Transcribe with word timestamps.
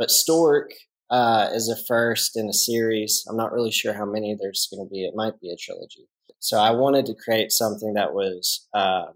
but 0.00 0.10
Stork 0.10 0.72
uh, 1.10 1.50
is 1.52 1.68
a 1.68 1.76
first 1.86 2.34
in 2.34 2.48
a 2.48 2.54
series. 2.54 3.22
I'm 3.28 3.36
not 3.36 3.52
really 3.52 3.70
sure 3.70 3.92
how 3.92 4.06
many 4.06 4.34
there's 4.34 4.66
going 4.72 4.88
to 4.88 4.90
be. 4.90 5.04
It 5.04 5.14
might 5.14 5.38
be 5.40 5.50
a 5.50 5.56
trilogy. 5.56 6.08
So 6.38 6.58
I 6.58 6.70
wanted 6.70 7.04
to 7.06 7.14
create 7.14 7.52
something 7.52 7.92
that 7.94 8.14
was 8.14 8.66
uh, 8.72 9.08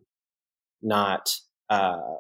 not, 0.83 1.31
uh, 1.71 2.17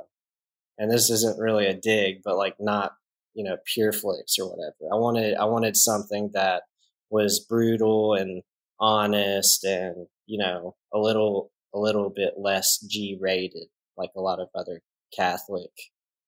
and 0.78 0.90
this 0.90 1.10
isn't 1.10 1.38
really 1.38 1.66
a 1.66 1.74
dig, 1.74 2.22
but 2.24 2.38
like 2.38 2.54
not 2.58 2.92
you 3.34 3.44
know 3.44 3.58
Pure 3.66 3.92
Flix 3.92 4.38
or 4.38 4.48
whatever. 4.48 4.90
I 4.90 4.96
wanted 4.96 5.36
I 5.36 5.44
wanted 5.44 5.76
something 5.76 6.30
that 6.32 6.62
was 7.10 7.44
brutal 7.46 8.14
and 8.14 8.42
honest 8.80 9.64
and 9.64 10.06
you 10.24 10.38
know 10.38 10.74
a 10.92 10.98
little 10.98 11.50
a 11.74 11.78
little 11.78 12.08
bit 12.08 12.34
less 12.38 12.78
G 12.78 13.18
rated 13.20 13.68
like 13.98 14.10
a 14.16 14.22
lot 14.22 14.40
of 14.40 14.48
other 14.54 14.80
Catholic 15.14 15.70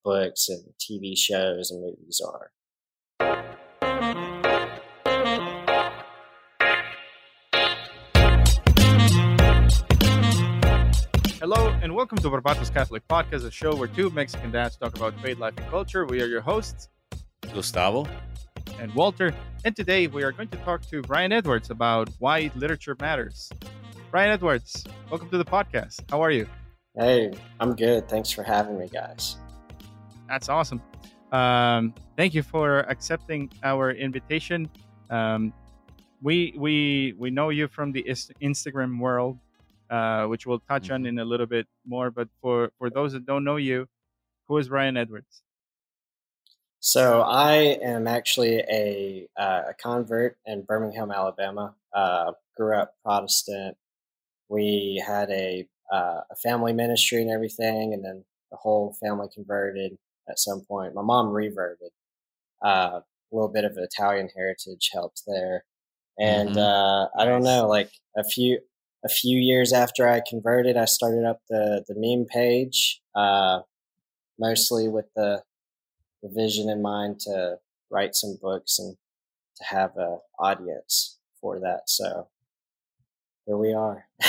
books 0.07 0.49
and 0.49 0.63
TV 0.79 1.19
shows 1.19 1.73
and 1.73 1.83
movies 1.83 2.23
are. 2.25 2.53
Hello 11.41 11.77
and 11.83 11.93
welcome 11.93 12.19
to 12.19 12.29
Barbatos 12.29 12.73
Catholic 12.73 13.03
Podcast, 13.09 13.45
a 13.45 13.51
show 13.51 13.75
where 13.75 13.89
two 13.89 14.09
Mexican 14.11 14.53
dads 14.53 14.77
talk 14.77 14.97
about 14.97 15.21
faith, 15.21 15.39
life, 15.41 15.55
and 15.57 15.69
culture. 15.71 16.07
We 16.07 16.23
are 16.23 16.27
your 16.27 16.41
hosts, 16.41 16.89
Gustavo 17.53 18.07
and 18.79 18.95
Walter, 18.95 19.35
and 19.65 19.75
today 19.75 20.07
we 20.07 20.23
are 20.23 20.31
going 20.31 20.49
to 20.51 20.59
talk 20.59 20.83
to 20.87 21.03
Brian 21.03 21.33
Edwards 21.33 21.71
about 21.71 22.11
why 22.21 22.53
literature 22.55 22.97
matters. 23.01 23.51
Brian 24.13 24.31
Edwards, 24.31 24.85
welcome 25.11 25.29
to 25.31 25.39
the 25.39 25.45
podcast. 25.45 26.09
How 26.09 26.23
are 26.23 26.31
you? 26.31 26.47
Hey, 26.97 27.33
I'm 27.59 27.75
good. 27.75 28.09
Thanks 28.09 28.31
for 28.31 28.45
having 28.45 28.79
me, 28.79 28.89
guys. 28.89 29.39
That's 30.29 30.49
awesome. 30.49 30.83
Um, 31.33 31.95
thank 32.17 32.35
you 32.35 32.43
for 32.43 32.81
accepting 32.81 33.51
our 33.63 33.91
invitation. 33.93 34.69
Um, 35.11 35.53
we 36.23 36.55
we 36.57 37.15
we 37.19 37.31
know 37.31 37.51
you 37.51 37.69
from 37.69 37.93
the 37.93 38.03
Instagram 38.05 38.99
world, 38.99 39.39
uh, 39.91 40.27
which 40.27 40.47
we'll 40.47 40.61
touch 40.61 40.91
on 40.91 41.03
Mm-hmm. 41.03 41.07
in 41.07 41.19
a 41.19 41.25
little 41.25 41.47
bit 41.47 41.67
more. 41.87 42.11
But 42.11 42.29
for 42.41 42.71
for 42.79 42.91
those 42.91 43.13
that 43.13 43.27
don't 43.27 43.45
know 43.45 43.57
you, 43.57 43.89
who 44.49 44.59
is 44.59 44.69
Brian 44.69 44.97
Edwards? 44.97 45.43
So 46.81 47.23
I 47.23 47.79
am 47.83 48.07
actually 48.07 48.59
a, 48.71 49.29
uh, 49.37 49.63
a 49.71 49.75
convert 49.75 50.39
in 50.47 50.63
Birmingham, 50.63 51.11
Alabama. 51.11 51.75
Uh, 51.93 52.33
grew 52.57 52.77
up 52.77 52.95
Protestant. 53.05 53.77
We 54.49 55.03
had 55.05 55.31
a 55.31 55.67
uh, 55.93 56.21
a 56.31 56.37
family 56.43 56.73
ministry 56.73 57.23
and 57.23 57.31
everything, 57.31 57.93
and 57.95 58.05
then 58.05 58.25
the 58.51 58.57
whole 58.57 58.93
family 59.01 59.29
converted 59.35 59.99
at 60.29 60.39
some 60.39 60.63
point. 60.67 60.95
My 60.95 61.03
mom 61.03 61.29
reverted. 61.31 61.91
Uh, 62.65 63.01
a 63.33 63.35
little 63.35 63.49
bit 63.49 63.65
of 63.65 63.77
Italian 63.77 64.29
heritage 64.35 64.91
helped 64.93 65.23
there, 65.27 65.65
and 66.19 66.51
Mhm. 66.51 66.57
uh, 66.59 67.09
I 67.19 67.25
don't 67.25 67.43
know, 67.43 67.67
like 67.67 67.91
a 68.17 68.25
few 68.25 68.61
a 69.05 69.09
few 69.09 69.39
years 69.39 69.73
after 69.73 70.09
I 70.09 70.21
converted, 70.27 70.77
I 70.77 70.85
started 70.87 71.25
up 71.25 71.41
the 71.49 71.85
the 71.87 71.95
meme 71.97 72.27
page, 72.27 73.03
uh, 73.15 73.63
mostly 74.39 74.89
with 74.89 75.07
the 75.15 75.43
the 76.23 76.29
vision 76.29 76.69
in 76.71 76.81
mind 76.83 77.21
to 77.21 77.61
write 77.91 78.15
some 78.15 78.37
books 78.41 78.79
and 78.79 78.97
to 79.57 79.65
have 79.65 79.97
a 79.97 80.21
audience 80.39 81.19
for 81.41 81.59
that. 81.61 81.89
So 81.91 82.29
here 83.45 83.57
we 83.57 83.73
are. 83.75 84.09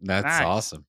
That's 0.00 0.24
Nice. 0.24 0.44
awesome. 0.44 0.86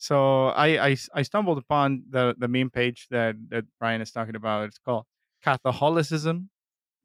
So 0.00 0.46
I, 0.46 0.88
I 0.88 0.96
I 1.14 1.22
stumbled 1.22 1.58
upon 1.58 2.04
the 2.08 2.34
the 2.38 2.48
meme 2.48 2.70
page 2.70 3.06
that 3.10 3.36
that 3.50 3.64
Brian 3.78 4.00
is 4.00 4.10
talking 4.10 4.34
about. 4.34 4.64
It's 4.64 4.78
called 4.78 5.04
Catholicism, 5.42 6.48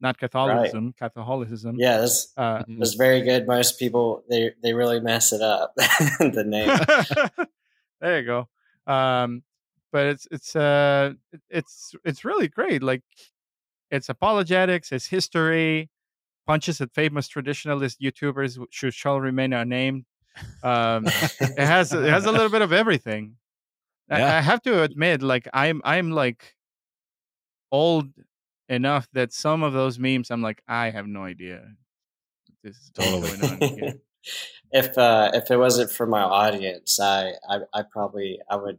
not 0.00 0.16
Catholicism, 0.16 0.94
Catholicism. 0.98 1.76
yeah, 1.78 1.98
this 2.00 2.32
Uh, 2.38 2.64
was 2.78 2.94
very 2.94 3.20
good. 3.20 3.46
Most 3.46 3.78
people 3.78 4.24
they 4.30 4.52
they 4.62 4.72
really 4.72 5.00
mess 5.00 5.34
it 5.34 5.42
up. 5.42 5.74
the 5.76 6.42
name. 6.46 6.70
there 8.00 8.18
you 8.20 8.24
go. 8.24 8.48
Um, 8.90 9.42
but 9.92 10.06
it's 10.06 10.26
it's 10.30 10.56
uh 10.56 11.12
it's 11.50 11.94
it's 12.02 12.24
really 12.24 12.48
great. 12.48 12.82
Like 12.82 13.02
it's 13.90 14.08
apologetics, 14.08 14.90
it's 14.90 15.08
history, 15.08 15.90
punches 16.46 16.80
at 16.80 16.94
famous 16.94 17.28
traditionalist 17.28 18.00
YouTubers 18.00 18.56
who 18.56 18.90
shall 18.90 19.20
remain 19.20 19.52
unnamed. 19.52 20.06
Um, 20.62 21.06
it 21.06 21.58
has 21.58 21.92
it 21.92 22.08
has 22.08 22.24
a 22.26 22.32
little 22.32 22.50
bit 22.50 22.62
of 22.62 22.72
everything. 22.72 23.36
I, 24.10 24.18
Yeah. 24.18 24.36
I 24.36 24.40
have 24.40 24.62
to 24.62 24.82
admit, 24.82 25.22
like 25.22 25.48
I'm 25.52 25.80
I'm 25.84 26.10
like 26.10 26.56
old 27.72 28.08
enough 28.68 29.08
that 29.12 29.32
some 29.32 29.62
of 29.62 29.72
those 29.72 29.98
memes 29.98 30.30
I'm 30.30 30.42
like 30.42 30.62
I 30.68 30.90
have 30.90 31.06
no 31.06 31.24
idea. 31.24 31.62
This 32.62 32.76
is 32.76 32.90
Totally. 32.94 33.36
going 33.36 33.62
on 33.62 33.78
here. 33.78 33.94
if 34.72 34.96
uh, 34.98 35.30
if 35.34 35.50
it 35.50 35.56
wasn't 35.56 35.90
for 35.90 36.06
my 36.06 36.22
audience, 36.22 36.98
I, 37.00 37.32
I 37.48 37.58
I 37.72 37.82
probably 37.90 38.38
I 38.50 38.56
would 38.56 38.78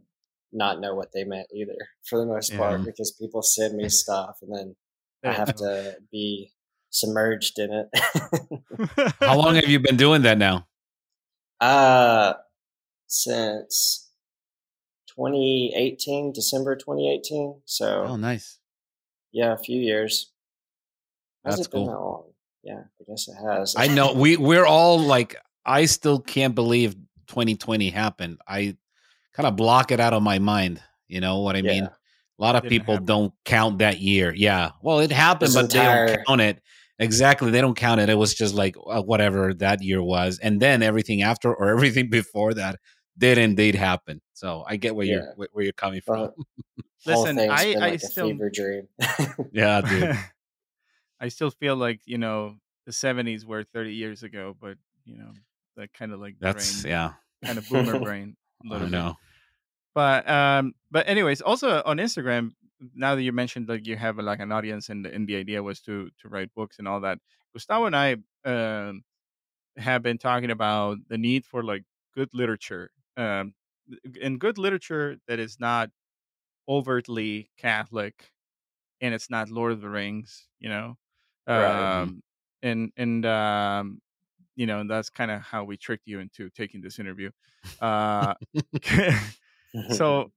not 0.52 0.80
know 0.80 0.94
what 0.94 1.12
they 1.12 1.24
meant 1.24 1.48
either 1.54 1.76
for 2.08 2.18
the 2.18 2.26
most 2.26 2.56
part 2.56 2.84
because 2.84 3.12
people 3.12 3.42
send 3.42 3.76
me 3.76 3.88
stuff 3.88 4.38
and 4.42 4.54
then 4.54 4.76
I 5.24 5.32
have 5.32 5.54
to 5.56 5.96
be 6.10 6.52
submerged 6.90 7.58
in 7.58 7.70
it. 7.72 9.10
How 9.20 9.36
long 9.36 9.56
have 9.56 9.68
you 9.68 9.78
been 9.78 9.96
doing 9.96 10.22
that 10.22 10.38
now? 10.38 10.66
Uh 11.60 12.34
since 13.06 14.10
2018, 15.08 16.32
December 16.32 16.76
2018. 16.76 17.60
So 17.64 18.04
Oh, 18.08 18.16
nice. 18.16 18.58
yeah, 19.32 19.52
a 19.52 19.56
few 19.56 19.80
years. 19.80 20.30
Has 21.44 21.56
That's 21.56 21.68
it 21.68 21.72
been 21.72 21.86
cool. 21.86 21.86
that 21.86 22.00
long? 22.00 22.24
Yeah, 22.62 22.82
I 23.00 23.04
guess 23.10 23.28
it 23.28 23.34
has. 23.34 23.74
I 23.76 23.88
know 23.88 24.12
we 24.12 24.36
we're 24.36 24.66
all 24.66 24.98
like 24.98 25.36
I 25.64 25.86
still 25.86 26.20
can't 26.20 26.54
believe 26.54 26.94
2020 27.28 27.90
happened. 27.90 28.38
I 28.46 28.76
kind 29.32 29.46
of 29.46 29.56
block 29.56 29.90
it 29.90 30.00
out 30.00 30.12
of 30.12 30.22
my 30.22 30.38
mind. 30.38 30.82
You 31.06 31.20
know 31.20 31.40
what 31.40 31.56
I 31.56 31.62
mean? 31.62 31.84
A 31.84 31.92
lot 32.42 32.56
of 32.56 32.64
people 32.64 32.94
happen. 32.94 33.06
don't 33.06 33.32
count 33.44 33.78
that 33.78 33.98
year. 34.00 34.32
Yeah. 34.34 34.72
Well, 34.82 35.00
it 35.00 35.10
happened, 35.10 35.48
This 35.48 35.54
but 35.56 35.70
they 35.70 35.78
don't 35.78 36.26
count 36.26 36.40
it. 36.40 36.62
Exactly. 36.98 37.50
They 37.50 37.60
don't 37.60 37.76
count 37.76 38.00
it. 38.00 38.08
It 38.08 38.16
was 38.18 38.34
just 38.34 38.54
like 38.54 38.76
uh, 38.86 39.02
whatever 39.02 39.54
that 39.54 39.82
year 39.82 40.02
was. 40.02 40.38
And 40.40 40.60
then 40.60 40.82
everything 40.82 41.22
after 41.22 41.54
or 41.54 41.68
everything 41.68 42.10
before 42.10 42.54
that 42.54 42.76
did 43.16 43.38
indeed 43.38 43.74
happen. 43.74 44.20
So 44.34 44.64
I 44.66 44.76
get 44.76 44.94
where 44.96 45.06
Yeah. 45.06 45.12
you're 45.14 45.32
where- 45.36 45.48
where 45.52 45.64
you're 45.64 45.72
coming 45.72 46.00
from. 46.00 46.18
Well, 46.20 46.32
Listen, 47.24 47.38
I- 47.38 47.64
been 47.74 47.82
I 47.82 47.88
like 47.90 48.00
still- 48.00 48.28
fever 48.28 48.50
dream. 48.50 48.88
yeah, 49.52 49.80
dude. 49.80 50.16
I 51.20 51.28
still 51.28 51.50
feel 51.50 51.76
like 51.76 52.00
you 52.04 52.18
know 52.18 52.56
the 52.86 52.92
'70s 52.92 53.44
were 53.44 53.64
30 53.64 53.92
years 53.94 54.22
ago, 54.22 54.56
but 54.60 54.76
you 55.04 55.18
know 55.18 55.30
that 55.76 55.92
kind 55.92 56.12
of 56.12 56.20
like 56.20 56.36
That's 56.40 56.82
brain, 56.82 56.92
yeah. 56.92 57.12
kind 57.44 57.58
of 57.58 57.68
boomer 57.68 57.98
brain. 58.00 58.36
A 58.64 58.68
I 58.68 58.72
little 58.72 58.86
bit. 58.88 58.92
know. 58.92 59.14
But 59.94 60.28
um, 60.28 60.74
but 60.90 61.08
anyways, 61.08 61.40
also 61.40 61.82
on 61.84 61.96
Instagram, 61.98 62.52
now 62.94 63.14
that 63.14 63.22
you 63.22 63.32
mentioned 63.32 63.68
like 63.68 63.86
you 63.86 63.96
have 63.96 64.18
like 64.18 64.40
an 64.40 64.52
audience 64.52 64.88
and 64.88 65.04
the, 65.04 65.12
and 65.14 65.26
the 65.28 65.36
idea 65.36 65.62
was 65.62 65.80
to 65.82 66.10
to 66.20 66.28
write 66.28 66.52
books 66.54 66.78
and 66.78 66.88
all 66.88 67.00
that, 67.00 67.18
Gustavo 67.54 67.86
and 67.86 67.96
I 67.96 68.16
um 68.44 69.02
have 69.76 70.02
been 70.02 70.18
talking 70.18 70.50
about 70.50 70.98
the 71.08 71.18
need 71.18 71.44
for 71.46 71.62
like 71.62 71.84
good 72.14 72.28
literature, 72.32 72.90
um, 73.16 73.54
and 74.22 74.40
good 74.40 74.58
literature 74.58 75.16
that 75.28 75.38
is 75.38 75.58
not 75.60 75.90
overtly 76.68 77.50
Catholic, 77.58 78.30
and 79.00 79.14
it's 79.14 79.30
not 79.30 79.50
Lord 79.50 79.72
of 79.72 79.80
the 79.80 79.88
Rings, 79.88 80.48
you 80.58 80.68
know, 80.68 80.96
Right. 81.54 82.10
um, 82.10 82.22
and 82.62 82.92
and 82.96 83.24
um, 83.26 84.00
you 84.56 84.66
know, 84.66 84.80
and 84.80 84.90
that's 84.90 85.10
kind 85.10 85.30
of 85.30 85.42
how 85.42 85.64
we 85.64 85.76
tricked 85.76 86.06
you 86.06 86.20
into 86.20 86.50
taking 86.50 86.80
this 86.80 86.98
interview. 86.98 87.30
Uh, 87.80 88.34
so 89.88 90.30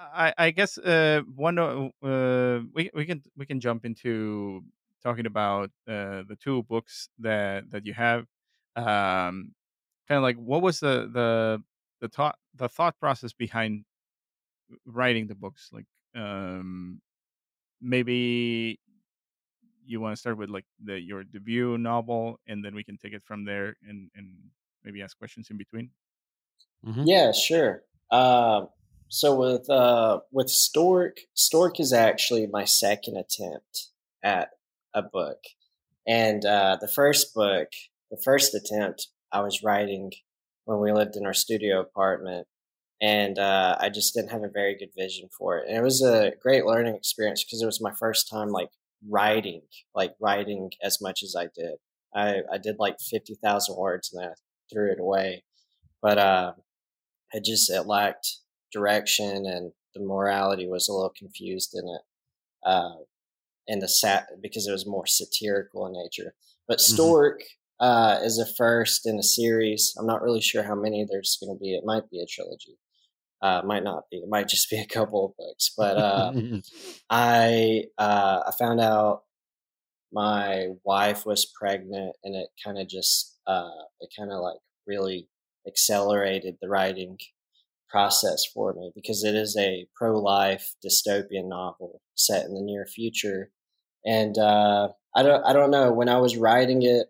I, 0.00 0.34
I 0.38 0.50
guess 0.50 0.78
uh, 0.78 1.22
one 1.34 1.58
o- 1.58 1.92
uh, 2.02 2.62
we 2.72 2.90
we 2.94 3.04
can 3.06 3.22
we 3.36 3.46
can 3.46 3.60
jump 3.60 3.84
into 3.84 4.64
talking 5.02 5.26
about 5.26 5.70
uh, 5.86 6.22
the 6.26 6.36
two 6.38 6.62
books 6.64 7.08
that 7.18 7.70
that 7.70 7.86
you 7.86 7.94
have. 7.94 8.26
Um, 8.76 9.54
kind 10.08 10.18
of 10.18 10.22
like 10.22 10.36
what 10.36 10.62
was 10.62 10.80
the 10.80 11.08
the 11.12 11.62
the 12.00 12.08
thought 12.08 12.38
the 12.54 12.68
thought 12.68 12.98
process 13.00 13.32
behind 13.32 13.84
writing 14.86 15.26
the 15.26 15.34
books? 15.34 15.70
Like 15.72 15.86
um, 16.14 17.00
maybe 17.80 18.80
you 19.84 20.00
want 20.00 20.12
to 20.12 20.16
start 20.20 20.36
with 20.38 20.50
like 20.50 20.66
the 20.82 21.00
your 21.00 21.24
debut 21.24 21.78
novel, 21.78 22.38
and 22.46 22.64
then 22.64 22.74
we 22.74 22.84
can 22.84 22.96
take 22.96 23.12
it 23.12 23.22
from 23.22 23.44
there 23.44 23.76
and 23.82 24.10
and 24.14 24.36
maybe 24.84 25.02
ask 25.02 25.16
questions 25.18 25.50
in 25.50 25.56
between. 25.56 25.90
Mhm. 26.82 27.08
Yeah, 27.08 27.32
sure. 27.32 27.84
Uh, 28.10 28.66
so 29.10 29.34
with 29.34 29.68
uh, 29.68 30.20
with 30.30 30.48
Stork, 30.48 31.18
Stork 31.34 31.80
is 31.80 31.92
actually 31.92 32.46
my 32.46 32.64
second 32.64 33.16
attempt 33.16 33.88
at 34.22 34.50
a 34.94 35.02
book, 35.02 35.38
and 36.06 36.44
uh, 36.46 36.78
the 36.80 36.88
first 36.88 37.34
book, 37.34 37.68
the 38.10 38.20
first 38.24 38.54
attempt, 38.54 39.08
I 39.32 39.40
was 39.40 39.64
writing 39.64 40.12
when 40.64 40.78
we 40.78 40.92
lived 40.92 41.16
in 41.16 41.26
our 41.26 41.34
studio 41.34 41.80
apartment, 41.80 42.46
and 43.00 43.36
uh, 43.36 43.76
I 43.80 43.88
just 43.88 44.14
didn't 44.14 44.30
have 44.30 44.44
a 44.44 44.48
very 44.48 44.76
good 44.78 44.90
vision 44.96 45.28
for 45.36 45.58
it. 45.58 45.66
And 45.68 45.76
it 45.76 45.82
was 45.82 46.02
a 46.02 46.32
great 46.40 46.64
learning 46.64 46.94
experience 46.94 47.42
because 47.42 47.62
it 47.62 47.66
was 47.66 47.80
my 47.80 47.92
first 47.98 48.30
time 48.30 48.50
like 48.50 48.70
writing, 49.08 49.62
like 49.92 50.14
writing 50.20 50.70
as 50.82 51.00
much 51.00 51.24
as 51.24 51.34
I 51.36 51.48
did. 51.54 51.78
I, 52.14 52.42
I 52.52 52.58
did 52.58 52.76
like 52.78 52.96
50,000 53.00 53.76
words 53.76 54.12
and 54.12 54.22
then 54.22 54.30
I 54.30 54.34
threw 54.72 54.92
it 54.92 55.00
away. 55.00 55.42
But 56.00 56.18
uh, 56.18 56.52
it 57.32 57.44
just, 57.44 57.70
it 57.70 57.86
lacked 57.86 58.38
direction 58.72 59.46
and 59.46 59.72
the 59.94 60.00
morality 60.00 60.68
was 60.68 60.88
a 60.88 60.92
little 60.92 61.12
confused 61.16 61.74
in 61.74 61.88
it. 61.88 62.02
Uh, 62.64 63.02
and 63.68 63.80
the 63.80 63.88
sat 63.88 64.26
because 64.42 64.66
it 64.66 64.72
was 64.72 64.86
more 64.86 65.06
satirical 65.06 65.86
in 65.86 65.92
nature. 65.92 66.34
But 66.68 66.78
mm-hmm. 66.78 66.94
Stork 66.94 67.40
mm-hmm. 67.40 67.86
uh, 67.86 68.18
is 68.24 68.38
a 68.38 68.46
first 68.54 69.06
in 69.06 69.18
a 69.18 69.22
series. 69.22 69.94
I'm 69.98 70.06
not 70.06 70.22
really 70.22 70.40
sure 70.40 70.62
how 70.62 70.74
many 70.74 71.06
there's 71.08 71.38
going 71.40 71.56
to 71.56 71.60
be. 71.60 71.74
It 71.74 71.84
might 71.84 72.10
be 72.10 72.20
a 72.20 72.26
trilogy. 72.26 72.78
Uh, 73.42 73.62
might 73.64 73.84
not 73.84 74.04
be. 74.10 74.18
It 74.18 74.28
might 74.28 74.48
just 74.48 74.68
be 74.68 74.78
a 74.78 74.86
couple 74.86 75.26
of 75.26 75.36
books. 75.36 75.72
But 75.76 75.96
uh, 75.96 76.32
I 77.10 77.84
uh, 77.96 78.42
I 78.46 78.52
found 78.58 78.80
out 78.80 79.22
my 80.12 80.68
wife 80.84 81.24
was 81.24 81.50
pregnant, 81.58 82.16
and 82.24 82.34
it 82.34 82.48
kind 82.62 82.78
of 82.78 82.88
just 82.88 83.38
uh, 83.46 83.70
it 84.00 84.10
kind 84.18 84.30
of 84.30 84.40
like 84.40 84.58
really 84.86 85.28
accelerated 85.66 86.56
the 86.60 86.68
writing 86.68 87.18
process 87.90 88.44
for 88.54 88.72
me 88.74 88.92
because 88.94 89.24
it 89.24 89.34
is 89.34 89.56
a 89.58 89.86
pro-life 89.94 90.74
dystopian 90.84 91.48
novel 91.48 92.00
set 92.14 92.46
in 92.46 92.54
the 92.54 92.62
near 92.62 92.86
future, 92.86 93.50
and 94.04 94.38
uh, 94.38 94.88
I 95.14 95.22
don't 95.22 95.44
I 95.44 95.52
don't 95.52 95.70
know 95.70 95.92
when 95.92 96.08
I 96.08 96.18
was 96.18 96.36
writing 96.36 96.82
it. 96.82 97.08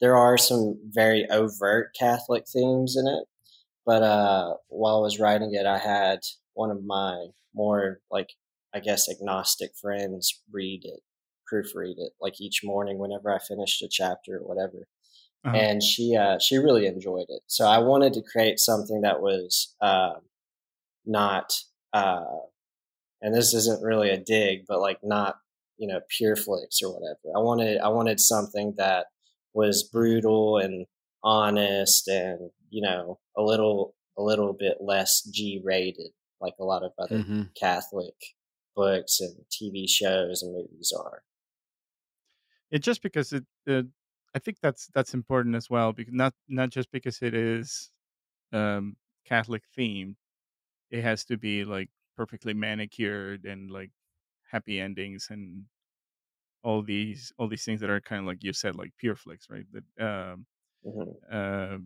There 0.00 0.16
are 0.16 0.36
some 0.36 0.78
very 0.90 1.28
overt 1.30 1.94
Catholic 1.98 2.44
themes 2.52 2.96
in 2.96 3.06
it, 3.06 3.24
but 3.86 4.02
uh, 4.02 4.54
while 4.68 4.96
I 4.96 5.00
was 5.00 5.20
writing 5.20 5.54
it, 5.54 5.66
I 5.66 5.78
had 5.78 6.20
one 6.54 6.70
of 6.70 6.84
my 6.84 7.26
more 7.54 8.00
like 8.10 8.30
I 8.74 8.80
guess 8.80 9.08
agnostic 9.08 9.72
friends 9.80 10.42
read 10.50 10.82
it, 10.84 11.00
proofread 11.52 11.94
it, 11.98 12.12
like 12.20 12.40
each 12.40 12.62
morning 12.64 12.98
whenever 12.98 13.30
I 13.30 13.38
finished 13.38 13.82
a 13.82 13.88
chapter 13.90 14.38
or 14.38 14.46
whatever. 14.46 14.86
Uh-huh. 15.44 15.56
And 15.56 15.82
she 15.82 16.16
uh, 16.16 16.38
she 16.38 16.56
really 16.56 16.86
enjoyed 16.86 17.26
it. 17.28 17.42
So 17.46 17.66
I 17.66 17.78
wanted 17.78 18.12
to 18.14 18.22
create 18.22 18.60
something 18.60 19.00
that 19.00 19.20
was 19.20 19.74
uh, 19.80 20.14
not, 21.04 21.52
uh, 21.92 22.24
and 23.20 23.34
this 23.34 23.52
isn't 23.52 23.82
really 23.82 24.10
a 24.10 24.18
dig, 24.18 24.60
but 24.68 24.80
like 24.80 24.98
not 25.02 25.36
you 25.78 25.88
know 25.88 26.00
Pure 26.16 26.36
Flix 26.36 26.80
or 26.82 26.92
whatever. 26.94 27.36
I 27.36 27.40
wanted 27.40 27.78
I 27.78 27.88
wanted 27.88 28.20
something 28.20 28.74
that 28.76 29.06
was 29.52 29.82
brutal 29.82 30.58
and 30.58 30.86
honest 31.24 32.08
and 32.08 32.50
you 32.70 32.82
know 32.82 33.18
a 33.36 33.42
little 33.42 33.94
a 34.16 34.22
little 34.22 34.52
bit 34.52 34.76
less 34.80 35.22
G 35.22 35.60
rated, 35.64 36.12
like 36.40 36.54
a 36.60 36.64
lot 36.64 36.84
of 36.84 36.92
other 36.98 37.18
mm-hmm. 37.18 37.42
Catholic 37.58 38.14
books 38.76 39.20
and 39.20 39.34
TV 39.50 39.88
shows 39.88 40.42
and 40.42 40.54
movies 40.54 40.92
are. 40.96 41.22
It 42.70 42.80
just 42.82 43.02
because 43.02 43.32
it, 43.32 43.44
it 43.66 43.86
I 44.34 44.38
think 44.38 44.58
that's 44.62 44.88
that's 44.94 45.14
important 45.14 45.54
as 45.56 45.68
well 45.68 45.92
because 45.92 46.14
not 46.14 46.34
not 46.48 46.70
just 46.70 46.90
because 46.90 47.20
it 47.22 47.34
is 47.34 47.90
um, 48.52 48.96
Catholic 49.26 49.62
themed, 49.76 50.16
it 50.90 51.02
has 51.02 51.24
to 51.26 51.36
be 51.36 51.64
like 51.64 51.90
perfectly 52.16 52.54
manicured 52.54 53.44
and 53.44 53.70
like 53.70 53.90
happy 54.50 54.80
endings 54.80 55.28
and 55.30 55.64
all 56.62 56.82
these 56.82 57.32
all 57.38 57.48
these 57.48 57.64
things 57.64 57.80
that 57.80 57.90
are 57.90 58.00
kind 58.00 58.20
of 58.20 58.26
like 58.26 58.42
you 58.42 58.52
said 58.52 58.76
like 58.76 58.92
Pure 58.98 59.16
Flix 59.16 59.48
right 59.50 59.66
that 59.72 60.04
um 60.04 60.46
mm-hmm. 60.86 61.10
uh, 61.30 61.78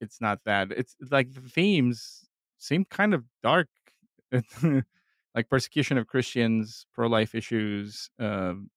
it's 0.00 0.20
not 0.20 0.40
that 0.44 0.70
it's 0.72 0.96
like 1.10 1.32
the 1.32 1.40
themes 1.40 2.26
seem 2.58 2.84
kind 2.84 3.14
of 3.14 3.24
dark 3.42 3.68
like 5.34 5.48
persecution 5.48 5.96
of 5.96 6.06
christians 6.06 6.86
pro-life 6.92 7.34
issues 7.34 8.10
um 8.18 8.68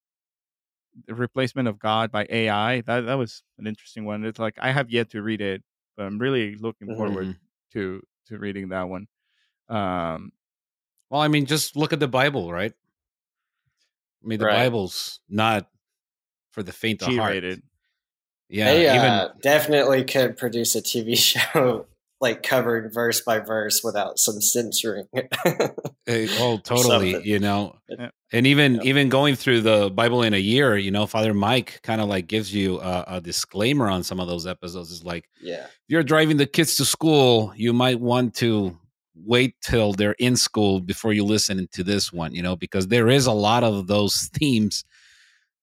the 1.07 1.15
replacement 1.15 1.67
of 1.67 1.79
god 1.79 2.11
by 2.11 2.25
ai 2.29 2.81
that 2.81 3.01
that 3.01 3.15
was 3.15 3.43
an 3.57 3.67
interesting 3.67 4.05
one 4.05 4.23
it's 4.25 4.39
like 4.39 4.55
i 4.59 4.71
have 4.71 4.89
yet 4.89 5.09
to 5.09 5.21
read 5.21 5.41
it 5.41 5.63
but 5.95 6.05
i'm 6.05 6.19
really 6.19 6.55
looking 6.55 6.87
mm-hmm. 6.87 6.97
forward 6.97 7.37
to 7.71 8.01
to 8.27 8.37
reading 8.37 8.69
that 8.69 8.89
one 8.89 9.07
um 9.69 10.31
well 11.09 11.21
i 11.21 11.27
mean 11.27 11.45
just 11.45 11.75
look 11.75 11.93
at 11.93 11.99
the 11.99 12.07
bible 12.07 12.51
right 12.51 12.73
i 14.23 14.27
mean 14.27 14.39
the 14.39 14.45
right. 14.45 14.55
bible's 14.55 15.19
not 15.29 15.67
for 16.51 16.63
the 16.63 16.73
faint 16.73 17.01
of 17.01 17.15
heart 17.15 17.43
yeah, 18.51 18.65
they 18.65 18.87
uh, 18.89 18.95
even, 18.95 19.29
definitely 19.41 20.03
could 20.03 20.35
produce 20.35 20.75
a 20.75 20.81
TV 20.81 21.17
show 21.53 21.85
like 22.21 22.43
covered 22.43 22.93
verse 22.93 23.19
by 23.21 23.39
verse 23.39 23.81
without 23.83 24.19
some 24.19 24.39
censoring. 24.39 25.07
Eh, 26.07 26.27
oh, 26.39 26.57
totally. 26.57 27.23
You 27.23 27.37
know, 27.37 27.75
and 28.31 28.47
even 28.47 28.75
yeah. 28.75 28.81
even 28.85 29.09
going 29.09 29.35
through 29.35 29.61
the 29.61 29.91
Bible 29.91 30.23
in 30.23 30.33
a 30.33 30.39
year, 30.39 30.75
you 30.75 30.89
know, 30.89 31.05
Father 31.05 31.31
Mike 31.31 31.79
kind 31.83 32.01
of 32.01 32.09
like 32.09 32.25
gives 32.25 32.51
you 32.51 32.79
a, 32.81 33.05
a, 33.07 33.21
disclaimer 33.21 33.87
on 33.87 34.01
some 34.01 34.19
of 34.19 34.27
those 34.27 34.47
episodes. 34.47 34.89
Is 34.89 35.03
like, 35.03 35.29
yeah, 35.39 35.65
if 35.65 35.79
you're 35.87 36.01
driving 36.01 36.37
the 36.37 36.47
kids 36.47 36.75
to 36.77 36.85
school, 36.85 37.53
you 37.55 37.71
might 37.71 37.99
want 37.99 38.33
to 38.37 38.75
wait 39.13 39.53
till 39.61 39.93
they're 39.93 40.15
in 40.17 40.35
school 40.35 40.81
before 40.81 41.13
you 41.13 41.23
listen 41.23 41.67
to 41.73 41.83
this 41.83 42.11
one. 42.11 42.33
You 42.33 42.41
know, 42.41 42.55
because 42.55 42.87
there 42.87 43.07
is 43.07 43.27
a 43.27 43.31
lot 43.31 43.63
of 43.63 43.85
those 43.85 44.27
themes. 44.33 44.83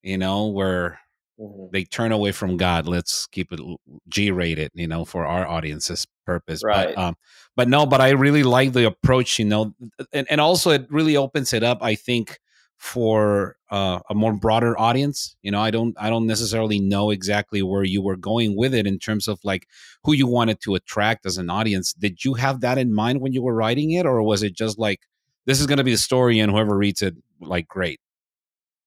You 0.03 0.19
know, 0.19 0.47
where 0.47 1.01
Mm-hmm. 1.39 1.67
They 1.73 1.85
turn 1.85 2.13
away 2.13 2.33
from 2.33 2.57
God. 2.57 2.89
Let's 2.89 3.27
keep 3.27 3.53
it 3.53 3.61
G 4.09 4.31
rated, 4.31 4.73
you 4.75 4.89
know, 4.89 5.05
for 5.05 5.25
our 5.25 5.47
audience's 5.47 6.07
purpose. 6.27 6.63
Right. 6.65 6.95
But, 6.95 7.01
um, 7.01 7.17
but 7.55 7.69
no, 7.69 7.87
but 7.87 8.01
I 8.01 8.11
really 8.11 8.43
like 8.43 8.73
the 8.73 8.87
approach, 8.87 9.39
you 9.39 9.45
know, 9.45 9.75
and, 10.13 10.27
and 10.31 10.41
also 10.41 10.71
it 10.71 10.87
really 10.91 11.17
opens 11.17 11.53
it 11.53 11.63
up, 11.63 11.79
I 11.81 11.95
think, 11.95 12.39
for 12.77 13.57
uh, 13.71 14.01
a 14.09 14.15
more 14.15 14.33
broader 14.33 14.79
audience. 14.79 15.37
You 15.43 15.51
know, 15.51 15.61
I 15.61 15.71
don't, 15.71 15.95
I 15.99 16.11
don't 16.11 16.27
necessarily 16.27 16.81
know 16.81 17.11
exactly 17.11 17.63
where 17.63 17.85
you 17.85 18.03
were 18.03 18.17
going 18.17 18.57
with 18.57 18.75
it 18.75 18.87
in 18.87 18.99
terms 18.99 19.29
of 19.29 19.39
like 19.45 19.69
who 20.05 20.15
you 20.15 20.27
wanted 20.27 20.61
to 20.63 20.75
attract 20.75 21.27
as 21.27 21.39
an 21.39 21.51
audience. 21.51 21.93
Did 21.93 22.25
you 22.25 22.35
have 22.35 22.61
that 22.63 22.79
in 22.79 22.93
mind 22.93 23.21
when 23.21 23.33
you 23.33 23.43
were 23.43 23.55
writing 23.55 23.93
it, 23.93 24.07
or 24.07 24.23
was 24.23 24.43
it 24.43 24.55
just 24.55 24.79
like 24.79 25.01
this 25.47 25.61
is 25.61 25.67
going 25.67 25.79
to 25.79 25.85
be 25.85 25.93
the 25.93 25.99
story 25.99 26.39
and 26.41 26.51
whoever 26.51 26.77
reads 26.77 27.03
it, 27.03 27.15
like, 27.41 27.69
great? 27.69 28.01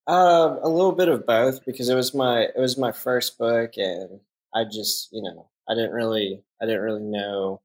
Um, 0.08 0.60
a 0.64 0.70
little 0.70 0.94
bit 0.94 1.10
of 1.10 1.26
both 1.28 1.64
because 1.66 1.90
it 1.90 1.96
was 1.96 2.14
my 2.14 2.42
it 2.42 2.58
was 2.58 2.78
my 2.78 2.92
first 2.92 3.38
book, 3.38 3.74
and 3.78 4.20
I 4.54 4.64
just 4.64 5.10
you 5.12 5.22
know 5.22 5.50
I 5.70 5.76
didn't 5.76 5.92
really 5.92 6.44
I 6.62 6.66
didn't 6.66 6.82
really 6.82 7.04
know. 7.04 7.62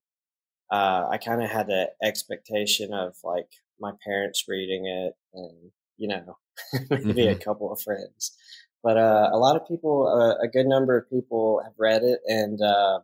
Uh, 0.71 1.09
I 1.11 1.19
kind 1.19 1.43
of 1.43 1.51
had 1.51 1.69
the 1.69 1.91
expectation 2.03 2.93
of 2.93 3.15
like 3.25 3.49
my 3.81 3.93
parents 4.05 4.45
reading 4.49 4.87
it, 4.87 5.15
and 5.35 5.71
you 5.97 6.09
know 6.09 6.37
maybe 6.91 7.25
mm-hmm. 7.25 7.41
a 7.41 7.45
couple 7.45 7.73
of 7.73 7.81
friends, 7.81 8.37
but 8.83 8.99
uh, 8.99 9.31
a 9.33 9.39
lot 9.39 9.57
of 9.57 9.67
people, 9.67 10.07
uh, 10.07 10.45
a 10.45 10.49
good 10.49 10.67
number 10.67 10.97
of 10.97 11.09
people 11.11 11.63
have 11.65 11.75
read 11.79 12.03
it, 12.03 12.21
and 12.27 12.61
uh, 12.61 13.01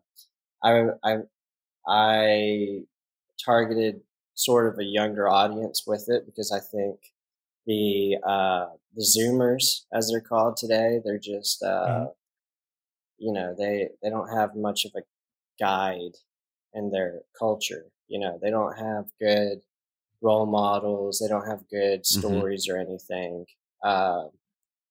I 0.62 0.88
I 1.02 1.16
I 1.88 2.80
targeted 3.44 4.02
sort 4.34 4.72
of 4.72 4.78
a 4.78 4.84
younger 4.84 5.28
audience 5.28 5.84
with 5.86 6.06
it 6.08 6.26
because 6.26 6.52
I 6.52 6.60
think 6.60 6.98
the 7.66 8.16
uh, 8.26 8.66
the 8.94 9.02
Zoomers, 9.04 9.82
as 9.92 10.10
they're 10.10 10.20
called 10.20 10.56
today, 10.56 11.00
they're 11.04 11.18
just 11.18 11.62
uh, 11.62 11.66
mm-hmm. 11.88 12.06
you 13.18 13.32
know 13.32 13.54
they 13.56 13.88
they 14.02 14.10
don't 14.10 14.34
have 14.34 14.54
much 14.54 14.84
of 14.84 14.92
a 14.96 15.02
guide 15.58 16.16
in 16.74 16.90
their 16.90 17.20
culture. 17.38 17.86
You 18.08 18.20
know, 18.20 18.38
they 18.40 18.50
don't 18.50 18.76
have 18.76 19.06
good 19.20 19.60
role 20.20 20.46
models. 20.46 21.18
They 21.18 21.28
don't 21.28 21.48
have 21.48 21.68
good 21.70 22.02
mm-hmm. 22.02 22.20
stories 22.20 22.68
mm-hmm. 22.68 22.76
or 22.76 22.80
anything. 22.80 23.46
Uh, 23.82 24.24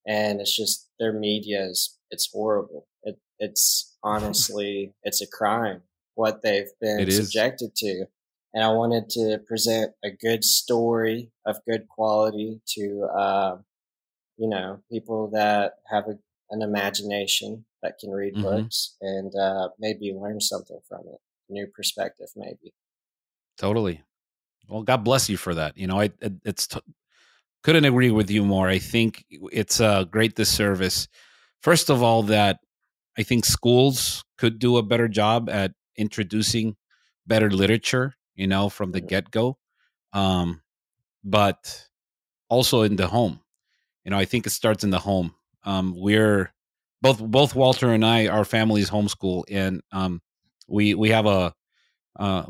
and 0.07 0.41
it's 0.41 0.55
just 0.55 0.89
their 0.99 1.13
media 1.13 1.63
is 1.63 1.97
it's 2.09 2.29
horrible. 2.31 2.87
It, 3.03 3.19
it's 3.39 3.97
honestly 4.03 4.93
it's 5.03 5.21
a 5.21 5.27
crime 5.27 5.83
what 6.15 6.41
they've 6.41 6.71
been 6.79 7.09
subjected 7.09 7.75
to 7.75 8.05
and 8.53 8.63
I 8.63 8.69
wanted 8.69 9.09
to 9.11 9.39
present 9.47 9.93
a 10.03 10.09
good 10.09 10.43
story 10.43 11.31
of 11.45 11.63
good 11.65 11.87
quality 11.87 12.59
to, 12.75 13.03
uh, 13.03 13.57
you 14.37 14.49
know, 14.49 14.79
people 14.91 15.29
that 15.31 15.75
have 15.89 16.07
a, 16.07 16.17
an 16.49 16.61
imagination 16.61 17.65
that 17.81 17.97
can 17.99 18.11
read 18.11 18.33
mm-hmm. 18.33 18.43
books 18.43 18.95
and 19.01 19.33
uh, 19.35 19.69
maybe 19.79 20.13
learn 20.13 20.41
something 20.41 20.79
from 20.87 21.01
it, 21.07 21.19
a 21.49 21.53
new 21.53 21.67
perspective, 21.67 22.27
maybe. 22.35 22.73
Totally. 23.57 24.01
Well, 24.67 24.83
God 24.83 25.03
bless 25.03 25.29
you 25.29 25.37
for 25.37 25.55
that. 25.55 25.77
You 25.77 25.87
know, 25.87 25.99
I 25.99 26.11
it, 26.21 26.33
it's 26.43 26.67
t- 26.67 26.79
couldn't 27.63 27.85
agree 27.85 28.11
with 28.11 28.29
you 28.29 28.43
more. 28.43 28.67
I 28.67 28.79
think 28.79 29.25
it's 29.29 29.79
a 29.79 30.07
great 30.09 30.35
disservice. 30.35 31.07
First 31.61 31.89
of 31.89 32.01
all, 32.01 32.23
that 32.23 32.59
I 33.17 33.23
think 33.23 33.45
schools 33.45 34.23
could 34.37 34.59
do 34.59 34.77
a 34.77 34.83
better 34.83 35.07
job 35.07 35.49
at 35.49 35.73
introducing 35.97 36.75
better 37.27 37.51
literature 37.51 38.15
you 38.35 38.47
know, 38.47 38.69
from 38.69 38.91
the 38.91 39.01
get 39.01 39.31
go. 39.31 39.57
Um, 40.13 40.61
but 41.23 41.87
also 42.49 42.81
in 42.81 42.95
the 42.95 43.07
home. 43.07 43.39
You 44.03 44.11
know, 44.11 44.17
I 44.17 44.25
think 44.25 44.45
it 44.45 44.51
starts 44.51 44.83
in 44.83 44.89
the 44.89 44.99
home. 44.99 45.35
Um, 45.63 45.93
we're 45.95 46.53
both 47.01 47.19
both 47.19 47.55
Walter 47.55 47.91
and 47.91 48.05
I, 48.05 48.27
our 48.27 48.45
families 48.45 48.89
homeschool, 48.89 49.43
and 49.49 49.81
um, 49.91 50.21
we 50.67 50.93
we 50.95 51.09
have 51.09 51.25
a, 51.25 51.53
a 52.15 52.47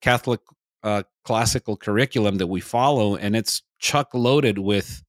Catholic 0.00 0.40
uh, 0.82 1.02
classical 1.24 1.76
curriculum 1.76 2.36
that 2.36 2.46
we 2.46 2.60
follow, 2.60 3.16
and 3.16 3.34
it's 3.34 3.62
chuck 3.78 4.14
loaded 4.14 4.58
with 4.58 5.02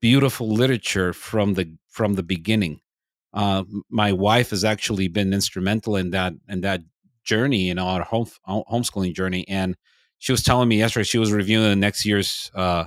beautiful 0.00 0.48
literature 0.48 1.12
from 1.12 1.54
the 1.54 1.74
from 1.88 2.14
the 2.14 2.22
beginning. 2.22 2.80
Uh, 3.32 3.64
my 3.90 4.12
wife 4.12 4.50
has 4.50 4.64
actually 4.64 5.08
been 5.08 5.32
instrumental 5.32 5.96
in 5.96 6.10
that 6.10 6.34
in 6.48 6.60
that 6.62 6.82
journey, 7.28 7.68
you 7.68 7.74
know, 7.74 7.86
our 7.86 8.02
home 8.02 8.26
homeschooling 8.48 9.14
journey. 9.14 9.46
And 9.48 9.76
she 10.18 10.32
was 10.32 10.42
telling 10.42 10.68
me 10.68 10.78
yesterday 10.78 11.04
she 11.04 11.18
was 11.18 11.32
reviewing 11.32 11.68
the 11.68 11.76
next 11.76 12.04
year's 12.04 12.50
uh, 12.54 12.86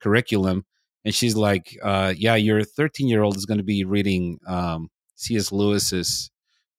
curriculum, 0.00 0.64
and 1.04 1.14
she's 1.14 1.36
like, 1.36 1.76
uh, 1.82 2.12
"Yeah, 2.16 2.34
your 2.34 2.64
13 2.64 3.08
year 3.08 3.22
old 3.22 3.36
is 3.36 3.46
going 3.46 3.58
to 3.58 3.64
be 3.64 3.84
reading 3.84 4.40
um, 4.46 4.88
C.S. 5.16 5.52
Lewis's 5.52 6.30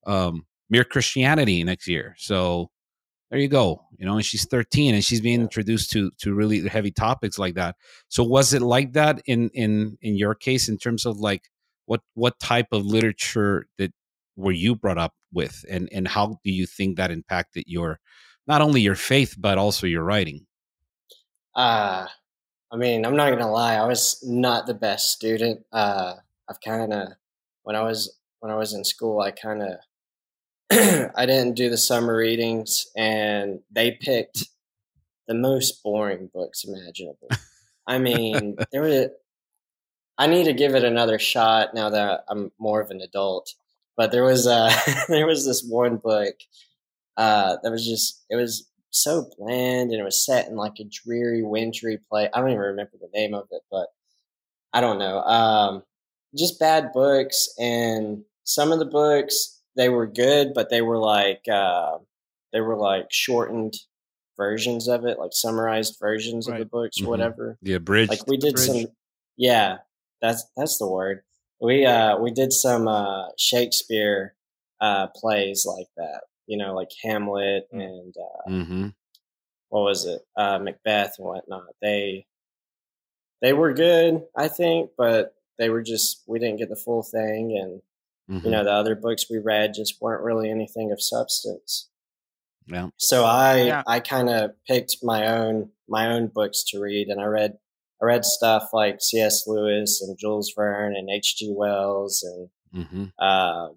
um, 0.06 0.44
Mere 0.68 0.84
Christianity 0.84 1.64
next 1.64 1.88
year." 1.88 2.14
So 2.18 2.70
there 3.30 3.40
you 3.40 3.48
go 3.48 3.84
you 3.98 4.06
know 4.06 4.14
and 4.14 4.24
she's 4.24 4.46
13 4.46 4.94
and 4.94 5.04
she's 5.04 5.20
being 5.20 5.40
introduced 5.40 5.90
to 5.90 6.10
to 6.18 6.34
really 6.34 6.68
heavy 6.68 6.90
topics 6.90 7.38
like 7.38 7.54
that 7.54 7.74
so 8.08 8.22
was 8.22 8.52
it 8.54 8.62
like 8.62 8.92
that 8.92 9.20
in 9.26 9.48
in 9.54 9.96
in 10.02 10.16
your 10.16 10.34
case 10.34 10.68
in 10.68 10.78
terms 10.78 11.06
of 11.06 11.18
like 11.18 11.48
what 11.86 12.00
what 12.14 12.38
type 12.38 12.68
of 12.72 12.84
literature 12.84 13.66
that 13.78 13.92
were 14.36 14.52
you 14.52 14.74
brought 14.74 14.98
up 14.98 15.14
with 15.32 15.64
and 15.68 15.88
and 15.92 16.08
how 16.08 16.38
do 16.44 16.50
you 16.50 16.66
think 16.66 16.96
that 16.96 17.10
impacted 17.10 17.64
your 17.66 18.00
not 18.46 18.60
only 18.60 18.80
your 18.80 18.94
faith 18.94 19.34
but 19.38 19.58
also 19.58 19.86
your 19.86 20.04
writing 20.04 20.46
uh 21.56 22.06
i 22.72 22.76
mean 22.76 23.04
i'm 23.04 23.16
not 23.16 23.30
gonna 23.30 23.50
lie 23.50 23.74
i 23.74 23.86
was 23.86 24.22
not 24.26 24.66
the 24.66 24.74
best 24.74 25.10
student 25.10 25.60
uh 25.72 26.14
i've 26.48 26.60
kind 26.60 26.92
of 26.92 27.08
when 27.62 27.76
i 27.76 27.82
was 27.82 28.16
when 28.40 28.50
i 28.50 28.56
was 28.56 28.74
in 28.74 28.84
school 28.84 29.20
i 29.20 29.30
kind 29.30 29.62
of 29.62 29.78
I 31.14 31.26
didn't 31.26 31.54
do 31.54 31.68
the 31.68 31.76
summer 31.76 32.16
readings, 32.16 32.86
and 32.96 33.60
they 33.70 33.92
picked 33.92 34.48
the 35.28 35.34
most 35.34 35.82
boring 35.82 36.30
books 36.32 36.64
imaginable. 36.64 37.28
I 37.86 37.98
mean, 37.98 38.56
there 38.72 38.80
were. 38.80 39.10
I 40.16 40.26
need 40.26 40.44
to 40.44 40.52
give 40.52 40.74
it 40.74 40.84
another 40.84 41.18
shot 41.18 41.74
now 41.74 41.90
that 41.90 42.24
I'm 42.28 42.50
more 42.58 42.80
of 42.80 42.90
an 42.90 43.02
adult. 43.02 43.52
But 43.96 44.12
there 44.12 44.24
was 44.24 44.46
uh 44.46 44.72
there 45.08 45.26
was 45.26 45.46
this 45.46 45.64
one 45.66 45.96
book 45.96 46.34
uh, 47.16 47.56
that 47.62 47.70
was 47.70 47.86
just 47.86 48.24
it 48.30 48.36
was 48.36 48.68
so 48.90 49.28
bland 49.38 49.90
and 49.90 50.00
it 50.00 50.04
was 50.04 50.24
set 50.24 50.48
in 50.48 50.56
like 50.56 50.78
a 50.80 50.84
dreary 50.84 51.42
wintry 51.42 51.98
place. 52.10 52.28
I 52.32 52.40
don't 52.40 52.50
even 52.50 52.60
remember 52.60 52.92
the 53.00 53.08
name 53.12 53.34
of 53.34 53.46
it, 53.50 53.62
but 53.70 53.88
I 54.72 54.80
don't 54.80 54.98
know. 54.98 55.20
Um, 55.20 55.82
just 56.36 56.58
bad 56.58 56.92
books 56.92 57.48
and 57.58 58.24
some 58.44 58.72
of 58.72 58.78
the 58.78 58.84
books 58.84 59.60
they 59.76 59.88
were 59.88 60.06
good, 60.06 60.54
but 60.54 60.70
they 60.70 60.82
were 60.82 60.98
like 60.98 61.42
uh, 61.50 61.98
they 62.52 62.60
were 62.60 62.76
like 62.76 63.06
shortened 63.10 63.74
versions 64.36 64.88
of 64.88 65.04
it, 65.04 65.18
like 65.18 65.32
summarized 65.32 65.96
versions 66.00 66.48
right. 66.48 66.60
of 66.60 66.66
the 66.66 66.70
books 66.70 66.98
or 66.98 67.02
mm-hmm. 67.02 67.10
whatever. 67.10 67.58
The 67.62 67.74
abridged. 67.74 68.10
Like 68.10 68.26
we 68.26 68.36
did 68.36 68.58
some. 68.58 68.86
Yeah, 69.36 69.78
that's 70.20 70.44
that's 70.56 70.78
the 70.78 70.88
word. 70.88 71.22
We 71.64 71.86
uh 71.86 72.18
we 72.18 72.30
did 72.30 72.52
some 72.52 72.88
uh 72.88 73.28
Shakespeare 73.38 74.34
uh 74.80 75.08
plays 75.08 75.66
like 75.66 75.88
that. 75.96 76.22
You 76.46 76.58
know, 76.58 76.74
like 76.74 76.90
Hamlet 77.02 77.68
mm. 77.72 77.80
and 77.80 78.14
uh, 78.16 78.50
mm-hmm. 78.50 78.88
what 79.70 79.80
was 79.80 80.04
it, 80.04 80.20
uh, 80.36 80.58
Macbeth 80.58 81.14
and 81.18 81.26
whatnot. 81.26 81.64
They 81.80 82.26
they 83.40 83.52
were 83.52 83.72
good, 83.72 84.24
I 84.36 84.48
think, 84.48 84.90
but 84.98 85.34
they 85.58 85.70
were 85.70 85.82
just 85.82 86.22
we 86.26 86.38
didn't 86.38 86.58
get 86.58 86.68
the 86.68 86.76
full 86.76 87.02
thing 87.02 87.56
and 87.56 87.80
Mm-hmm. 88.30 88.46
You 88.46 88.52
know, 88.52 88.64
the 88.64 88.72
other 88.72 88.94
books 88.94 89.26
we 89.28 89.38
read 89.38 89.74
just 89.74 90.00
weren't 90.00 90.22
really 90.22 90.50
anything 90.50 90.92
of 90.92 91.02
substance. 91.02 91.88
Yeah. 92.66 92.88
So 92.96 93.24
I 93.24 93.62
yeah. 93.62 93.82
I 93.86 94.00
kind 94.00 94.30
of 94.30 94.52
picked 94.66 94.98
my 95.02 95.26
own 95.26 95.70
my 95.88 96.06
own 96.06 96.28
books 96.28 96.64
to 96.68 96.80
read, 96.80 97.08
and 97.08 97.20
I 97.20 97.24
read 97.24 97.58
I 98.04 98.06
read 98.06 98.24
stuff 98.24 98.70
like 98.72 99.00
C.S. 99.00 99.46
Lewis 99.46 100.02
and 100.02 100.18
Jules 100.18 100.52
Verne 100.54 100.94
and 100.96 101.08
H.G. 101.08 101.52
Wells 101.56 102.22
and 102.22 102.84
mm-hmm. 102.84 103.04
uh, 103.18 103.68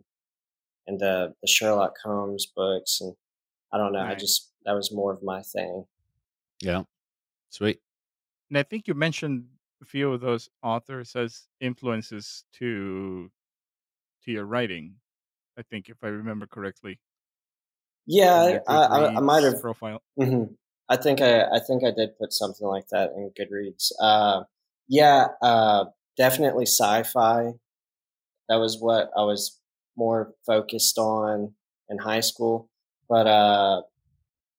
and 0.86 1.00
the 1.00 1.34
the 1.42 1.48
Sherlock 1.48 1.96
Holmes 2.04 2.46
books, 2.56 3.00
and 3.02 3.16
I 3.72 3.78
don't 3.78 3.94
know. 3.94 4.04
Right. 4.04 4.12
I 4.12 4.16
just 4.16 4.52
that 4.66 4.74
was 4.74 4.92
more 4.92 5.14
of 5.14 5.24
my 5.24 5.42
thing. 5.42 5.86
Yeah, 6.62 6.84
sweet. 7.50 7.80
And 8.50 8.58
I 8.58 8.64
think 8.64 8.88
you 8.88 8.94
mentioned 8.94 9.46
a 9.82 9.86
few 9.86 10.12
of 10.12 10.22
those 10.22 10.50
authors 10.64 11.16
as 11.16 11.48
influences 11.62 12.44
to 12.54 13.32
to 14.24 14.32
your 14.32 14.46
writing. 14.46 14.96
I 15.58 15.64
think, 15.64 15.90
if 15.90 16.04
I 16.04 16.08
remember 16.08 16.46
correctly. 16.46 17.00
Yeah, 18.06 18.60
I, 18.68 18.74
I, 18.74 19.16
I, 19.16 19.20
might 19.20 19.44
have 19.44 19.60
profile. 19.60 20.04
Mm-hmm. 20.20 20.54
I 20.90 20.98
think 20.98 21.22
I, 21.22 21.44
I 21.44 21.60
think 21.60 21.84
I 21.84 21.92
did 21.92 22.18
put 22.18 22.34
something 22.34 22.68
like 22.68 22.88
that 22.90 23.12
in 23.16 23.32
Goodreads. 23.38 23.92
Uh, 24.00 24.44
yeah, 24.88 25.28
uh, 25.42 25.86
definitely 26.16 26.66
sci-fi. 26.66 27.54
That 28.50 28.56
was 28.56 28.78
what 28.80 29.12
I 29.18 29.24
was 29.24 29.60
more 29.98 30.34
focused 30.46 30.98
on 30.98 31.54
in 31.90 31.98
high 31.98 32.22
school. 32.22 32.70
But 33.10 33.28
uh, 33.28 33.82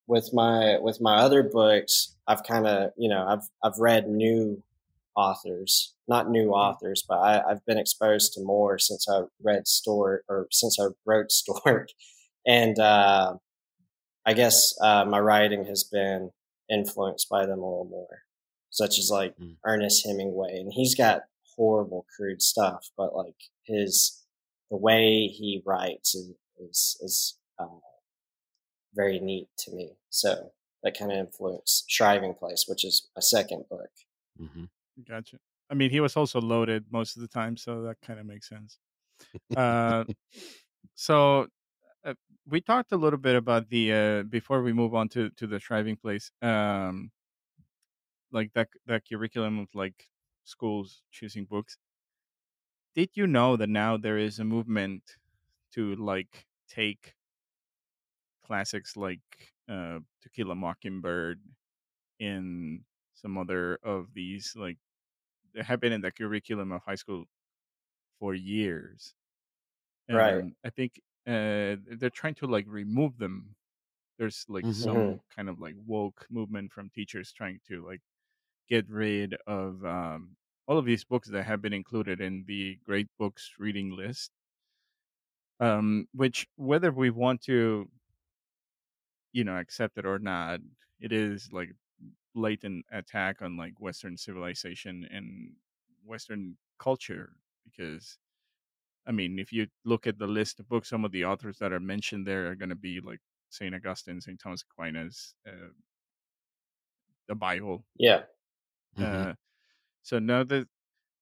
with 0.07 0.31
my 0.33 0.79
with 0.81 1.01
my 1.01 1.17
other 1.17 1.43
books, 1.43 2.15
I've 2.27 2.43
kind 2.45 2.67
of 2.67 2.91
you 2.97 3.09
know 3.09 3.27
I've 3.27 3.49
I've 3.63 3.79
read 3.79 4.09
new 4.09 4.63
authors, 5.17 5.95
not 6.07 6.31
new 6.31 6.45
mm-hmm. 6.45 6.53
authors, 6.53 7.05
but 7.07 7.19
I, 7.19 7.43
have 7.49 7.65
been 7.67 7.79
exposed 7.79 8.33
to 8.35 8.43
more 8.43 8.79
since 8.79 9.09
I 9.09 9.23
read 9.43 9.67
Stork 9.67 10.25
or 10.29 10.47
since 10.51 10.79
I 10.81 10.87
wrote 11.05 11.33
Stork. 11.33 11.89
And 12.47 12.79
uh, 12.79 13.35
I 14.27 14.35
guess 14.35 14.75
uh, 14.81 15.05
my 15.05 15.19
writing 15.19 15.65
has 15.67 15.85
been 15.85 16.31
influenced 16.71 17.29
by 17.29 17.47
them 17.47 17.61
a 17.61 17.69
little 17.69 17.89
more, 17.91 18.23
such 18.71 18.99
as 18.99 19.11
like 19.11 19.37
mm. 19.39 19.57
Ernest 19.65 20.07
Hemingway. 20.07 20.59
And 20.59 20.73
he's 20.73 20.95
got 20.95 21.23
horrible, 21.57 22.07
crude 22.15 22.43
stuff, 22.43 22.91
but 22.97 23.15
like 23.15 23.37
his, 23.65 24.25
the 24.71 24.77
way 24.77 25.27
he 25.27 25.63
writes 25.65 26.15
is, 26.15 26.33
is, 26.59 26.99
is 27.01 27.39
uh, 27.59 27.67
very 28.95 29.19
neat 29.19 29.49
to 29.61 29.73
me. 29.73 29.93
So 30.11 30.53
that 30.83 30.99
kind 30.99 31.13
of 31.13 31.19
influenced 31.19 31.91
Shriving 31.91 32.35
Place, 32.35 32.65
which 32.69 32.85
is 32.85 33.09
a 33.17 33.23
second 33.23 33.65
book. 33.69 33.91
Mm-hmm. 34.41 34.65
Gotcha. 35.09 35.39
I 35.71 35.75
mean, 35.75 35.91
he 35.91 36.01
was 36.01 36.17
also 36.17 36.41
loaded 36.41 36.87
most 36.91 37.17
of 37.17 37.23
the 37.23 37.29
time, 37.29 37.57
so 37.57 37.83
that 37.83 38.01
kind 38.01 38.19
of 38.19 38.27
makes 38.27 38.49
sense. 38.49 38.79
Uh, 39.57 40.05
so 40.95 41.49
we 42.49 42.61
talked 42.61 42.93
a 42.93 42.97
little 42.97 43.19
bit 43.19 43.37
about 43.37 43.69
the 43.69 43.93
uh, 43.93 44.23
before 44.23 44.63
we 44.63 44.73
move 44.73 44.95
on 44.95 45.09
to 45.11 45.31
to 45.31 45.47
the 45.47 45.59
Shriving 45.61 45.97
Place, 45.97 46.31
um, 46.43 47.11
like 48.31 48.53
that 48.55 48.69
that 48.87 49.09
curriculum 49.09 49.59
of 49.59 49.75
like 49.75 50.09
schools 50.45 51.03
choosing 51.11 51.45
books. 51.45 51.79
Did 52.95 53.11
you 53.15 53.27
know 53.27 53.57
that 53.57 53.69
now 53.69 53.97
there 53.97 54.19
is 54.19 54.39
a 54.39 54.45
movement 54.45 55.17
to 55.73 55.95
like 55.97 56.47
take 56.69 57.15
classics 58.45 58.97
like 58.97 59.55
uh, 59.69 60.01
To 60.23 60.29
Kill 60.33 60.51
a 60.51 60.55
Mockingbird 60.55 61.41
in 62.19 62.85
some 63.15 63.39
other 63.39 63.77
of 63.83 64.15
these 64.15 64.55
like 64.57 64.79
they 65.55 65.63
have 65.63 65.81
been 65.81 65.93
in 65.93 66.01
the 66.03 66.13
curriculum 66.13 66.73
of 66.73 66.83
high 66.85 66.97
school 66.97 67.27
for 68.19 68.35
years. 68.35 69.15
And 70.09 70.17
right. 70.17 70.45
I 70.65 70.71
think 70.71 71.01
uh, 71.29 71.77
they're 71.99 72.11
trying 72.11 72.35
to 72.37 72.47
like 72.47 72.65
remove 72.69 73.19
them. 73.19 73.55
There's 74.19 74.45
like 74.49 74.65
mm-hmm. 74.65 74.73
some 74.73 75.21
kind 75.35 75.49
of 75.49 75.61
like 75.61 75.75
woke 75.87 76.27
movement 76.31 76.73
from 76.73 76.91
teachers 76.91 77.33
trying 77.33 77.61
to 77.69 77.87
like 77.87 78.01
get 78.69 78.89
rid 78.89 79.37
of 79.47 79.85
um, 79.85 80.37
all 80.67 80.79
of 80.79 80.85
these 80.85 81.05
books 81.05 81.29
that 81.29 81.45
have 81.45 81.63
been 81.63 81.73
included 81.73 82.21
in 82.21 82.45
the 82.47 82.79
great 82.85 83.09
books 83.19 83.53
reading 83.59 83.95
list. 83.95 84.31
Um, 85.61 86.07
which 86.15 86.47
whether 86.57 86.93
we 86.93 87.11
want 87.11 87.43
to, 87.43 87.89
you 89.33 89.45
know, 89.45 89.57
accept 89.57 89.99
it 89.99 90.07
or 90.07 90.19
not, 90.19 90.61
it 91.01 91.13
is 91.13 91.51
like 91.53 91.71
blatant 92.35 92.87
attack 92.93 93.43
on 93.43 93.57
like 93.57 93.75
Western 93.81 94.17
civilization 94.17 95.07
and 95.11 95.53
Western 96.07 96.57
culture 96.79 97.33
because 97.65 98.19
I 99.07 99.13
mean, 99.13 99.39
if 99.39 99.53
you 99.53 99.67
look 99.85 100.07
at 100.07 100.19
the 100.19 100.27
list 100.27 100.61
of 100.61 100.69
books, 100.69 100.89
some 100.89 101.05
of 101.05 101.13
the 101.13 101.25
authors 101.25 101.59
that 101.59 101.73
are 101.73 101.81
mentioned 101.81 102.27
there 102.27 102.51
are 102.51 102.55
going 102.55 102.69
to 102.69 102.75
be 102.75 103.01
like 103.01 103.21
Saint 103.51 103.75
Augustine, 103.75 104.21
Saint 104.21 104.39
Thomas 104.41 104.63
Aquinas, 104.71 105.35
uh, 105.47 105.71
the 107.29 107.35
Bible. 107.35 107.85
Yeah. 107.97 108.23
Mm-hmm. 108.99 109.31
Uh, 109.31 109.33
so 110.03 110.19
now 110.19 110.45
that 110.45 110.67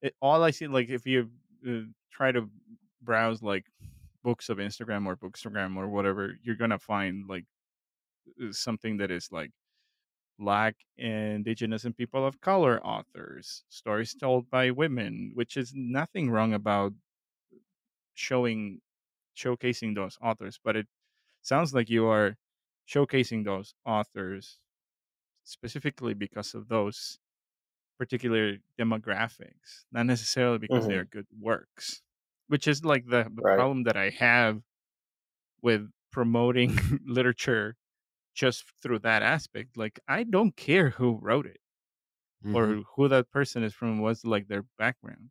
it, 0.03 0.15
all 0.21 0.43
I 0.43 0.51
see, 0.51 0.67
like 0.67 0.89
if 0.89 1.07
you 1.07 1.31
uh, 1.69 1.83
try 2.11 2.33
to 2.33 2.49
browse 3.03 3.43
like 3.43 3.67
books 4.25 4.49
of 4.49 4.59
Instagram 4.59 5.07
or 5.07 5.17
Bookstagram 5.17 5.77
or 5.77 5.89
whatever, 5.89 6.37
you're 6.43 6.57
gonna 6.57 6.79
find 6.79 7.29
like 7.29 7.45
uh, 8.43 8.53
something 8.53 8.97
that 8.99 9.11
is 9.11 9.29
like 9.31 9.51
black 10.39 10.77
indigenous 10.99 11.85
and 11.85 11.97
people 11.97 12.27
of 12.27 12.41
color 12.41 12.79
authors 12.85 13.65
stories 13.71 14.15
told 14.15 14.51
by 14.51 14.71
women 14.71 15.31
which 15.35 15.57
is 15.57 15.73
nothing 15.75 16.31
wrong 16.31 16.53
about 16.53 16.93
showing 18.17 18.81
showcasing 19.37 19.95
those 19.95 20.19
authors 20.23 20.59
but 20.65 20.77
it 20.77 20.87
sounds 21.43 21.73
like 21.75 21.89
you 21.89 22.07
are 22.07 22.37
showcasing 22.89 23.45
those 23.45 23.75
authors 23.85 24.59
specifically 25.45 26.15
because 26.15 26.55
of 26.55 26.69
those 26.69 27.19
particular 27.99 28.57
demographics, 28.79 29.85
not 29.93 30.07
necessarily 30.07 30.59
because 30.59 30.81
mm-hmm. 30.81 30.91
they 30.91 30.97
are 30.97 31.05
good 31.05 31.27
works, 31.41 32.03
which 32.49 32.69
is 32.69 32.85
like 32.85 33.05
the, 33.07 33.27
the 33.35 33.43
right. 33.43 33.57
problem 33.57 33.85
that 33.85 33.97
I 33.97 34.11
have 34.11 34.61
with 35.63 35.89
promoting 36.13 36.79
literature 37.07 37.77
just 38.35 38.65
through 38.83 39.01
that 39.01 39.23
aspect. 39.23 39.77
Like, 39.77 39.99
I 40.07 40.25
don't 40.25 40.57
care 40.57 40.91
who 40.91 41.19
wrote 41.21 41.47
it 41.47 41.61
mm-hmm. 42.45 42.57
or 42.57 42.83
who 42.95 43.09
that 43.09 43.31
person 43.31 43.63
is 43.63 43.73
from, 43.75 44.01
what's 44.01 44.25
like 44.25 44.49
their 44.49 44.65
background. 44.79 45.31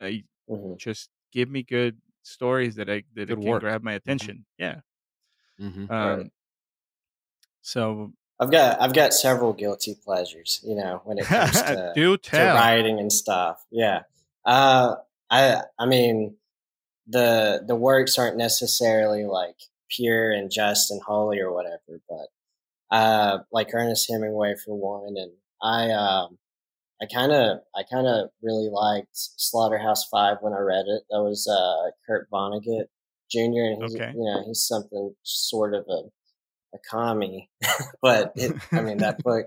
I 0.00 0.22
mm-hmm. 0.48 0.74
just 0.78 1.10
give 1.32 1.50
me 1.50 1.62
good 1.62 1.96
stories 2.22 2.76
that 2.76 2.88
I 2.88 3.02
that 3.14 3.28
can 3.28 3.58
grab 3.58 3.82
my 3.82 3.92
mm-hmm. 3.92 3.96
attention. 3.96 4.44
Yeah. 4.58 4.80
Mm-hmm. 5.60 5.90
Um, 5.90 6.18
right. 6.18 6.30
So 7.62 8.12
I've 8.38 8.50
got 8.50 8.80
I've 8.80 8.92
got 8.92 9.12
several 9.12 9.52
guilty 9.52 9.96
pleasures, 10.04 10.60
you 10.64 10.74
know, 10.74 11.00
when 11.04 11.18
it 11.18 11.24
comes 11.24 11.62
to, 11.62 12.18
to 12.18 12.36
writing 12.36 12.98
and 12.98 13.12
stuff. 13.12 13.64
Yeah. 13.70 14.02
Uh, 14.44 14.96
I 15.30 15.62
I 15.78 15.86
mean 15.86 16.36
the 17.06 17.62
the 17.66 17.76
works 17.76 18.18
aren't 18.18 18.36
necessarily 18.36 19.24
like 19.24 19.56
pure 19.88 20.30
and 20.30 20.50
just 20.50 20.90
and 20.90 21.00
holy 21.02 21.40
or 21.40 21.52
whatever, 21.52 22.00
but 22.08 22.26
uh, 22.90 23.38
like 23.52 23.70
Ernest 23.72 24.10
Hemingway 24.10 24.54
for 24.54 24.74
one, 24.74 25.16
and 25.16 25.32
I 25.62 25.90
um, 25.90 26.38
I 27.02 27.06
kind 27.12 27.32
of 27.32 27.58
I 27.74 27.82
kind 27.82 28.06
of 28.06 28.30
really 28.42 28.68
liked 28.70 29.08
Slaughterhouse 29.12 30.06
Five 30.08 30.36
when 30.40 30.52
I 30.52 30.60
read 30.60 30.84
it. 30.86 31.02
That 31.10 31.22
was 31.22 31.48
uh, 31.48 31.90
Kurt 32.06 32.30
Vonnegut 32.30 32.86
Jr. 33.30 33.40
and 33.40 33.82
he's 33.82 33.96
okay. 33.96 34.12
you 34.14 34.24
know 34.24 34.44
he's 34.46 34.66
something 34.66 35.14
sort 35.22 35.74
of 35.74 35.84
a 35.88 36.02
a 36.74 36.78
commie, 36.90 37.50
but 38.02 38.32
it, 38.36 38.52
I 38.70 38.80
mean 38.80 38.98
that 38.98 39.18
book, 39.24 39.46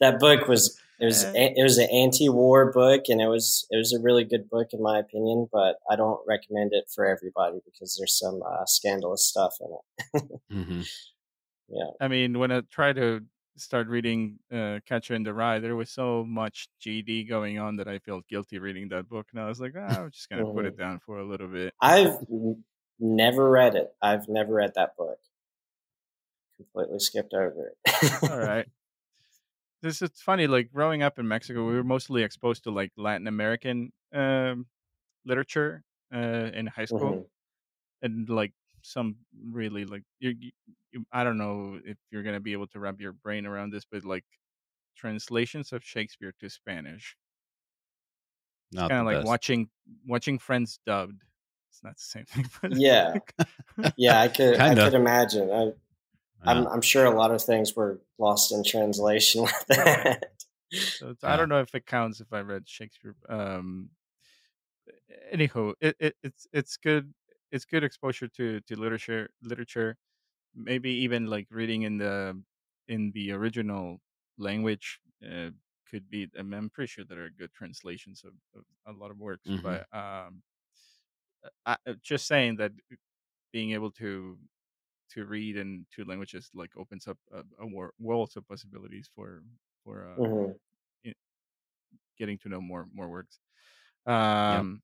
that 0.00 0.18
book 0.18 0.48
was 0.48 0.78
it 1.00 1.06
was 1.06 1.24
it 1.34 1.62
was 1.62 1.78
an 1.78 1.88
anti-war 1.90 2.72
book, 2.72 3.04
and 3.08 3.20
it 3.20 3.26
was 3.26 3.66
it 3.70 3.76
was 3.76 3.92
a 3.92 4.00
really 4.00 4.24
good 4.24 4.48
book 4.48 4.68
in 4.72 4.82
my 4.82 4.98
opinion. 4.98 5.48
But 5.52 5.76
I 5.90 5.96
don't 5.96 6.20
recommend 6.26 6.70
it 6.72 6.84
for 6.94 7.04
everybody 7.04 7.58
because 7.64 7.96
there's 7.98 8.18
some 8.18 8.40
uh, 8.42 8.64
scandalous 8.64 9.26
stuff 9.26 9.54
in 9.60 10.20
it. 10.20 10.40
mm-hmm. 10.52 10.80
Yeah, 11.66 11.90
I 11.98 12.08
mean 12.08 12.38
when 12.38 12.52
I 12.52 12.60
tried 12.70 12.96
to 12.96 13.22
start 13.56 13.88
reading 13.88 14.38
uh, 14.52 14.80
Catcher 14.86 15.14
in 15.14 15.22
the 15.22 15.32
Rye, 15.32 15.58
there 15.58 15.76
was 15.76 15.90
so 15.90 16.24
much 16.24 16.68
GD 16.80 17.28
going 17.28 17.58
on 17.58 17.76
that 17.76 17.88
I 17.88 17.98
felt 17.98 18.26
guilty 18.28 18.58
reading 18.58 18.88
that 18.88 19.08
book, 19.08 19.28
and 19.32 19.40
I 19.40 19.46
was 19.46 19.60
like, 19.60 19.74
oh, 19.76 19.80
I'm 19.80 20.10
just 20.10 20.28
gonna 20.28 20.46
put 20.52 20.66
it 20.66 20.76
down 20.78 21.00
for 21.04 21.18
a 21.18 21.24
little 21.24 21.48
bit. 21.48 21.72
I've 21.80 22.16
never 22.98 23.50
read 23.50 23.74
it. 23.74 23.92
I've 24.02 24.28
never 24.28 24.54
read 24.54 24.72
that 24.74 24.96
book 24.96 25.18
completely 26.56 26.98
skipped 26.98 27.34
over 27.34 27.72
it. 27.72 28.30
All 28.30 28.38
right. 28.38 28.66
This 29.82 30.00
it's 30.00 30.22
funny. 30.22 30.46
Like 30.46 30.72
growing 30.72 31.02
up 31.02 31.18
in 31.18 31.28
Mexico, 31.28 31.66
we 31.66 31.74
were 31.74 31.84
mostly 31.84 32.22
exposed 32.22 32.64
to 32.64 32.70
like 32.70 32.90
Latin 32.96 33.26
American 33.26 33.92
um, 34.14 34.64
literature 35.26 35.84
uh, 36.10 36.48
in 36.54 36.66
high 36.66 36.86
school, 36.86 37.12
mm-hmm. 37.12 38.06
and 38.06 38.26
like 38.30 38.54
some 38.84 39.16
really 39.50 39.84
like 39.84 40.02
you, 40.20 40.34
you, 40.38 41.04
I 41.12 41.24
don't 41.24 41.38
know 41.38 41.80
if 41.84 41.96
you're 42.10 42.22
gonna 42.22 42.40
be 42.40 42.52
able 42.52 42.66
to 42.68 42.78
wrap 42.78 43.00
your 43.00 43.12
brain 43.12 43.46
around 43.46 43.70
this, 43.70 43.84
but 43.90 44.04
like 44.04 44.24
translations 44.96 45.72
of 45.72 45.82
Shakespeare 45.82 46.34
to 46.40 46.50
Spanish. 46.50 47.16
Not 48.72 48.90
kind 48.90 49.00
of 49.00 49.06
like 49.06 49.18
best. 49.18 49.26
watching 49.26 49.68
watching 50.06 50.38
Friends 50.38 50.78
dubbed. 50.86 51.22
It's 51.70 51.82
not 51.82 51.96
the 51.96 52.02
same 52.02 52.24
thing, 52.24 52.46
but 52.62 52.76
yeah, 52.76 53.14
yeah, 53.96 54.20
I 54.20 54.28
could 54.28 54.60
I 54.60 54.74
could 54.84 54.94
imagine. 54.94 55.50
I 55.50 55.72
I'm, 56.46 56.66
I'm 56.66 56.82
sure 56.82 57.06
a 57.06 57.16
lot 57.16 57.30
of 57.30 57.42
things 57.42 57.74
were 57.74 58.00
lost 58.18 58.52
in 58.52 58.62
translation 58.62 59.42
with 59.42 59.66
that. 59.68 60.24
So 60.70 61.14
I 61.22 61.36
don't 61.36 61.48
know 61.48 61.60
if 61.60 61.74
it 61.74 61.86
counts 61.86 62.20
if 62.20 62.32
I 62.32 62.40
read 62.40 62.68
Shakespeare. 62.68 63.14
Um, 63.28 63.88
anyhow, 65.30 65.72
it, 65.80 65.96
it, 65.98 66.16
it's 66.22 66.46
it's 66.52 66.76
good. 66.76 67.14
It's 67.54 67.64
good 67.64 67.84
exposure 67.84 68.26
to 68.26 68.60
to 68.66 68.74
literature. 68.76 69.30
Literature, 69.40 69.96
maybe 70.54 70.90
even 70.90 71.26
like 71.26 71.46
reading 71.50 71.82
in 71.82 71.98
the 71.98 72.42
in 72.88 73.12
the 73.14 73.30
original 73.30 74.00
language 74.38 74.98
uh, 75.22 75.50
could 75.88 76.10
be. 76.10 76.28
I 76.36 76.42
mean, 76.42 76.54
I'm 76.54 76.70
pretty 76.70 76.90
sure 76.90 77.04
there 77.04 77.24
are 77.24 77.30
good 77.38 77.52
translations 77.54 78.24
of, 78.26 78.32
of 78.58 78.64
a 78.92 78.98
lot 78.98 79.12
of 79.12 79.18
works, 79.18 79.46
mm-hmm. 79.48 79.62
but 79.62 79.86
um, 79.92 80.42
I, 81.64 81.76
just 82.02 82.26
saying 82.26 82.56
that 82.56 82.72
being 83.52 83.70
able 83.70 83.92
to 83.92 84.36
to 85.12 85.24
read 85.26 85.56
in 85.56 85.86
two 85.94 86.04
languages 86.04 86.50
like 86.54 86.70
opens 86.76 87.06
up 87.06 87.18
a, 87.32 87.42
a 87.62 87.66
world 88.00 88.32
of 88.36 88.48
possibilities 88.48 89.08
for 89.14 89.44
for 89.84 90.08
uh, 90.10 90.20
mm-hmm. 90.20 91.10
getting 92.18 92.38
to 92.38 92.48
know 92.48 92.60
more 92.60 92.88
more 92.92 93.08
works. 93.08 93.38
Um, 94.06 94.82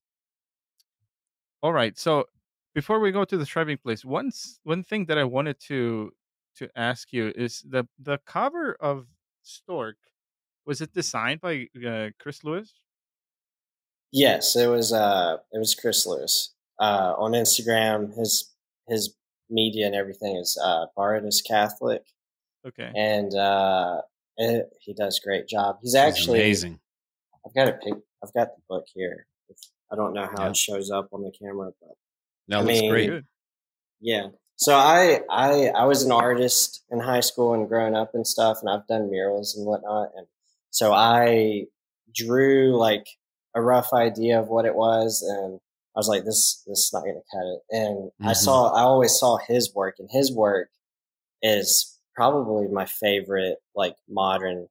All 1.63 1.73
right, 1.73 1.99
so 1.99 2.27
before 2.75 3.01
we 3.01 3.13
go 3.13 3.25
to 3.25 3.37
the 3.37 3.47
shriving 3.47 3.79
place, 3.79 4.05
one 4.05 4.33
one 4.65 4.85
thing 4.85 5.07
that 5.07 5.19
I 5.19 5.25
wanted 5.25 5.61
to 5.69 6.13
to 6.57 6.69
ask 6.77 7.13
you 7.13 7.33
is 7.35 7.65
the 7.69 7.87
the 7.99 8.19
cover 8.19 8.77
of 8.81 9.07
Stork 9.43 9.97
was 10.67 10.81
it 10.81 10.93
designed 10.93 11.41
by 11.41 11.67
uh, 11.87 12.11
Chris 12.19 12.45
Lewis? 12.45 12.75
Yes, 14.13 14.57
it 14.57 14.69
was. 14.69 14.93
Uh, 14.93 15.39
it 15.53 15.59
was 15.59 15.75
Chris 15.75 16.07
Lewis 16.07 16.55
uh, 16.79 17.15
on 17.19 17.33
Instagram. 17.33 18.17
His 18.17 18.53
his 18.89 19.15
media 19.49 19.87
and 19.87 19.95
everything 19.95 20.37
is 20.37 20.59
uh, 20.63 20.87
Bardus 20.97 21.45
Catholic. 21.45 22.03
Okay. 22.67 22.91
And 22.95 23.35
uh, 23.35 24.03
it, 24.37 24.71
he 24.81 24.95
does 24.95 25.21
a 25.23 25.27
great 25.27 25.49
job. 25.49 25.79
He's 25.83 25.95
actually 25.95 26.41
amazing. 26.41 26.81
I've 27.47 27.55
got 27.55 27.69
a 27.69 27.73
pic. 27.73 27.95
I've 28.23 28.33
got 28.33 28.55
the 28.55 28.63
book 28.69 28.85
here. 28.95 29.27
I 29.93 29.97
don't 29.97 30.13
know 30.13 30.27
how 30.27 30.45
yeah. 30.45 30.51
it 30.51 30.57
shows 30.57 30.91
up 30.91 31.09
on 31.13 31.23
the 31.23 31.33
camera, 31.33 31.71
but 31.81 31.97
that 32.51 32.59
I 32.59 32.63
looks 32.63 32.81
mean, 32.81 32.91
great. 32.91 33.23
Yeah. 34.01 34.29
So 34.57 34.75
I 34.75 35.21
I 35.31 35.69
I 35.69 35.85
was 35.85 36.03
an 36.03 36.13
artist 36.13 36.85
in 36.91 37.01
high 37.01 37.21
school 37.21 37.55
and 37.55 37.69
growing 37.69 37.97
up 37.97 38.15
and 38.15 38.27
stuff, 38.27 38.59
and 38.61 38.71
I've 38.71 38.87
done 38.87 39.11
murals 39.11 39.57
and 39.57 39.67
whatnot, 39.67 40.11
and 40.17 40.27
so 40.71 40.93
I 40.93 41.65
drew 42.15 42.77
like 42.77 43.07
a 43.55 43.63
rough 43.63 43.93
idea 43.93 44.39
of 44.39 44.49
what 44.49 44.67
it 44.67 44.75
was, 44.75 45.23
and 45.23 45.61
I 45.97 45.99
was 45.99 46.09
like, 46.09 46.25
this 46.25 46.63
this 46.67 46.79
is 46.79 46.91
not 46.93 47.03
going 47.03 47.15
to 47.15 47.37
cut 47.37 47.47
it. 47.47 47.61
And 47.71 47.97
mm-hmm. 48.11 48.29
I 48.29 48.33
saw, 48.33 48.73
I 48.73 48.83
always 48.83 49.19
saw 49.19 49.39
his 49.39 49.75
work, 49.75 49.97
and 49.99 50.09
his 50.11 50.33
work 50.33 50.69
is 51.43 51.99
probably 52.15 52.69
my 52.69 52.87
favorite, 52.87 53.59
like 53.75 53.97
modern, 54.09 54.69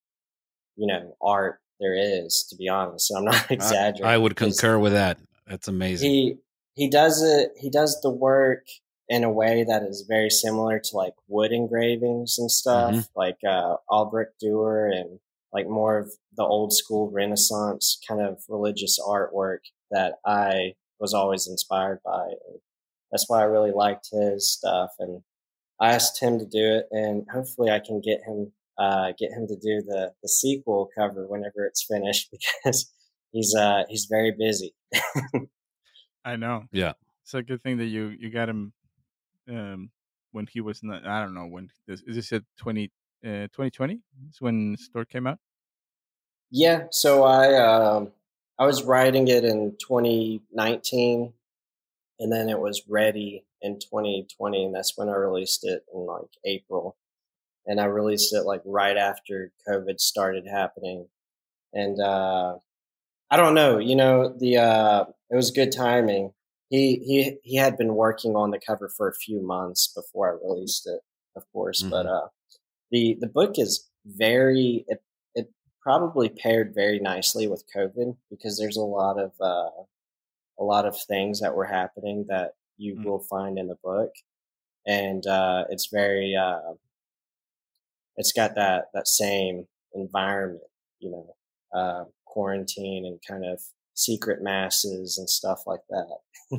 you 0.75 0.87
know, 0.87 1.15
art 1.21 1.59
there 1.79 1.95
is. 1.95 2.45
To 2.49 2.55
be 2.55 2.69
honest, 2.69 3.11
I'm 3.15 3.25
not 3.25 3.51
exaggerating. 3.51 4.05
I, 4.05 4.13
I 4.13 4.17
would 4.17 4.35
concur 4.35 4.79
with 4.79 4.93
that. 4.93 5.17
That's 5.45 5.67
amazing. 5.67 6.09
He 6.09 6.37
he 6.75 6.89
does 6.89 7.21
it. 7.21 7.51
He 7.57 7.69
does 7.69 7.99
the 8.01 8.11
work 8.11 8.65
in 9.07 9.23
a 9.23 9.31
way 9.31 9.65
that 9.67 9.83
is 9.83 10.05
very 10.07 10.29
similar 10.29 10.79
to 10.79 10.95
like 10.95 11.13
wood 11.27 11.51
engravings 11.51 12.37
and 12.37 12.49
stuff, 12.51 12.93
mm-hmm. 12.93 13.19
like 13.19 13.37
uh, 13.47 13.75
Albrecht 13.89 14.35
Dürer 14.43 14.91
and 14.95 15.19
like 15.51 15.67
more 15.67 15.97
of 15.97 16.11
the 16.37 16.43
old 16.43 16.73
school 16.73 17.09
Renaissance 17.11 17.99
kind 18.07 18.21
of 18.21 18.43
religious 18.47 18.99
artwork 18.99 19.59
that 19.89 20.15
I 20.25 20.73
was 20.99 21.13
always 21.13 21.47
inspired 21.47 22.01
by. 22.05 22.25
And 22.25 22.59
that's 23.11 23.25
why 23.27 23.41
I 23.41 23.45
really 23.45 23.71
liked 23.71 24.09
his 24.11 24.51
stuff. 24.51 24.91
And 24.99 25.23
I 25.79 25.93
asked 25.93 26.21
him 26.21 26.37
to 26.39 26.45
do 26.45 26.75
it, 26.75 26.85
and 26.91 27.25
hopefully 27.31 27.71
I 27.71 27.79
can 27.79 28.01
get 28.01 28.21
him 28.25 28.51
uh, 28.77 29.11
get 29.17 29.31
him 29.31 29.47
to 29.47 29.55
do 29.55 29.81
the 29.81 30.13
the 30.21 30.29
sequel 30.29 30.89
cover 30.97 31.25
whenever 31.27 31.65
it's 31.65 31.85
finished 31.85 32.29
because 32.63 32.91
he's 33.31 33.55
uh 33.55 33.83
he's 33.89 34.07
very 34.09 34.33
busy. 34.37 34.73
I 36.25 36.35
know. 36.35 36.65
Yeah, 36.71 36.93
it's 37.23 37.33
a 37.33 37.43
good 37.43 37.61
thing 37.63 37.77
that 37.77 37.85
you 37.85 38.07
you 38.19 38.29
got 38.29 38.49
him 38.49 38.73
um 39.49 39.91
when 40.31 40.47
he 40.47 40.61
was 40.61 40.83
not. 40.83 41.05
I 41.05 41.21
don't 41.21 41.33
know 41.33 41.47
when 41.47 41.69
this 41.87 42.01
is 42.01 42.15
this 42.15 42.33
at 42.33 42.43
20 42.57 42.91
uh, 43.25 43.47
2020 43.53 44.01
is 44.29 44.41
when 44.41 44.77
Stork 44.77 45.09
came 45.09 45.27
out. 45.27 45.39
Yeah, 46.51 46.87
so 46.91 47.23
I 47.23 47.55
um 47.55 48.11
I 48.57 48.65
was 48.65 48.83
writing 48.83 49.27
it 49.27 49.45
in 49.45 49.77
2019, 49.79 51.33
and 52.19 52.31
then 52.31 52.49
it 52.49 52.59
was 52.59 52.83
ready 52.87 53.45
in 53.61 53.79
2020, 53.79 54.65
and 54.65 54.75
that's 54.75 54.97
when 54.97 55.09
I 55.09 55.15
released 55.15 55.65
it 55.65 55.85
in 55.93 56.05
like 56.05 56.29
April. 56.45 56.97
And 57.67 57.79
I 57.81 57.85
released 57.85 58.33
it 58.33 58.43
like 58.43 58.61
right 58.65 58.97
after 58.97 59.51
COVID 59.67 59.99
started 59.99 60.47
happening, 60.47 61.07
and 61.73 61.99
uh, 62.01 62.57
I 63.31 63.37
don't 63.37 63.55
know, 63.55 63.79
you 63.79 63.95
know, 63.95 64.29
the 64.29 64.57
uh, 64.57 65.05
it 65.29 65.35
was 65.35 65.51
good 65.51 65.71
timing. 65.71 66.33
He 66.69 66.95
he 67.05 67.37
he 67.43 67.55
had 67.55 67.77
been 67.77 67.95
working 67.95 68.35
on 68.35 68.51
the 68.51 68.59
cover 68.59 68.89
for 68.95 69.07
a 69.07 69.15
few 69.15 69.41
months 69.41 69.91
before 69.95 70.29
I 70.29 70.47
released 70.47 70.87
it, 70.87 71.01
of 71.35 71.43
course, 71.51 71.81
mm-hmm. 71.81 71.91
but 71.91 72.05
uh, 72.05 72.27
the 72.91 73.17
the 73.19 73.27
book 73.27 73.57
is 73.57 73.89
very 74.05 74.85
it 74.87 75.01
it 75.35 75.51
probably 75.81 76.29
paired 76.29 76.73
very 76.75 76.99
nicely 76.99 77.47
with 77.47 77.65
COVID 77.75 78.15
because 78.29 78.57
there's 78.57 78.77
a 78.77 78.81
lot 78.81 79.19
of 79.19 79.31
uh, 79.41 79.69
a 80.59 80.63
lot 80.63 80.85
of 80.85 80.99
things 81.07 81.39
that 81.39 81.55
were 81.55 81.65
happening 81.65 82.25
that 82.29 82.51
you 82.77 82.95
mm. 82.95 83.05
will 83.05 83.19
find 83.19 83.57
in 83.57 83.67
the 83.67 83.77
book, 83.83 84.11
and 84.85 85.25
uh, 85.25 85.65
it's 85.69 85.87
very 85.91 86.35
uh, 86.35 86.73
it's 88.17 88.31
got 88.31 88.55
that 88.55 88.85
that 88.93 89.07
same 89.07 89.65
environment, 89.93 90.63
you 90.99 91.11
know, 91.11 91.35
uh, 91.73 92.03
quarantine 92.25 93.05
and 93.05 93.19
kind 93.27 93.45
of 93.45 93.59
secret 93.99 94.41
masses 94.41 95.17
and 95.17 95.29
stuff 95.29 95.63
like 95.67 95.81
that. 95.89 96.07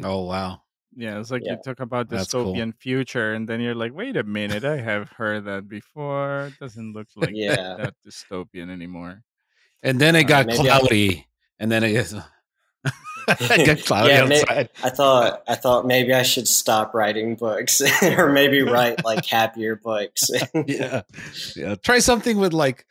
oh 0.04 0.24
wow. 0.26 0.62
Yeah, 0.96 1.20
it's 1.20 1.30
like 1.30 1.42
Yeah. 1.44 1.52
you 1.52 1.58
talk 1.64 1.78
about 1.80 2.08
That's 2.08 2.32
cool. 2.32 2.52
dystopian 2.52 2.74
future, 2.76 3.32
and 3.32 3.48
then 3.48 3.60
you're 3.60 3.76
like, 3.76 3.94
wait 3.94 4.16
a 4.16 4.24
minute, 4.24 4.64
I 4.64 4.76
have 4.78 5.08
heard 5.10 5.44
that 5.44 5.68
before. 5.68 6.46
It 6.48 6.58
doesn't 6.58 6.92
look 6.94 7.06
like 7.16 7.30
Yeah. 7.32 7.76
that 7.78 7.94
dystopian 8.06 8.70
anymore. 8.70 9.22
And 9.82 10.00
then 10.00 10.16
it 10.16 10.24
Uh, 10.24 10.28
got 10.28 10.46
maybe 10.46 10.68
I- 10.68 10.78
cloudy. 10.78 11.26
and 11.60 11.70
then 11.70 11.84
it 11.84 11.92
gets 11.92 12.12
it 13.28 13.66
got 13.66 13.84
cloudy 13.84 14.10
Yeah, 14.10 14.24
may- 14.24 14.40
outside. 14.40 14.68
I 14.82 14.90
thought 14.90 15.42
I 15.46 15.54
thought 15.54 15.86
maybe 15.86 16.12
I 16.12 16.22
should 16.24 16.48
stop 16.48 16.92
writing 16.94 17.36
books 17.36 17.80
or 18.02 18.32
maybe 18.32 18.62
write 18.62 19.04
like 19.04 19.24
happier 19.26 19.76
books. 19.76 20.28
yeah. 20.66 21.02
Yeah. 21.54 21.74
Try 21.76 22.00
something 22.00 22.38
with 22.38 22.52
like 22.52 22.84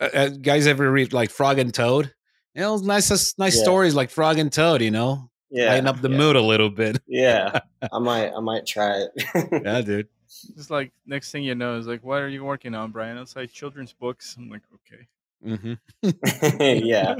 uh, 0.00 0.08
uh, 0.14 0.28
guys 0.28 0.66
ever 0.66 0.90
read 0.90 1.12
like 1.12 1.30
Frog 1.30 1.58
and 1.58 1.72
Toad? 1.74 2.14
You 2.54 2.60
know, 2.62 2.76
nice 2.76 3.10
nice 3.38 3.56
Yeah. 3.56 3.62
stories 3.62 3.94
like 3.94 4.10
Frog 4.10 4.38
and 4.38 4.52
Toad, 4.52 4.82
you 4.82 4.90
know? 4.90 5.30
yeah, 5.50 5.68
Lighten 5.68 5.86
up 5.86 6.00
the 6.00 6.10
yeah, 6.10 6.16
mood 6.16 6.36
a 6.36 6.42
little 6.42 6.70
bit. 6.70 7.00
Yeah, 7.06 7.60
I 7.92 7.98
might 7.98 8.32
I 8.32 8.40
might 8.40 8.66
try 8.66 9.04
it. 9.04 9.10
Yeah, 9.64 9.80
dude. 9.80 10.08
It's 10.56 10.70
like 10.70 10.92
next 11.06 11.30
thing 11.30 11.44
you 11.44 11.54
know, 11.54 11.76
is 11.76 11.86
like, 11.86 12.02
what 12.02 12.22
are 12.22 12.28
you 12.28 12.42
working 12.44 12.74
on, 12.74 12.90
Brian? 12.90 13.18
It's 13.18 13.36
like 13.36 13.52
children's 13.52 13.92
books. 13.92 14.34
I'm 14.38 14.48
like, 14.50 14.62
okay, 14.76 15.06
Mm-hmm. 15.44 16.60
yeah, 16.88 17.16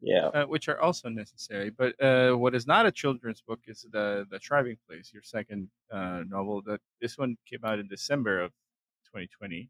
yeah. 0.00 0.26
uh, 0.28 0.44
which 0.46 0.68
are 0.68 0.80
also 0.80 1.08
necessary. 1.08 1.70
But 1.70 2.00
uh, 2.02 2.34
what 2.34 2.54
is 2.54 2.66
not 2.66 2.86
a 2.86 2.92
children's 2.92 3.40
book 3.42 3.60
is 3.66 3.86
the 3.92 4.26
the 4.30 4.40
Shriving 4.40 4.76
Place, 4.88 5.12
your 5.12 5.22
second 5.22 5.68
uh, 5.92 6.22
novel. 6.28 6.62
That 6.62 6.80
this 7.00 7.16
one 7.18 7.36
came 7.48 7.64
out 7.64 7.78
in 7.78 7.86
December 7.88 8.40
of 8.42 8.50
2020. 9.06 9.68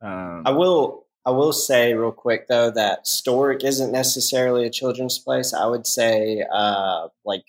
Um, 0.00 0.42
I 0.44 0.50
will 0.50 1.06
I 1.24 1.30
will 1.30 1.52
say 1.52 1.94
real 1.94 2.10
quick 2.12 2.48
though 2.48 2.70
that 2.72 3.06
Stork 3.06 3.62
isn't 3.64 3.92
necessarily 3.92 4.66
a 4.66 4.70
children's 4.70 5.18
place. 5.18 5.54
I 5.54 5.66
would 5.66 5.86
say 5.86 6.44
uh 6.52 7.08
like 7.24 7.44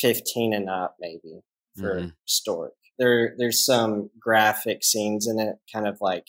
15 0.00 0.54
and 0.54 0.68
up 0.70 0.96
maybe 1.00 1.42
for 1.80 2.08
Mhm. 2.08 2.16
Stork. 2.26 2.74
There 2.98 3.34
there's 3.38 3.64
some 3.64 4.10
graphic 4.20 4.84
scenes 4.84 5.26
in 5.28 5.40
it, 5.40 5.56
kind 5.72 5.88
of 5.88 5.98
like 6.00 6.26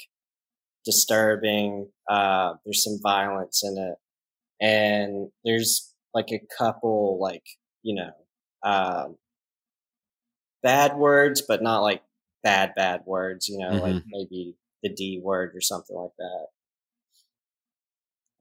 disturbing. 0.86 1.92
Uh 2.10 2.56
there's 2.66 2.84
some 2.84 3.00
violence 3.04 3.64
in 3.64 3.78
it. 3.78 3.98
And 4.62 5.32
there's 5.46 5.94
like 6.14 6.32
a 6.32 6.42
couple 6.58 7.20
like, 7.22 7.46
you 7.84 7.96
know, 7.96 8.14
um 8.64 9.18
bad 10.64 10.98
words, 10.98 11.42
but 11.42 11.62
not 11.62 11.82
like 11.82 12.04
bad 12.44 12.74
bad 12.76 13.04
words, 13.06 13.48
you 13.48 13.58
know, 13.60 13.80
like 13.80 13.98
Mhm. 13.98 14.08
maybe 14.08 14.56
the 14.84 14.90
D 14.90 15.20
word 15.24 15.56
or 15.56 15.62
something 15.62 15.96
like 15.96 16.12
that. 16.18 16.48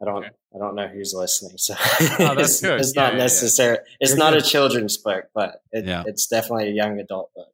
I 0.02 0.04
don't 0.04 0.24
Okay. 0.24 0.34
I 0.54 0.58
don't 0.58 0.74
know 0.74 0.88
who's 0.88 1.14
listening, 1.14 1.56
so 1.58 1.74
Oh, 1.78 2.34
that's 2.34 2.50
it's, 2.52 2.60
good. 2.60 2.80
it's 2.80 2.94
Yeah, 2.94 3.02
not 3.02 3.12
yeah, 3.12 3.16
yeah. 3.18 3.22
necessary. 3.24 3.78
It's 4.00 4.10
You're 4.10 4.18
not 4.18 4.32
good. 4.34 4.42
a 4.42 4.44
children's 4.46 4.96
book, 4.98 5.24
but 5.34 5.62
it, 5.72 5.84
Yeah. 5.86 6.04
it's 6.06 6.26
definitely 6.26 6.68
a 6.68 6.72
young 6.72 6.98
adult 7.00 7.32
book. 7.34 7.52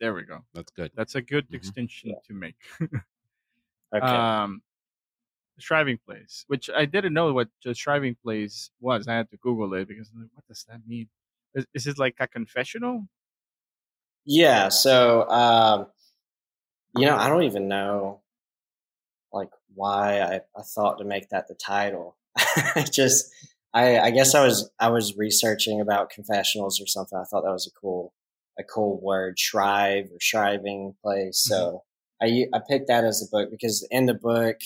there 0.00 0.12
we 0.12 0.24
go. 0.24 0.44
That's 0.52 0.70
good. 0.72 0.90
That's 0.94 1.14
a 1.14 1.22
good 1.22 1.48
Mhm. 1.48 1.54
extension 1.54 2.10
Yeah. 2.10 2.16
to 2.26 2.32
make. 2.34 2.56
Okay. 3.94 4.04
um, 4.04 4.62
the 5.54 5.62
Striving 5.62 5.96
Place, 6.04 6.44
which 6.48 6.68
I 6.68 6.84
didn't 6.84 7.14
know 7.14 7.32
what 7.32 7.48
the 7.64 7.74
Striving 7.74 8.16
Place 8.16 8.70
was. 8.80 9.06
I 9.08 9.14
had 9.14 9.30
to 9.30 9.36
Google 9.38 9.72
it 9.74 9.86
because 9.88 10.10
I'm 10.12 10.22
like, 10.22 10.30
what 10.34 10.46
does 10.48 10.64
that 10.68 10.80
mean? 10.86 11.08
Is, 11.54 11.66
is 11.72 11.86
it 11.86 11.96
like 11.98 12.16
a 12.18 12.26
confessional? 12.26 13.08
Yeah, 14.26 14.68
so 14.70 15.26
um, 15.30 15.86
you 16.96 17.06
know, 17.06 17.16
I 17.16 17.28
don't 17.28 17.44
even 17.44 17.68
know 17.68 18.20
like 19.32 19.50
why 19.74 20.20
I, 20.20 20.40
I 20.56 20.62
thought 20.62 20.98
to 20.98 21.04
make 21.04 21.28
that 21.28 21.48
the 21.48 21.54
title. 21.54 22.16
I 22.36 22.84
just 22.90 23.30
I 23.74 23.98
I 23.98 24.10
guess 24.10 24.34
I 24.34 24.44
was 24.44 24.70
I 24.80 24.88
was 24.90 25.16
researching 25.16 25.80
about 25.80 26.10
confessionals 26.10 26.80
or 26.80 26.86
something. 26.86 27.18
I 27.18 27.24
thought 27.24 27.44
that 27.44 27.52
was 27.52 27.66
a 27.66 27.80
cool 27.80 28.12
a 28.58 28.64
cool 28.64 29.00
word, 29.02 29.38
shrive 29.38 30.06
or 30.06 30.18
shriving 30.20 30.94
place. 31.02 31.44
So 31.44 31.82
I 32.22 32.46
I 32.54 32.60
picked 32.68 32.88
that 32.88 33.04
as 33.04 33.20
the 33.20 33.28
book 33.30 33.50
because 33.50 33.86
in 33.90 34.06
the 34.06 34.14
book 34.14 34.56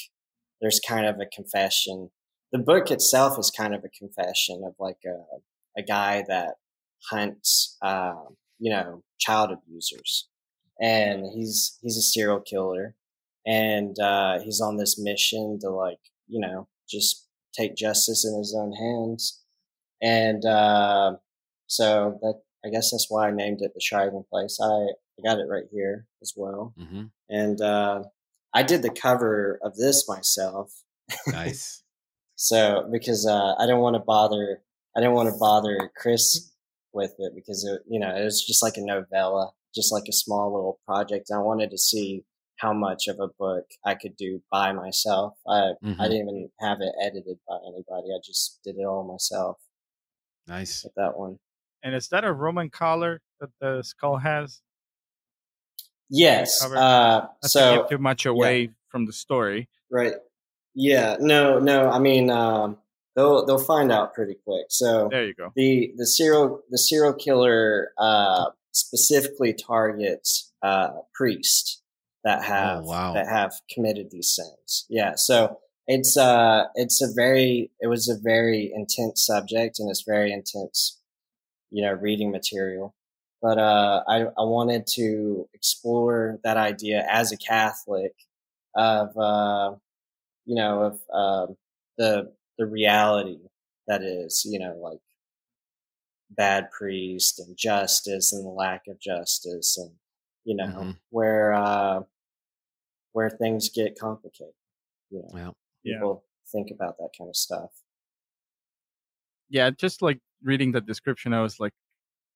there's 0.61 0.81
kind 0.81 1.07
of 1.07 1.17
a 1.21 1.27
confession. 1.27 2.11
The 2.53 2.59
book 2.59 2.91
itself 2.91 3.39
is 3.39 3.51
kind 3.51 3.75
of 3.75 3.85
a 3.85 3.89
confession 3.89 4.63
of 4.65 4.75
like 4.79 4.99
a 5.07 5.19
a 5.79 5.83
guy 5.83 6.25
that 6.29 6.55
hunts 7.11 7.77
um, 7.83 8.37
you 8.59 8.71
know 8.71 9.03
child 9.19 9.51
abusers 9.51 10.29
and 10.81 11.27
he's 11.35 11.79
he's 11.83 11.97
a 11.97 12.03
serial 12.03 12.41
killer. 12.41 12.95
And 13.47 13.99
uh, 13.99 14.41
he's 14.41 14.61
on 14.61 14.77
this 14.77 14.99
mission 14.99 15.59
to 15.63 15.71
like 15.71 16.01
you 16.29 16.41
know 16.41 16.69
just 16.89 17.27
take 17.53 17.77
justice 17.77 18.25
in 18.25 18.37
his 18.39 18.55
own 18.57 18.73
hands. 18.73 19.43
And 20.03 20.45
uh, 20.45 21.17
so 21.67 22.19
that 22.23 22.41
i 22.65 22.69
guess 22.69 22.91
that's 22.91 23.07
why 23.09 23.29
i 23.29 23.31
named 23.31 23.63
it 23.63 23.73
the 23.75 23.81
shriving 23.81 24.25
place. 24.31 24.59
I, 24.63 24.67
I 24.67 25.23
got 25.25 25.39
it 25.39 25.49
right 25.49 25.65
here 25.73 26.07
as 26.23 26.35
well. 26.37 26.75
Hmm 26.79 27.05
and 27.31 27.61
uh, 27.61 28.03
i 28.53 28.63
did 28.63 28.83
the 28.83 28.91
cover 28.91 29.59
of 29.63 29.77
this 29.77 30.07
myself. 30.09 30.83
Nice. 31.29 31.83
so 32.35 32.89
because 32.93 33.27
uh, 33.27 33.55
I 33.59 33.63
didn't 33.63 33.81
want 33.81 33.95
to 33.95 34.01
bother, 34.01 34.61
I 34.97 35.01
didn't 35.01 35.15
want 35.15 35.33
to 35.33 35.39
bother 35.39 35.91
Chris 35.97 36.53
with 36.93 37.15
it 37.19 37.33
because 37.35 37.65
it, 37.65 37.83
you 37.89 38.01
know 38.01 38.15
it 38.15 38.25
was 38.25 38.45
just 38.45 38.63
like 38.63 38.77
a 38.77 38.85
novella, 38.85 39.53
just 39.75 39.93
like 39.93 40.05
a 40.09 40.13
small 40.13 40.53
little 40.53 40.81
project. 40.87 41.31
I 41.33 41.39
wanted 41.39 41.71
to 41.71 41.79
see 41.79 42.25
how 42.59 42.73
much 42.75 43.09
of 43.09 43.19
a 43.21 43.29
book 43.39 43.65
I 43.87 43.95
could 43.95 44.17
do 44.17 44.43
by 44.51 44.73
myself. 44.73 45.35
I 45.49 45.73
Mhm. 45.83 45.99
I 45.99 46.09
didn't 46.09 46.29
even 46.29 46.51
have 46.61 46.79
it 46.81 46.93
edited 47.01 47.39
by 47.49 47.57
anybody. 47.67 48.09
I 48.15 48.19
just 48.25 48.61
did 48.63 48.77
it 48.77 48.85
all 48.85 49.05
myself 49.05 49.59
Nice. 50.47 50.85
with 50.85 50.95
that 50.97 51.17
one. 51.19 51.39
And 51.83 51.95
is 51.95 52.09
that 52.09 52.25
a 52.25 52.33
Roman 52.33 52.69
collar 52.69 53.23
that 53.41 53.51
the 53.61 53.83
skull 53.83 54.19
has? 54.19 54.61
Yes. 56.09 56.63
Uh, 56.65 56.71
Not 56.71 57.43
to 57.43 57.49
so 57.49 57.87
too 57.89 57.99
much 57.99 58.27
away 58.27 58.71
from 58.89 59.07
the 59.07 59.13
story. 59.13 59.69
right. 59.91 60.15
Yeah. 60.75 61.17
No. 61.21 61.59
No. 61.59 61.89
I 61.91 61.99
mean, 61.99 62.31
um, 62.31 62.79
they'll 63.17 63.45
they'll 63.47 63.59
find 63.59 63.91
out 63.91 64.15
pretty 64.15 64.35
quick. 64.45 64.67
So 64.69 65.09
There 65.11 65.25
you 65.27 65.35
go. 65.35 65.53
the 65.57 65.93
the 65.97 66.07
serial 66.07 66.63
the 66.71 66.79
serial 66.79 67.13
killer 67.15 67.93
uh, 67.99 68.51
specifically 68.73 69.53
targets 69.53 70.53
uh, 70.63 70.91
priests 71.15 71.83
that 72.25 72.45
have 72.45 72.85
wow. 72.85 73.15
that 73.15 73.27
have 73.27 73.53
committed 73.73 74.11
these 74.11 74.31
sins. 74.31 74.87
Yeah, 74.89 75.15
so 75.17 75.59
it's 75.87 76.17
uh 76.17 76.65
it's 76.75 77.03
a 77.03 77.13
very 77.15 77.71
it 77.81 77.89
was 77.89 78.09
a 78.09 78.17
very 78.23 78.71
intense 78.75 79.27
subject 79.27 79.81
and 79.81 79.91
it's 79.91 80.05
very 80.07 80.33
intense, 80.33 81.01
you 81.71 81.83
know, 81.83 81.93
reading 81.93 82.31
material. 82.31 82.95
But 83.43 83.59
uh, 83.59 84.05
I 84.07 84.25
I 84.25 84.45
wanted 84.45 84.87
to 84.97 85.49
explore 85.55 86.39
that 86.45 86.59
idea 86.59 87.07
as 87.09 87.33
a 87.33 87.39
Catholic 87.39 88.13
of 88.75 89.17
uh, 89.17 89.77
you 90.45 90.55
know 90.57 90.83
of 90.83 91.01
um 91.13 91.57
the 91.97 92.33
the 92.59 92.67
reality 92.67 93.39
that 93.87 94.03
is 94.03 94.47
you 94.47 94.59
know 94.59 94.77
like 94.81 95.01
bad 96.31 96.71
priest 96.71 97.41
and 97.41 97.57
justice 97.57 98.33
and 98.33 98.45
the 98.45 98.51
lack 98.51 98.83
of 98.89 98.99
justice 99.01 99.77
and 99.79 99.93
you 100.45 100.57
know 100.57 100.69
Mhm. 100.69 100.99
where 101.11 101.53
uh 101.53 102.03
where 103.13 103.31
things 103.31 103.69
get 103.69 103.99
complicated 103.99 104.55
you 105.11 105.21
know 105.21 105.29
Well, 105.33 105.57
Yeah. 105.83 105.99
people 105.99 106.25
think 106.53 106.71
about 106.71 106.97
that 106.99 107.11
kind 107.17 107.29
of 107.29 107.37
stuff 107.37 107.71
Yeah, 109.49 109.71
just 109.71 110.03
like 110.03 110.21
reading 110.43 110.73
the 110.73 110.81
description, 110.81 111.33
I 111.33 111.43
was 111.43 111.59
like, 111.59 111.73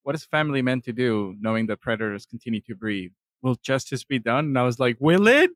what 0.03 0.15
is 0.15 0.25
family 0.25 0.63
meant 0.63 0.85
to 0.85 0.93
do 0.93 1.37
knowing 1.41 1.67
that 1.67 1.81
predators 1.81 2.27
continue 2.27 2.61
to 2.63 2.75
breed? 2.75 3.13
Will 3.43 3.57
justice 3.57 4.05
be 4.05 4.19
done? 4.19 4.47
And 4.47 4.59
I 4.59 4.65
was 4.65 4.79
like, 4.79 4.97
will 5.01 5.27
it? 5.29 5.51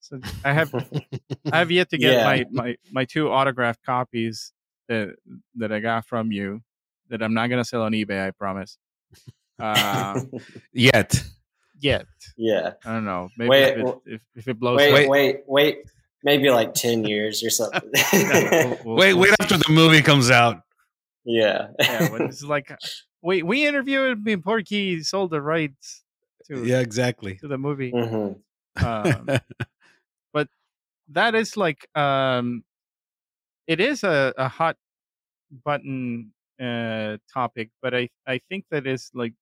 So 0.00 0.22
I 0.44 0.52
have 0.52 0.72
I 1.52 1.58
have 1.58 1.70
yet 1.72 1.90
to 1.90 1.98
get 1.98 2.18
Yeah. 2.18 2.24
my, 2.24 2.46
my 2.50 2.76
my 2.92 3.04
two 3.04 3.30
autographed 3.30 3.84
copies 3.84 4.52
that 4.88 5.16
that 5.56 5.72
I 5.72 5.80
got 5.80 6.06
from 6.06 6.32
you 6.32 6.62
that 7.08 7.22
I'm 7.22 7.34
not 7.34 7.48
gonna 7.48 7.64
sell 7.64 7.82
on 7.82 7.92
eBay. 7.92 8.26
I 8.26 8.30
promise. 8.32 8.78
Uh, 9.58 10.20
yet. 10.72 11.20
yet 11.80 12.06
yeah 12.36 12.72
I 12.84 12.92
don't 12.92 13.04
know. 13.04 13.28
Maybe 13.36 13.48
Wait, 13.48 13.62
if, 13.78 13.78
it, 13.86 13.96
if 14.06 14.20
if 14.36 14.48
it 14.48 14.58
blows 14.60 14.76
wait, 14.76 14.88
up, 14.90 14.94
Wait. 14.94 15.08
wait 15.08 15.40
wait 15.46 15.78
maybe 16.24 16.50
like 16.50 16.74
10 16.74 17.04
years 17.04 17.42
or 17.44 17.50
something 17.50 17.80
yeah, 18.12 18.66
we'll- 18.66 18.78
we'll- 18.84 18.96
Wait, 18.96 19.14
we'll 19.14 19.20
wait 19.22 19.28
see. 19.30 19.34
after 19.40 19.56
the 19.58 19.70
movie 19.72 20.02
comes 20.02 20.30
out. 20.30 20.62
yeah 21.24 21.68
Yeah, 21.80 22.08
but 22.10 22.20
it's 22.22 22.42
like 22.42 22.72
wait, 23.22 23.44
we 23.44 23.66
interviewed 23.66 24.24
me. 24.24 24.36
Porky 24.36 25.02
sold 25.02 25.30
the 25.30 25.40
rights 25.42 26.02
to 26.46 26.64
Yeah, 26.64 26.78
exactly. 26.80 27.36
to 27.36 27.48
the 27.48 27.58
movie. 27.58 27.90
hmm 27.90 28.32
Um, 28.84 29.26
but 30.32 30.46
that 31.10 31.34
is 31.34 31.56
like 31.56 31.88
um 31.96 32.62
it 33.66 33.80
is 33.80 34.04
a, 34.04 34.32
a 34.38 34.46
hot 34.48 34.76
button 35.64 36.32
uh 36.60 37.16
topic 37.32 37.70
but 37.80 37.94
i 37.94 38.08
i 38.26 38.38
think 38.48 38.64
that 38.70 38.86
is 38.86 39.10
like 39.14 39.34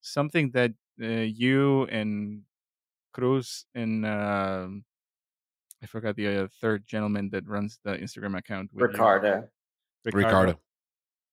something 0.00 0.50
that 0.50 0.72
uh, 1.02 1.06
you 1.06 1.84
and 1.86 2.42
cruz 3.12 3.66
and 3.74 4.06
um 4.06 4.84
I 5.82 5.86
forgot 5.86 6.14
the 6.14 6.44
uh, 6.44 6.48
third 6.60 6.86
gentleman 6.86 7.28
that 7.30 7.48
runs 7.48 7.80
the 7.82 7.96
Instagram 7.96 8.38
account. 8.38 8.70
With 8.72 8.92
Ricardo. 8.92 9.48
Ricardo. 10.04 10.58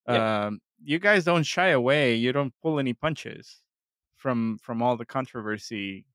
Ricardo. 0.08 0.48
Um, 0.48 0.60
you 0.84 0.98
guys 0.98 1.24
don't 1.24 1.44
shy 1.44 1.70
away. 1.70 2.16
You 2.16 2.32
don't 2.32 2.54
pull 2.64 2.80
any 2.80 2.94
punches 2.94 3.62
from 4.16 4.58
from 4.62 4.82
all 4.82 4.98
the 4.98 5.06
controversy. 5.06 6.06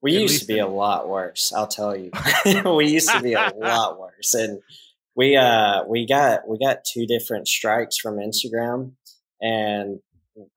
We 0.00 0.16
used 0.16 0.42
to 0.42 0.46
be 0.46 0.58
in... 0.58 0.64
a 0.64 0.68
lot 0.68 1.08
worse. 1.08 1.52
I'll 1.52 1.66
tell 1.66 1.96
you. 1.96 2.10
we 2.76 2.86
used 2.86 3.10
to 3.10 3.20
be 3.20 3.32
a 3.32 3.52
lot 3.56 3.98
worse, 3.98 4.34
and 4.34 4.60
we 5.16 5.36
uh 5.36 5.84
we 5.88 6.06
got 6.06 6.48
we 6.48 6.58
got 6.58 6.84
two 6.84 7.06
different 7.06 7.48
strikes 7.48 7.96
from 7.98 8.16
Instagram, 8.16 8.92
and 9.40 10.00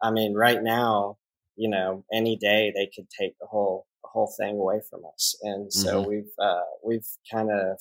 I 0.01 0.11
mean 0.11 0.33
right 0.33 0.61
now, 0.61 1.17
you 1.55 1.69
know, 1.69 2.03
any 2.11 2.35
day 2.37 2.71
they 2.75 2.89
could 2.93 3.07
take 3.09 3.37
the 3.39 3.47
whole 3.47 3.85
the 4.03 4.09
whole 4.09 4.33
thing 4.39 4.55
away 4.55 4.81
from 4.89 5.01
us, 5.13 5.37
and 5.43 5.71
so 5.71 6.01
mm-hmm. 6.01 6.09
we've 6.09 6.33
uh 6.41 6.61
we've 6.83 7.07
kind 7.31 7.49
of 7.51 7.79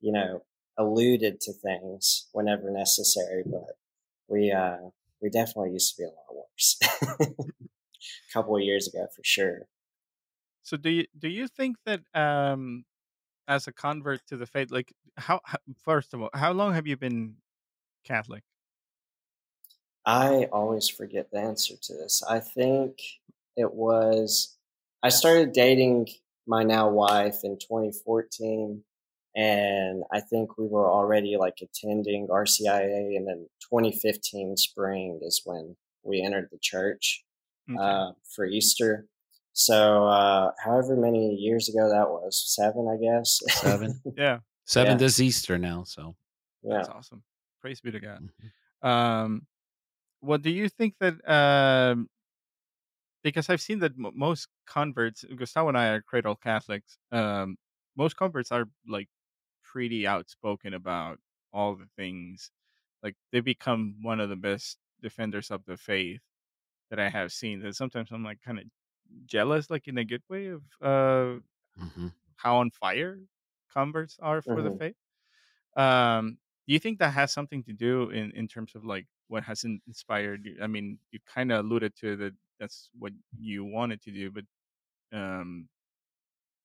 you 0.00 0.12
know 0.12 0.42
alluded 0.78 1.40
to 1.40 1.52
things 1.52 2.28
whenever 2.32 2.70
necessary, 2.70 3.42
but 3.46 3.76
we 4.28 4.52
uh 4.52 4.76
we 5.22 5.30
definitely 5.30 5.72
used 5.72 5.96
to 5.96 6.02
be 6.02 6.04
a 6.04 6.08
lot 6.08 6.34
worse. 6.34 6.78
a 7.20 7.26
couple 8.32 8.56
of 8.56 8.62
years 8.62 8.88
ago 8.88 9.06
for 9.14 9.22
sure. 9.24 9.68
So 10.62 10.76
do 10.76 10.90
you 10.90 11.06
do 11.16 11.28
you 11.28 11.48
think 11.48 11.76
that 11.86 12.00
um 12.14 12.84
as 13.46 13.66
a 13.66 13.72
convert 13.72 14.26
to 14.26 14.36
the 14.36 14.46
faith 14.46 14.70
like 14.70 14.92
how, 15.16 15.40
how 15.44 15.58
first 15.84 16.14
of 16.14 16.22
all 16.22 16.30
how 16.34 16.52
long 16.52 16.74
have 16.74 16.86
you 16.86 16.96
been 16.96 17.36
Catholic? 18.04 18.42
I 20.06 20.48
always 20.52 20.88
forget 20.88 21.30
the 21.30 21.38
answer 21.38 21.74
to 21.80 21.94
this. 21.94 22.22
I 22.28 22.40
think 22.40 22.98
it 23.56 23.72
was 23.72 24.56
I 25.02 25.08
started 25.08 25.52
dating 25.52 26.08
my 26.46 26.62
now 26.62 26.88
wife 26.88 27.40
in 27.42 27.58
2014 27.58 28.82
and 29.36 30.04
I 30.12 30.20
think 30.20 30.58
we 30.58 30.66
were 30.66 30.90
already 30.90 31.36
like 31.36 31.58
attending 31.62 32.28
RCIA 32.28 33.16
and 33.16 33.26
then 33.26 33.48
2015 33.60 34.56
spring 34.56 35.20
is 35.22 35.42
when 35.44 35.76
we 36.02 36.22
entered 36.22 36.48
the 36.52 36.58
church 36.58 37.24
okay. 37.70 37.78
uh, 37.80 38.12
for 38.34 38.44
Easter. 38.44 39.06
So, 39.54 40.08
uh, 40.08 40.50
however 40.62 40.96
many 40.96 41.32
years 41.36 41.68
ago 41.68 41.88
that 41.88 42.10
was, 42.10 42.42
seven, 42.54 42.88
I 42.88 42.96
guess. 43.00 43.40
Seven. 43.60 44.00
yeah. 44.18 44.38
Seven 44.64 44.92
yeah. 44.92 44.98
this 44.98 45.20
Easter 45.20 45.58
now. 45.58 45.84
So, 45.84 46.16
yeah. 46.64 46.78
That's 46.78 46.88
awesome. 46.88 47.22
Praise 47.60 47.80
be 47.80 47.92
to 47.92 48.00
God. 48.00 48.18
Mm-hmm. 48.20 48.88
Um, 48.88 49.46
what 50.20 50.42
do 50.42 50.50
you 50.50 50.68
think 50.68 50.94
that, 50.98 51.14
um, 51.30 52.08
because 53.22 53.48
I've 53.48 53.60
seen 53.60 53.78
that 53.78 53.92
m- 53.92 54.12
most 54.16 54.48
converts, 54.66 55.24
Gustavo 55.36 55.68
and 55.68 55.78
I 55.78 55.88
are 55.88 56.02
cradle 56.02 56.34
Catholics, 56.34 56.98
um, 57.12 57.56
most 57.96 58.16
converts 58.16 58.50
are 58.50 58.64
like 58.88 59.08
pretty 59.62 60.04
outspoken 60.04 60.74
about 60.74 61.18
all 61.52 61.76
the 61.76 61.88
things. 61.96 62.50
Like 63.04 63.14
they 63.30 63.38
become 63.40 63.94
one 64.02 64.18
of 64.18 64.30
the 64.30 64.36
best 64.36 64.78
defenders 65.00 65.52
of 65.52 65.64
the 65.64 65.76
faith 65.76 66.20
that 66.90 66.98
I 66.98 67.08
have 67.08 67.30
seen. 67.32 67.60
That 67.60 67.76
sometimes 67.76 68.10
I'm 68.10 68.24
like 68.24 68.40
kind 68.44 68.58
of 68.58 68.64
jealous, 69.26 69.70
like 69.70 69.88
in 69.88 69.98
a 69.98 70.04
good 70.04 70.22
way, 70.28 70.46
of 70.46 70.62
uh, 70.82 71.40
mm-hmm. 71.80 72.08
how 72.36 72.56
on 72.56 72.70
fire 72.70 73.18
converts 73.72 74.18
are 74.20 74.42
for 74.42 74.56
mm-hmm. 74.56 74.72
the 74.72 74.78
faith. 74.78 74.96
Um, 75.76 76.38
do 76.66 76.72
you 76.72 76.78
think 76.78 76.98
that 76.98 77.12
has 77.12 77.32
something 77.32 77.62
to 77.64 77.72
do 77.72 78.10
in 78.10 78.30
in 78.32 78.48
terms 78.48 78.74
of 78.74 78.84
like 78.84 79.06
what 79.28 79.44
has 79.44 79.64
inspired 79.64 80.44
you? 80.44 80.56
I 80.62 80.66
mean, 80.66 80.98
you 81.10 81.18
kind 81.32 81.52
of 81.52 81.64
alluded 81.64 81.94
to 82.00 82.16
that. 82.16 82.32
That's 82.60 82.88
what 82.98 83.12
you 83.36 83.64
wanted 83.64 84.00
to 84.02 84.10
do, 84.12 84.30
but 84.30 84.44
um, 85.12 85.68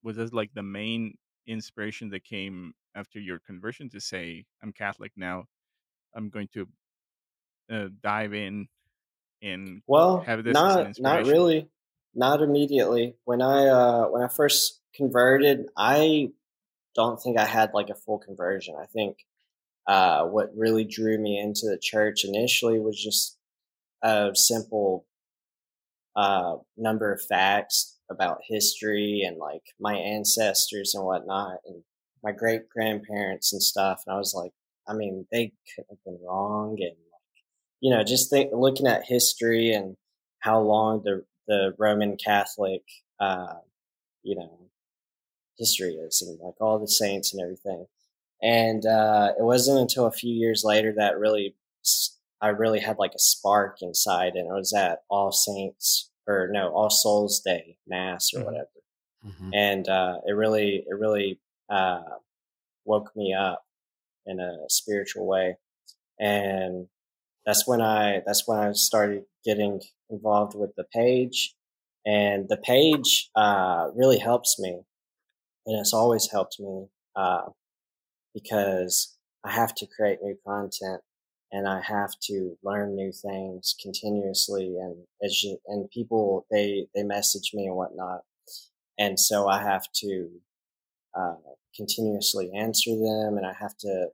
was 0.04 0.18
this 0.18 0.32
like 0.32 0.52
the 0.54 0.64
main 0.64 1.18
inspiration 1.48 2.10
that 2.12 2.24
came 2.24 2.74
after 2.96 3.20
your 3.20 3.40
conversion 3.40 3.90
to 3.90 4.00
say, 4.00 4.46
"I'm 4.62 4.72
Catholic 4.72 5.12
now. 5.16 5.46
I'm 6.14 6.30
going 6.30 6.48
to 6.54 6.68
uh, 7.72 7.88
dive 8.02 8.34
in 8.34 8.68
and 9.42 9.82
well, 9.88 10.20
have 10.22 10.44
this 10.44 10.54
not 10.54 11.00
not 11.00 11.26
really, 11.26 11.68
not 12.16 12.42
immediately. 12.42 13.16
When 13.26 13.42
I 13.42 13.68
uh, 13.68 14.06
when 14.08 14.22
I 14.22 14.28
first 14.28 14.80
converted, 14.96 15.68
I 15.78 16.32
don't 16.96 17.22
think 17.22 17.38
I 17.38 17.46
had 17.46 17.72
like 17.74 17.90
a 17.90 17.96
full 17.96 18.20
conversion. 18.20 18.76
I 18.80 18.86
think 18.86 19.18
uh, 19.88 20.26
what 20.26 20.56
really 20.56 20.84
drew 20.84 21.18
me 21.18 21.40
into 21.40 21.68
the 21.68 21.80
church 21.82 22.24
initially 22.26 22.80
was 22.80 23.02
just 23.02 23.38
a 24.04 24.32
simple 24.34 25.06
uh, 26.16 26.58
number 26.78 27.14
of 27.14 27.22
facts 27.22 27.98
about 28.10 28.42
history 28.44 29.24
and 29.26 29.38
like 29.38 29.62
my 29.80 29.96
ancestors 29.96 30.94
and 30.96 31.06
whatnot, 31.06 31.58
and 31.66 31.84
my 32.24 32.32
great 32.32 32.70
grandparents 32.70 33.54
and 33.54 33.62
stuff. 33.62 34.04
And 34.06 34.16
I 34.16 34.18
was 34.18 34.34
like, 34.34 34.52
I 34.88 34.94
mean, 34.94 35.28
they 35.32 35.54
could 35.76 35.86
have 35.90 36.04
been 36.04 36.20
wrong, 36.26 36.78
and 36.82 36.96
you 37.82 37.92
know, 37.92 38.04
just 38.04 38.30
think 38.30 38.52
looking 38.54 38.88
at 38.88 39.06
history 39.06 39.72
and 39.72 39.96
how 40.40 40.60
long 40.60 41.02
the 41.04 41.24
the 41.50 41.74
Roman 41.78 42.16
Catholic, 42.16 42.84
uh, 43.20 43.56
you 44.24 44.36
know, 44.36 44.70
history 45.58 45.96
is, 45.96 46.22
and 46.22 46.40
like 46.40 46.54
all 46.62 46.80
the 46.80 46.88
saints 46.88 47.34
and 47.34 47.42
everything. 47.42 47.88
And 48.42 48.86
uh, 48.86 49.34
it 49.38 49.44
wasn't 49.44 49.80
until 49.80 50.06
a 50.06 50.12
few 50.12 50.34
years 50.34 50.64
later 50.64 50.94
that 50.96 51.20
really, 51.20 51.56
I 52.40 52.50
really 52.50 52.80
had 52.80 52.98
like 53.00 53.14
a 53.16 53.20
spark 53.20 53.82
inside, 53.82 54.36
and 54.36 54.48
it 54.48 54.54
was 54.54 54.72
at 54.74 55.04
All 55.10 55.34
Saints 55.34 56.12
or 56.26 56.48
no 56.52 56.70
All 56.70 56.90
Souls 56.90 57.42
Day 57.42 57.76
Mass 57.88 58.32
or 58.34 58.38
mm-hmm. 58.38 58.46
whatever. 58.46 58.70
Mm-hmm. 59.28 59.50
And 59.54 59.90
uh, 59.90 60.20
it 60.26 60.34
really, 60.34 60.86
it 60.88 60.94
really 60.98 61.40
uh, 61.70 62.04
woke 62.86 63.12
me 63.16 63.34
up 63.34 63.66
in 64.26 64.40
a 64.40 64.70
spiritual 64.70 65.26
way, 65.26 65.58
and 66.20 66.88
that's 67.50 67.68
when 67.68 67.82
I 67.82 68.22
that's 68.28 68.48
when 68.48 68.60
I 68.60 68.74
started 68.74 69.24
getting 69.44 69.82
involved 70.12 70.56
with 70.56 70.70
the 70.78 70.84
page, 70.94 71.56
and 72.06 72.48
the 72.48 72.58
page 72.58 73.32
uh, 73.36 73.90
really 73.96 74.20
helps 74.20 74.60
me, 74.60 74.82
and 75.66 75.80
it's 75.80 75.94
always 75.94 76.30
helped 76.30 76.58
me 76.60 76.90
uh, 77.16 77.46
because 78.36 79.18
I 79.44 79.52
have 79.52 79.74
to 79.76 79.88
create 79.88 80.20
new 80.22 80.38
content 80.46 81.02
and 81.52 81.68
I 81.68 81.82
have 81.82 82.12
to 82.26 82.56
learn 82.64 82.96
new 82.96 83.12
things 83.12 83.76
continuously, 83.82 84.78
and 84.80 84.98
as 85.24 85.44
you, 85.44 85.58
and 85.66 85.90
people 85.90 86.46
they 86.52 86.86
they 86.94 87.02
message 87.02 87.50
me 87.56 87.66
and 87.66 87.76
whatnot, 87.76 88.22
and 89.00 89.20
so 89.20 89.48
I 89.48 89.60
have 89.64 89.88
to 90.02 90.30
uh, 91.18 91.34
continuously 91.76 92.52
answer 92.56 92.92
them, 92.92 93.38
and 93.38 93.46
I 93.48 93.54
have 93.54 93.76
to 93.78 94.10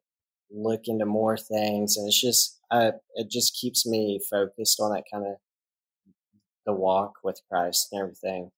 look 0.56 0.82
into 0.88 1.06
more 1.06 1.38
things, 1.38 1.98
and 1.98 2.08
it's 2.08 2.22
just 2.22 2.60
uh, 2.72 2.92
it 3.16 3.30
just 3.30 3.58
keeps 3.60 3.86
me 3.86 4.20
focused 4.30 4.80
on 4.80 4.92
that 4.92 5.04
kind 5.12 5.26
of 5.26 5.36
the 6.66 6.74
walk 6.74 7.14
with 7.24 7.42
Christ 7.50 7.90
and 7.92 8.02
everything, 8.02 8.52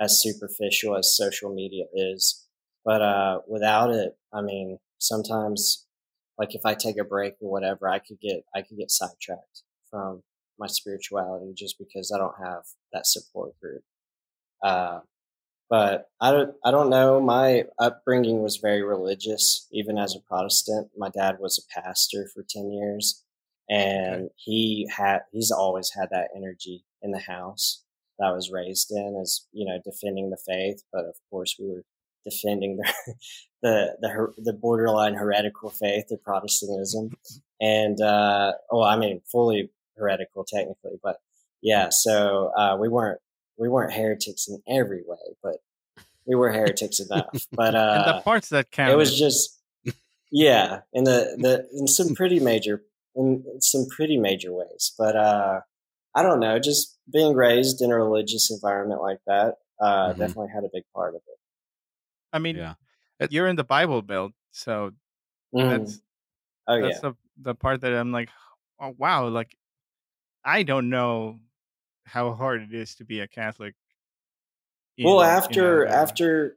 as 0.00 0.20
superficial 0.20 0.96
as 0.96 1.16
social 1.16 1.54
media 1.54 1.84
is. 1.94 2.46
But 2.84 3.02
uh, 3.02 3.40
without 3.48 3.90
it, 3.90 4.16
I 4.32 4.42
mean, 4.42 4.78
sometimes, 4.98 5.86
like 6.38 6.54
if 6.54 6.62
I 6.64 6.74
take 6.74 6.98
a 6.98 7.04
break 7.04 7.34
or 7.40 7.50
whatever, 7.50 7.88
I 7.88 7.98
could 7.98 8.20
get 8.20 8.44
I 8.54 8.62
could 8.62 8.78
get 8.78 8.90
sidetracked 8.90 9.62
from 9.90 10.22
my 10.58 10.66
spirituality 10.66 11.52
just 11.56 11.78
because 11.78 12.12
I 12.12 12.18
don't 12.18 12.42
have 12.42 12.62
that 12.92 13.06
support 13.06 13.58
group. 13.60 13.82
Uh, 14.62 15.00
but 15.68 16.08
I 16.20 16.30
don't, 16.30 16.54
I 16.64 16.70
don't 16.70 16.90
know. 16.90 17.20
My 17.20 17.64
upbringing 17.78 18.42
was 18.42 18.58
very 18.58 18.82
religious, 18.82 19.66
even 19.72 19.98
as 19.98 20.14
a 20.14 20.20
Protestant. 20.20 20.90
My 20.96 21.08
dad 21.08 21.38
was 21.40 21.58
a 21.58 21.80
pastor 21.80 22.28
for 22.32 22.44
10 22.48 22.70
years 22.70 23.24
and 23.68 24.30
he 24.36 24.88
had, 24.94 25.20
he's 25.32 25.50
always 25.50 25.90
had 25.98 26.10
that 26.10 26.28
energy 26.36 26.84
in 27.02 27.10
the 27.10 27.18
house 27.18 27.82
that 28.18 28.26
I 28.26 28.32
was 28.32 28.50
raised 28.50 28.92
in 28.92 29.18
as, 29.20 29.46
you 29.52 29.66
know, 29.66 29.78
defending 29.84 30.30
the 30.30 30.38
faith. 30.46 30.82
But 30.92 31.06
of 31.06 31.16
course 31.30 31.56
we 31.58 31.68
were 31.68 31.84
defending 32.24 32.76
the, 32.76 32.92
the, 33.62 33.96
the, 34.00 34.42
the 34.42 34.52
borderline 34.52 35.14
heretical 35.14 35.70
faith 35.70 36.12
of 36.12 36.22
Protestantism. 36.22 37.10
And, 37.60 38.00
uh, 38.00 38.52
well, 38.70 38.84
I 38.84 38.96
mean, 38.96 39.20
fully 39.30 39.70
heretical 39.96 40.44
technically, 40.44 41.00
but 41.02 41.16
yeah, 41.62 41.88
so, 41.90 42.52
uh, 42.56 42.76
we 42.78 42.88
weren't 42.88 43.18
we 43.58 43.68
weren't 43.68 43.92
heretics 43.92 44.48
in 44.48 44.62
every 44.68 45.02
way, 45.06 45.16
but 45.42 45.56
we 46.26 46.34
were 46.34 46.52
heretics 46.52 47.00
enough. 47.10 47.46
But 47.52 47.74
uh, 47.74 48.04
and 48.06 48.16
the 48.16 48.22
parts 48.22 48.48
that 48.50 48.70
count, 48.70 48.92
it 48.92 48.96
was 48.96 49.18
just 49.18 49.60
yeah, 50.30 50.80
in 50.92 51.04
the 51.04 51.36
the 51.38 51.68
in 51.78 51.86
some 51.86 52.14
pretty 52.14 52.40
major 52.40 52.82
in 53.14 53.44
some 53.60 53.86
pretty 53.86 54.18
major 54.18 54.52
ways. 54.52 54.92
But 54.98 55.16
uh, 55.16 55.60
I 56.14 56.22
don't 56.22 56.40
know, 56.40 56.58
just 56.58 56.98
being 57.12 57.34
raised 57.34 57.80
in 57.80 57.90
a 57.90 57.96
religious 57.96 58.50
environment 58.50 59.00
like 59.00 59.20
that 59.26 59.54
uh, 59.80 60.08
mm-hmm. 60.08 60.20
definitely 60.20 60.50
had 60.54 60.64
a 60.64 60.70
big 60.72 60.84
part 60.94 61.14
of 61.14 61.22
it. 61.26 61.38
I 62.32 62.38
mean, 62.38 62.56
yeah. 62.56 62.74
you're 63.30 63.46
in 63.46 63.56
the 63.56 63.64
Bible 63.64 64.02
Belt, 64.02 64.32
so 64.52 64.92
mm. 65.54 65.70
that's 65.70 66.00
oh, 66.66 66.82
that's 66.82 67.00
yeah. 67.02 67.10
the 67.10 67.16
the 67.38 67.54
part 67.54 67.80
that 67.82 67.92
I'm 67.92 68.12
like, 68.12 68.28
oh 68.80 68.94
wow, 68.98 69.28
like 69.28 69.56
I 70.44 70.62
don't 70.62 70.90
know 70.90 71.40
how 72.06 72.32
hard 72.32 72.62
it 72.62 72.74
is 72.74 72.94
to 72.96 73.04
be 73.04 73.20
a 73.20 73.28
Catholic. 73.28 73.74
Well, 74.98 75.20
after 75.22 75.86
after 75.86 76.56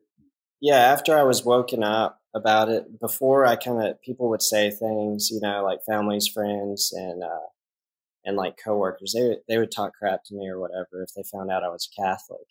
yeah, 0.61 0.77
after 0.77 1.17
I 1.17 1.23
was 1.23 1.43
woken 1.43 1.83
up 1.83 2.21
about 2.33 2.69
it, 2.69 2.99
before 2.99 3.45
I 3.45 3.55
kind 3.55 3.83
of 3.83 4.01
people 4.01 4.29
would 4.29 4.41
say 4.41 4.69
things, 4.69 5.29
you 5.31 5.39
know, 5.41 5.63
like 5.63 5.79
families, 5.87 6.27
friends, 6.27 6.93
and 6.93 7.23
uh, 7.23 7.47
and 8.25 8.37
like 8.37 8.55
coworkers, 8.63 9.13
they 9.13 9.37
they 9.47 9.57
would 9.57 9.71
talk 9.71 9.93
crap 9.93 10.23
to 10.25 10.35
me 10.35 10.47
or 10.47 10.59
whatever 10.59 11.03
if 11.03 11.13
they 11.15 11.23
found 11.23 11.51
out 11.51 11.63
I 11.63 11.69
was 11.69 11.89
Catholic, 11.97 12.47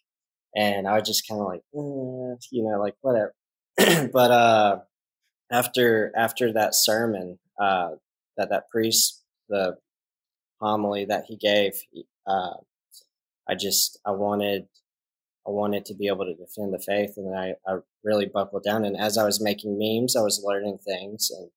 and 0.55 0.87
I 0.87 0.95
would 0.95 1.05
just 1.05 1.27
kind 1.29 1.41
of 1.41 1.47
like, 1.47 1.63
eh, 1.75 2.37
you 2.51 2.63
know, 2.65 2.79
like 2.79 2.95
whatever. 3.01 3.35
but 4.13 4.31
uh, 4.31 4.79
after 5.51 6.13
after 6.17 6.53
that 6.53 6.75
sermon, 6.75 7.39
uh, 7.61 7.91
that 8.37 8.51
that 8.51 8.69
priest, 8.71 9.23
the 9.49 9.77
homily 10.61 11.05
that 11.07 11.25
he 11.27 11.37
gave, 11.37 11.73
uh, 12.27 12.55
I 13.49 13.55
just 13.55 13.99
I 14.07 14.11
wanted 14.11 14.67
I 15.47 15.51
wanted 15.51 15.87
to 15.87 15.95
be 15.95 16.09
able 16.09 16.27
to 16.27 16.35
defend 16.35 16.75
the 16.75 16.79
faith, 16.79 17.15
and 17.17 17.35
I, 17.35 17.55
I 17.67 17.79
really 18.05 18.27
buckled 18.27 18.65
down. 18.65 18.85
And 18.85 18.97
as 18.97 19.17
I 19.17 19.25
was 19.25 19.41
making 19.41 19.79
memes, 19.79 20.15
I 20.15 20.21
was 20.21 20.45
learning 20.45 20.79
things 20.85 21.31
and 21.31 21.51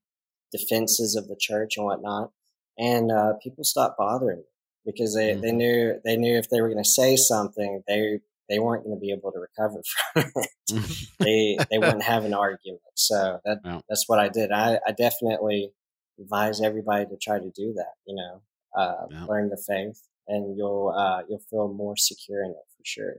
defenses 0.52 1.16
of 1.16 1.28
the 1.28 1.36
church 1.38 1.76
and 1.76 1.86
whatnot. 1.86 2.32
And 2.78 3.12
uh, 3.12 3.34
people 3.44 3.66
stopped 3.66 3.98
bothering 3.98 4.38
me 4.38 4.44
because 4.86 5.14
they, 5.14 5.32
mm-hmm. 5.32 5.42
they 5.42 5.52
knew 5.52 6.00
they 6.06 6.16
knew 6.16 6.38
if 6.38 6.50
they 6.50 6.62
were 6.62 6.70
going 6.70 6.84
to 6.84 6.90
say 6.90 7.18
something, 7.18 7.84
they 7.88 8.20
they 8.50 8.60
weren't 8.60 8.84
going 8.84 8.96
to 8.96 9.00
be 9.00 9.12
able 9.12 9.32
to 9.32 9.40
recover 9.40 9.82
from 10.14 10.32
it. 10.36 11.08
they 11.20 11.58
they 11.70 11.78
wouldn't 11.78 12.04
have 12.04 12.24
an 12.24 12.34
argument. 12.34 12.82
So 12.96 13.40
that 13.46 13.84
that's 13.90 14.08
what 14.08 14.20
I 14.20 14.30
did. 14.30 14.52
I, 14.52 14.80
I 14.88 14.92
definitely 14.92 15.72
advise 16.20 16.62
everybody 16.62 17.06
to 17.06 17.18
try 17.22 17.40
to 17.40 17.52
do 17.56 17.74
that. 17.74 17.94
You 18.06 18.16
know, 18.16 18.42
uh, 18.78 19.26
learn 19.28 19.50
the 19.50 19.62
faith, 19.68 20.02
and 20.28 20.58
you'll 20.58 20.94
uh, 20.96 21.22
you'll 21.28 21.44
feel 21.50 21.74
more 21.74 21.98
secure 21.98 22.44
in 22.44 22.52
it 22.52 22.66
for 22.78 22.84
sure. 22.84 23.16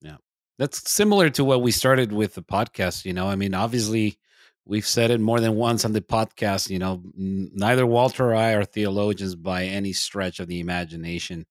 Yeah. 0.00 0.16
That's 0.58 0.90
similar 0.90 1.30
to 1.30 1.44
what 1.44 1.62
we 1.62 1.72
started 1.72 2.12
with 2.12 2.34
the 2.34 2.42
podcast. 2.42 3.04
You 3.04 3.12
know, 3.12 3.28
I 3.28 3.34
mean, 3.34 3.54
obviously, 3.54 4.18
we've 4.64 4.86
said 4.86 5.10
it 5.10 5.20
more 5.20 5.40
than 5.40 5.56
once 5.56 5.84
on 5.84 5.92
the 5.92 6.00
podcast. 6.00 6.70
You 6.70 6.78
know, 6.78 7.02
neither 7.14 7.86
Walter 7.86 8.30
or 8.30 8.34
I 8.34 8.52
are 8.52 8.64
theologians 8.64 9.34
by 9.34 9.64
any 9.64 9.92
stretch 9.92 10.40
of 10.40 10.46
the 10.46 10.60
imagination. 10.60 11.46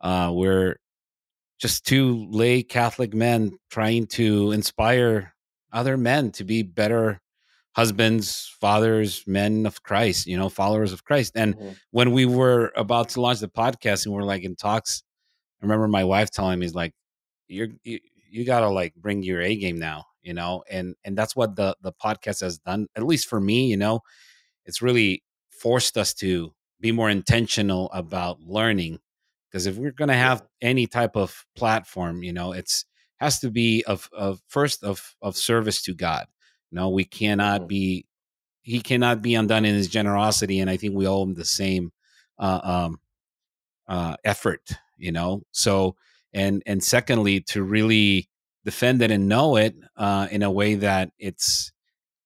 Uh, 0.00 0.30
we're 0.32 0.76
just 1.58 1.86
two 1.86 2.26
lay 2.30 2.62
Catholic 2.62 3.14
men 3.14 3.58
trying 3.70 4.06
to 4.06 4.52
inspire 4.52 5.34
other 5.72 5.96
men 5.96 6.30
to 6.32 6.44
be 6.44 6.62
better 6.62 7.20
husbands, 7.74 8.54
fathers, 8.60 9.24
men 9.26 9.66
of 9.66 9.82
Christ, 9.82 10.26
you 10.26 10.36
know, 10.36 10.48
followers 10.48 10.92
of 10.92 11.04
Christ. 11.04 11.32
And 11.34 11.56
mm-hmm. 11.56 11.70
when 11.90 12.12
we 12.12 12.24
were 12.24 12.72
about 12.76 13.10
to 13.10 13.20
launch 13.20 13.40
the 13.40 13.48
podcast 13.48 14.06
and 14.06 14.14
we 14.14 14.20
are 14.20 14.26
like 14.26 14.44
in 14.44 14.54
talks, 14.54 15.02
I 15.60 15.66
remember 15.66 15.88
my 15.88 16.04
wife 16.04 16.30
telling 16.30 16.58
me, 16.60 16.68
like, 16.68 16.92
you're, 17.48 17.68
you, 17.82 17.98
you 18.30 18.44
got 18.44 18.60
to 18.60 18.68
like 18.68 18.94
bring 18.94 19.22
your 19.22 19.40
A 19.40 19.56
game 19.56 19.78
now, 19.78 20.04
you 20.22 20.34
know? 20.34 20.62
And, 20.70 20.94
and 21.04 21.18
that's 21.18 21.34
what 21.34 21.56
the, 21.56 21.76
the 21.82 21.92
podcast 21.92 22.42
has 22.42 22.58
done, 22.58 22.86
at 22.96 23.04
least 23.04 23.28
for 23.28 23.40
me, 23.40 23.66
you 23.66 23.76
know, 23.76 24.00
it's 24.64 24.80
really 24.80 25.24
forced 25.50 25.98
us 25.98 26.14
to 26.14 26.52
be 26.80 26.92
more 26.92 27.10
intentional 27.10 27.90
about 27.92 28.40
learning. 28.40 28.98
Because 29.50 29.66
if 29.66 29.76
we're 29.76 29.92
going 29.92 30.08
to 30.08 30.14
have 30.14 30.42
any 30.60 30.86
type 30.86 31.16
of 31.16 31.44
platform, 31.56 32.22
you 32.22 32.32
know, 32.32 32.52
it's 32.52 32.84
has 33.18 33.40
to 33.40 33.50
be 33.50 33.84
of, 33.86 34.08
of 34.12 34.40
first 34.48 34.84
of, 34.84 35.14
of 35.22 35.36
service 35.36 35.82
to 35.82 35.94
God 35.94 36.26
no, 36.74 36.90
we 36.90 37.04
cannot 37.04 37.68
be. 37.68 38.04
He 38.62 38.80
cannot 38.80 39.22
be 39.22 39.34
undone 39.34 39.64
in 39.64 39.74
his 39.74 39.88
generosity, 39.88 40.58
and 40.58 40.68
I 40.68 40.76
think 40.76 40.94
we 40.94 41.06
owe 41.06 41.22
him 41.22 41.34
the 41.34 41.44
same 41.44 41.92
uh, 42.38 42.60
um, 42.62 43.00
uh, 43.88 44.16
effort. 44.24 44.72
You 44.98 45.12
know, 45.12 45.42
so 45.52 45.96
and 46.32 46.62
and 46.66 46.82
secondly, 46.82 47.40
to 47.48 47.62
really 47.62 48.28
defend 48.64 49.02
it 49.02 49.10
and 49.12 49.28
know 49.28 49.56
it 49.56 49.76
uh, 49.96 50.26
in 50.30 50.42
a 50.42 50.50
way 50.50 50.74
that 50.74 51.10
it's 51.18 51.72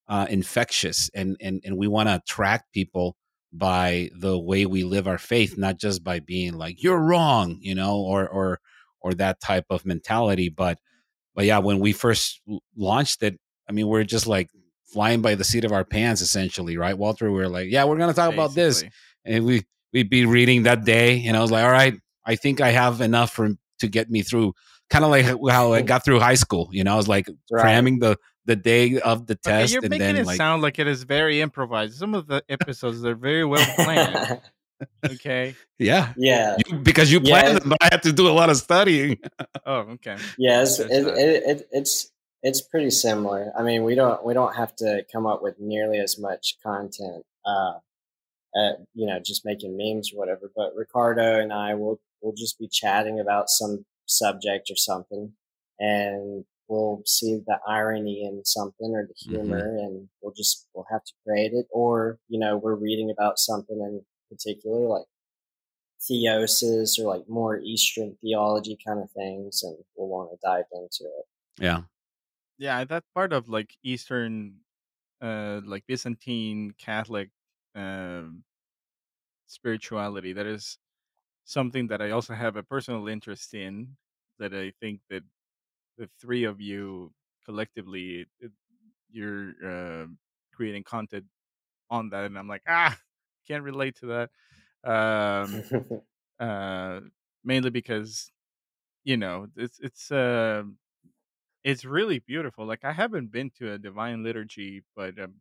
uh, 0.08 0.26
infectious, 0.30 1.11
and 1.14 1.37
and 1.40 1.61
and 1.64 1.76
we 1.76 1.87
want 1.87 2.08
to 2.08 2.16
attract 2.16 2.72
people 2.72 3.16
by 3.52 4.11
the 4.18 4.38
way 4.38 4.64
we 4.64 4.82
live 4.82 5.06
our 5.06 5.18
faith, 5.18 5.58
not 5.58 5.78
just 5.78 6.02
by 6.02 6.20
being 6.20 6.54
like 6.54 6.82
you're 6.82 7.00
wrong, 7.00 7.58
you 7.61 7.74
know, 7.74 7.96
or 7.96 8.26
or 8.26 8.61
or 9.00 9.12
that 9.14 9.40
type 9.40 9.66
of 9.68 9.84
mentality. 9.84 10.48
But 10.48 10.78
but 11.34 11.44
yeah, 11.44 11.58
when 11.58 11.80
we 11.80 11.92
first 11.92 12.40
launched 12.76 13.22
it, 13.22 13.38
I 13.68 13.72
mean, 13.72 13.87
we're 13.87 14.04
just 14.04 14.26
like 14.26 14.50
flying 14.92 15.20
by 15.22 15.35
the 15.35 15.44
seat 15.44 15.64
of 15.64 15.72
our 15.72 15.85
pants, 15.85 16.20
essentially, 16.20 16.76
right, 16.76 16.96
Walter? 16.96 17.31
We 17.31 17.42
are 17.42 17.48
like, 17.48 17.70
yeah, 17.70 17.85
we're 17.85 17.98
gonna 17.98 18.14
talk 18.14 18.31
Basically. 18.31 18.44
about 18.44 18.54
this, 18.54 18.85
and 19.24 19.44
we 19.44 19.64
we'd 19.92 20.11
be 20.11 20.24
reading 20.26 20.64
that 20.64 20.85
day, 20.85 21.24
and 21.26 21.37
I 21.37 21.40
was 21.40 21.50
like, 21.50 21.64
all 21.64 21.70
right, 21.70 21.94
I 22.24 22.37
think 22.37 22.61
I 22.61 22.70
have 22.70 23.00
enough 23.00 23.33
for 23.33 23.50
to 23.81 23.88
get 23.88 24.11
me 24.11 24.22
through. 24.22 24.54
Kind 24.90 25.04
of 25.04 25.11
like 25.11 25.26
how 25.50 25.74
I 25.74 25.83
got 25.83 26.02
through 26.02 26.18
high 26.18 26.35
school, 26.35 26.70
you 26.72 26.83
know. 26.83 26.94
I 26.94 26.96
was 26.96 27.09
like 27.09 27.28
right. 27.50 27.61
cramming 27.61 27.98
the 27.98 28.16
the 28.46 28.57
day 28.57 28.98
of 29.00 29.26
the 29.26 29.35
test. 29.35 29.64
Okay, 29.64 29.72
you're 29.74 29.83
and 29.83 29.90
making 29.90 30.07
then, 30.07 30.16
it 30.16 30.26
like, 30.26 30.38
sound 30.38 30.62
like 30.62 30.78
it 30.78 30.87
is 30.87 31.02
very 31.02 31.42
improvised. 31.42 31.98
Some 31.98 32.14
of 32.14 32.26
the 32.26 32.42
episodes 32.48 33.04
are 33.04 33.14
very 33.14 33.44
well 33.44 33.66
planned. 33.76 34.40
okay. 35.04 35.54
Yeah. 35.78 36.14
Yeah. 36.16 36.57
You, 36.66 36.78
because 36.78 37.12
you 37.12 37.20
planned 37.20 37.48
yeah. 37.48 37.59
them, 37.59 37.68
but 37.68 37.78
I 37.83 37.88
had 37.92 38.02
to 38.04 38.12
do 38.12 38.26
a 38.26 38.33
lot 38.33 38.48
of 38.48 38.57
studying. 38.57 39.18
oh, 39.66 39.81
okay. 39.81 40.16
Yes, 40.38 40.81
it, 40.81 40.90
it, 40.90 41.42
it, 41.44 41.68
it's 41.72 42.11
it's 42.42 42.61
pretty 42.61 42.90
similar. 42.90 43.53
I 43.59 43.62
mean, 43.62 43.85
we 43.85 43.94
don't 43.94 44.24
we 44.24 44.35
don't 44.35 44.57
have 44.57 44.74
to 44.77 45.05
come 45.12 45.27
up 45.27 45.42
with 45.42 45.57
nearly 45.59 45.98
as 45.98 46.18
much 46.18 46.57
content, 46.62 47.24
uh, 47.44 47.74
at, 48.57 48.77
you 48.94 49.07
know, 49.07 49.18
just 49.18 49.44
making 49.44 49.77
memes 49.77 50.12
or 50.12 50.18
whatever. 50.18 50.51
But 50.55 50.74
Ricardo 50.77 51.40
and 51.40 51.53
I 51.53 51.74
will 51.74 52.01
will 52.22 52.35
just 52.37 52.59
be 52.59 52.68
chatting 52.68 53.20
about 53.20 53.48
some 53.48 53.85
subject 54.07 54.70
or 54.70 54.77
something, 54.77 55.33
and 55.79 56.44
we'll 56.68 57.03
see 57.07 57.40
the 57.46 57.59
irony 57.66 58.24
in 58.24 58.44
something 58.44 58.92
or 58.94 59.07
the 59.07 59.14
mm-hmm. 59.14 59.42
humor, 59.42 59.62
mm-hmm. 59.62 59.79
and 59.79 60.09
we'll 60.20 60.35
just 60.35 60.66
we'll 60.74 60.87
have 60.90 61.05
to 61.05 61.12
create 61.27 61.53
it. 61.53 61.66
Or 61.70 62.18
you 62.29 62.38
know, 62.38 62.57
we're 62.57 62.74
reading 62.74 63.11
about 63.11 63.38
something 63.38 63.79
in 63.81 64.03
particular, 64.31 64.87
like 64.87 65.07
theosis 66.01 66.98
or 66.98 67.05
like 67.05 67.29
more 67.29 67.59
Eastern 67.59 68.16
theology 68.22 68.79
kind 68.87 69.01
of 69.01 69.11
things, 69.11 69.62
and 69.62 69.77
we'll 69.96 70.09
want 70.09 70.31
to 70.31 70.38
dive 70.42 70.66
into 70.72 71.05
it. 71.05 71.27
Yeah, 71.59 71.83
yeah, 72.59 72.85
that 72.85 73.05
part 73.14 73.33
of 73.33 73.49
like 73.49 73.77
Eastern, 73.83 74.61
uh, 75.21 75.61
like 75.64 75.87
Byzantine 75.87 76.73
Catholic 76.73 77.31
um, 77.75 78.44
spirituality, 79.47 80.33
that 80.33 80.47
is 80.47 80.79
something 81.44 81.88
that 81.88 82.03
I 82.03 82.11
also 82.12 82.35
have 82.35 82.57
a 82.57 82.64
personal 82.64 83.09
interest 83.09 83.55
in. 83.55 83.97
That 84.38 84.55
I 84.55 84.73
think 84.81 85.03
that 85.11 85.25
the 85.99 86.11
three 86.21 86.44
of 86.44 86.61
you 86.61 87.14
collectively, 87.44 88.27
it, 88.40 88.53
you're 89.11 89.55
uh, 89.64 90.07
creating 90.55 90.85
content 90.85 91.27
on 91.90 92.11
that, 92.11 92.25
and 92.27 92.38
I'm 92.38 92.49
like, 92.49 92.62
ah, 92.68 92.99
can't 93.47 93.64
relate 93.64 93.97
to 93.99 94.07
that. 94.07 94.31
Um, 94.90 95.66
uh, 96.40 97.01
mainly 97.44 97.71
because 97.71 98.33
you 99.05 99.16
know 99.16 99.49
it's 99.57 99.81
it's 99.81 100.12
uh, 100.12 100.64
it's 101.64 101.85
really 101.85 102.21
beautiful. 102.21 102.66
Like 102.66 102.85
I 102.85 102.92
haven't 102.92 103.33
been 103.33 103.51
to 103.59 103.73
a 103.73 103.79
divine 103.79 104.23
liturgy, 104.23 104.83
but 104.97 105.18
um, 105.18 105.35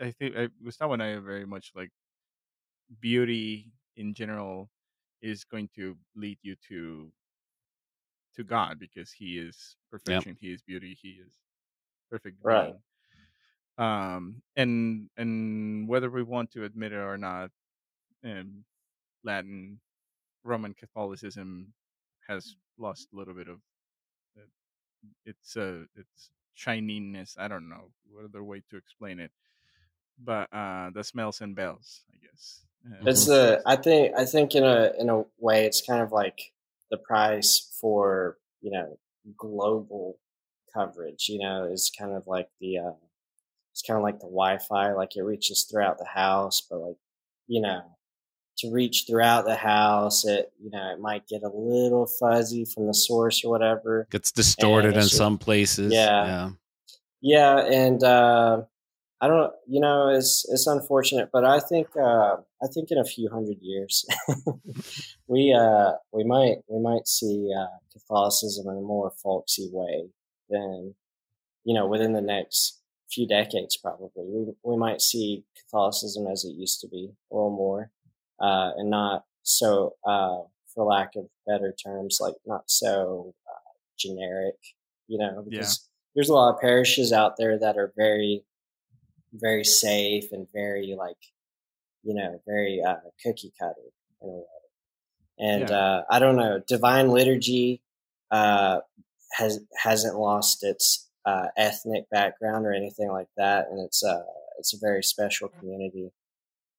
I 0.00 0.10
think 0.12 0.36
I, 0.36 0.48
Gustavo 0.64 0.94
and 0.94 1.02
I 1.02 1.08
are 1.08 1.20
very 1.20 1.46
much 1.46 1.72
like 1.74 1.90
beauty 3.00 3.72
in 3.96 4.14
general 4.14 4.70
is 5.22 5.44
going 5.44 5.68
to 5.76 5.96
lead 6.16 6.38
you 6.42 6.56
to 6.68 7.10
to 8.36 8.44
God 8.44 8.78
because 8.78 9.12
He 9.12 9.38
is 9.38 9.76
perfection, 9.90 10.32
yep. 10.32 10.38
He 10.40 10.52
is 10.52 10.62
beauty, 10.62 10.96
He 11.00 11.10
is 11.26 11.32
perfect 12.10 12.38
right. 12.42 12.74
Um, 13.78 14.42
and 14.56 15.08
and 15.16 15.88
whether 15.88 16.10
we 16.10 16.22
want 16.22 16.52
to 16.52 16.64
admit 16.64 16.92
it 16.92 16.96
or 16.96 17.18
not, 17.18 17.50
um, 18.24 18.64
Latin 19.24 19.80
Roman 20.44 20.74
Catholicism 20.74 21.72
has 22.28 22.56
lost 22.78 23.08
a 23.12 23.16
little 23.16 23.34
bit 23.34 23.48
of 23.48 23.60
it's 25.24 25.56
uh 25.56 25.84
it's 25.96 26.30
shininess. 26.54 27.36
I 27.38 27.48
don't 27.48 27.68
know 27.68 27.90
what 28.10 28.24
other 28.24 28.42
way 28.44 28.62
to 28.70 28.76
explain 28.76 29.20
it, 29.20 29.30
but 30.18 30.52
uh 30.52 30.90
the 30.90 31.04
smells 31.04 31.40
and 31.40 31.54
bells, 31.54 32.02
I 32.12 32.16
guess. 32.24 32.60
Uh, 32.86 33.04
it's 33.06 33.26
the 33.26 33.62
I 33.66 33.76
think 33.76 34.14
I 34.16 34.24
think 34.24 34.54
in 34.54 34.64
a 34.64 34.92
in 34.98 35.08
a 35.08 35.24
way 35.38 35.66
it's 35.66 35.80
kind 35.80 36.02
of 36.02 36.12
like 36.12 36.52
the 36.90 36.98
price 36.98 37.76
for 37.80 38.38
you 38.60 38.70
know 38.70 38.98
global 39.36 40.18
coverage. 40.72 41.28
You 41.28 41.38
know, 41.38 41.64
is 41.64 41.90
kind 41.96 42.12
of 42.12 42.26
like 42.26 42.48
the 42.60 42.78
uh, 42.78 42.92
it's 43.72 43.82
kind 43.82 43.96
of 43.96 44.02
like 44.02 44.20
the 44.20 44.26
Wi-Fi. 44.26 44.92
Like 44.92 45.16
it 45.16 45.22
reaches 45.22 45.64
throughout 45.64 45.98
the 45.98 46.06
house, 46.06 46.60
but 46.68 46.78
like 46.78 46.96
you 47.46 47.60
know 47.60 47.82
to 48.58 48.70
reach 48.70 49.04
throughout 49.06 49.44
the 49.44 49.56
house. 49.56 50.24
It 50.24 50.52
you 50.62 50.70
know 50.70 50.92
it 50.92 51.00
might 51.00 51.26
get 51.26 51.42
a 51.42 51.48
little 51.48 52.06
fuzzy 52.06 52.64
from 52.64 52.86
the 52.86 52.94
source 52.94 53.44
or 53.44 53.50
whatever. 53.50 54.06
Gets 54.10 54.32
distorted 54.32 54.96
in 54.96 55.04
some 55.04 55.38
places. 55.38 55.92
Yeah, 55.92 56.26
yeah, 56.26 56.50
yeah 57.20 57.58
and 57.66 58.02
uh, 58.02 58.62
I 59.20 59.28
don't. 59.28 59.52
You 59.66 59.80
know, 59.80 60.08
it's 60.08 60.46
it's 60.50 60.66
unfortunate, 60.66 61.30
but 61.32 61.44
I 61.44 61.60
think 61.60 61.88
uh, 61.96 62.36
I 62.62 62.66
think 62.72 62.90
in 62.90 62.98
a 62.98 63.04
few 63.04 63.28
hundred 63.30 63.58
years 63.60 64.04
we 65.26 65.52
uh, 65.52 65.92
we 66.12 66.24
might 66.24 66.56
we 66.68 66.80
might 66.80 67.06
see 67.06 67.50
uh, 67.56 67.78
Catholicism 67.92 68.68
in 68.68 68.78
a 68.78 68.80
more 68.80 69.12
folksy 69.22 69.68
way 69.72 70.08
than 70.48 70.94
you 71.64 71.74
know, 71.74 71.86
within 71.86 72.12
the 72.12 72.20
next 72.20 72.80
few 73.10 73.26
decades, 73.26 73.76
probably 73.76 74.10
we 74.16 74.52
we 74.62 74.76
might 74.76 75.00
see 75.00 75.44
Catholicism 75.56 76.26
as 76.26 76.44
it 76.44 76.54
used 76.54 76.80
to 76.80 76.88
be 76.88 77.10
or 77.30 77.50
more, 77.50 77.90
uh, 78.40 78.72
and 78.76 78.90
not 78.90 79.24
so, 79.42 79.94
uh, 80.06 80.38
for 80.74 80.84
lack 80.84 81.10
of 81.16 81.26
better 81.46 81.72
terms, 81.72 82.18
like 82.20 82.34
not 82.46 82.64
so 82.66 83.34
uh, 83.48 83.70
generic, 83.98 84.56
you 85.06 85.18
know, 85.18 85.44
because 85.48 85.80
yeah. 85.82 85.88
there's 86.14 86.28
a 86.28 86.34
lot 86.34 86.54
of 86.54 86.60
parishes 86.60 87.12
out 87.12 87.36
there 87.36 87.58
that 87.58 87.76
are 87.76 87.92
very, 87.96 88.44
very 89.32 89.64
safe 89.64 90.32
and 90.32 90.46
very 90.52 90.94
like, 90.98 91.16
you 92.02 92.14
know, 92.14 92.40
very 92.46 92.82
uh, 92.82 92.96
cookie 93.24 93.52
cutter 93.58 93.74
in 94.22 94.28
a 94.28 94.32
way. 94.32 94.44
And 95.38 95.68
yeah. 95.68 95.76
uh, 95.76 96.02
I 96.10 96.18
don't 96.18 96.36
know, 96.36 96.60
divine 96.66 97.08
liturgy 97.08 97.82
uh, 98.30 98.80
has 99.32 99.60
hasn't 99.76 100.16
lost 100.16 100.62
its 100.62 101.08
uh, 101.24 101.46
ethnic 101.56 102.08
background 102.10 102.66
or 102.66 102.72
anything 102.72 103.10
like 103.10 103.28
that, 103.36 103.68
and 103.70 103.80
it's 103.80 104.02
a 104.04 104.24
it's 104.58 104.74
a 104.74 104.78
very 104.80 105.02
special 105.02 105.48
community. 105.48 106.10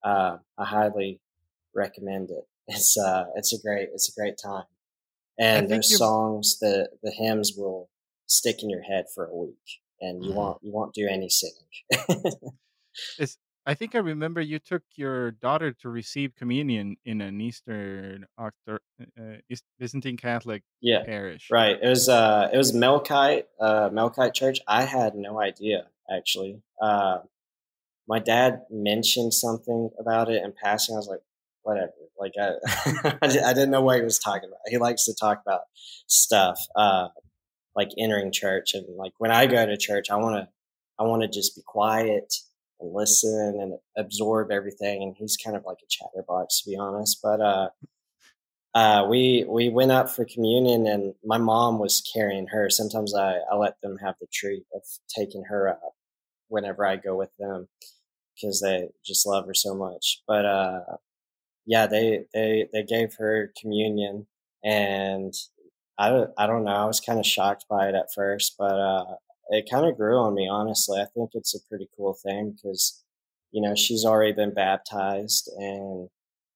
Uh, 0.04 0.38
I 0.58 0.66
highly 0.66 1.20
recommend 1.76 2.30
it. 2.32 2.48
It's 2.68 2.98
uh 2.98 3.26
it's 3.36 3.54
a 3.54 3.62
great 3.62 3.90
it's 3.94 4.10
a 4.10 4.20
great 4.20 4.40
time, 4.44 4.66
and 5.38 5.70
there's 5.70 5.96
songs 5.96 6.58
the 6.60 6.90
the 7.04 7.12
hymns 7.12 7.54
will 7.56 7.90
stick 8.26 8.64
in 8.64 8.72
your 8.72 8.82
head 8.82 9.06
for 9.14 9.28
a 9.28 9.36
week, 9.36 9.68
and 10.02 10.24
you 10.24 10.32
mm-hmm. 10.32 10.40
won't 10.40 10.58
you 10.64 10.72
won't 10.74 10.96
do 10.96 11.08
any 11.08 11.30
singing. 11.30 11.68
it's 13.20 13.38
I 13.68 13.74
think 13.74 13.96
I 13.96 14.00
remember 14.00 14.42
you 14.42 14.60
took 14.60 14.84
your 14.96 15.32
daughter 15.32 15.72
to 15.82 15.90
receive 15.90 16.36
communion 16.36 16.98
in 17.04 17.20
an 17.22 17.42
Eastern 17.42 18.26
Octor, 18.40 18.78
uh, 19.20 19.38
East 19.50 19.64
Byzantine 19.80 20.18
Catholic 20.18 20.62
yeah, 20.82 21.04
parish. 21.04 21.48
Right. 21.52 21.78
It 21.82 21.90
was 21.90 22.08
uh, 22.08 22.50
it 22.54 22.58
was 22.58 22.74
Melkite 22.74 23.46
uh, 23.60 23.90
Melkite 23.90 24.36
Church. 24.36 24.60
I 24.68 24.84
had 24.84 25.16
no 25.16 25.40
idea 25.40 25.88
actually. 26.10 26.62
Uh, 26.80 27.20
my 28.08 28.20
dad 28.20 28.66
mentioned 28.70 29.34
something 29.34 29.90
about 30.00 30.30
it 30.30 30.44
in 30.44 30.54
passing. 30.64 30.94
I 30.94 31.00
was 31.00 31.08
like, 31.08 31.22
whatever. 31.66 31.92
Like 32.18 32.34
I, 32.40 33.18
I 33.22 33.54
didn't 33.54 33.72
know 33.72 33.82
what 33.82 33.98
he 33.98 34.04
was 34.04 34.20
talking 34.20 34.48
about. 34.48 34.60
He 34.68 34.78
likes 34.78 35.06
to 35.06 35.14
talk 35.14 35.42
about 35.46 35.62
stuff, 36.08 36.60
uh, 36.76 37.10
like 37.76 37.90
entering 37.98 38.32
church, 38.32 38.74
and 38.74 38.86
like 38.96 39.14
when 39.18 39.32
I 39.32 39.48
go 39.48 39.66
to 39.66 39.78
church, 39.78 40.10
I 40.10 40.16
want 40.16 40.36
to, 40.36 40.48
I 40.98 41.04
want 41.04 41.24
to 41.24 41.28
just 41.28 41.56
be 41.56 41.62
quiet 41.66 42.34
and 42.80 42.94
listen 42.94 43.58
and 43.60 43.74
absorb 43.98 44.52
everything. 44.52 45.04
And 45.04 45.16
he's 45.18 45.38
kind 45.38 45.58
of 45.58 45.64
like 45.66 45.80
a 45.84 45.88
chatterbox, 45.90 46.62
to 46.62 46.70
be 46.70 46.78
honest. 46.78 47.20
But 47.22 47.42
uh, 47.42 47.70
uh, 48.74 49.08
we 49.10 49.46
we 49.48 49.70
went 49.70 49.92
up 49.92 50.10
for 50.10 50.26
communion, 50.26 50.86
and 50.86 51.16
my 51.24 51.38
mom 51.38 51.80
was 51.80 52.04
carrying 52.14 52.48
her. 52.48 52.70
Sometimes 52.70 53.16
I, 53.16 53.38
I 53.52 53.56
let 53.56 53.82
them 53.82 53.98
have 53.98 54.16
the 54.22 54.28
treat 54.32 54.64
of 54.74 54.84
taking 55.08 55.46
her 55.46 55.70
up 55.70 55.96
whenever 56.48 56.86
I 56.86 56.98
go 56.98 57.16
with 57.16 57.32
them 57.40 57.68
because 58.36 58.62
they 58.62 58.90
just 59.04 59.26
love 59.26 59.48
her 59.48 59.54
so 59.54 59.74
much. 59.74 60.22
But 60.28 60.46
uh, 60.46 60.82
yeah, 61.66 61.88
they 61.88 62.26
they 62.34 62.68
they 62.72 62.84
gave 62.84 63.16
her 63.16 63.52
communion, 63.60 64.28
and 64.64 65.34
I 65.98 66.26
I 66.38 66.48
don't 66.48 66.64
know. 66.64 66.72
I 66.76 66.86
was 66.86 67.00
kind 67.00 67.20
of 67.20 67.26
shocked 67.26 67.66
by 67.70 67.88
it 67.90 67.96
at 67.96 68.14
first, 68.14 68.56
but 68.58 68.80
uh, 68.80 69.16
it 69.50 69.70
kind 69.70 69.86
of 69.86 69.98
grew 69.98 70.18
on 70.18 70.36
me, 70.36 70.48
honestly. 70.50 71.00
I 71.00 71.06
think 71.06 71.32
it's 71.34 71.56
a 71.56 71.64
pretty 71.70 71.88
cool 71.96 72.14
thing 72.14 72.52
because, 72.56 73.04
you 73.52 73.62
know, 73.62 73.76
she's 73.76 74.06
already 74.06 74.34
been 74.34 74.54
baptized 74.54 75.50
and 75.58 76.10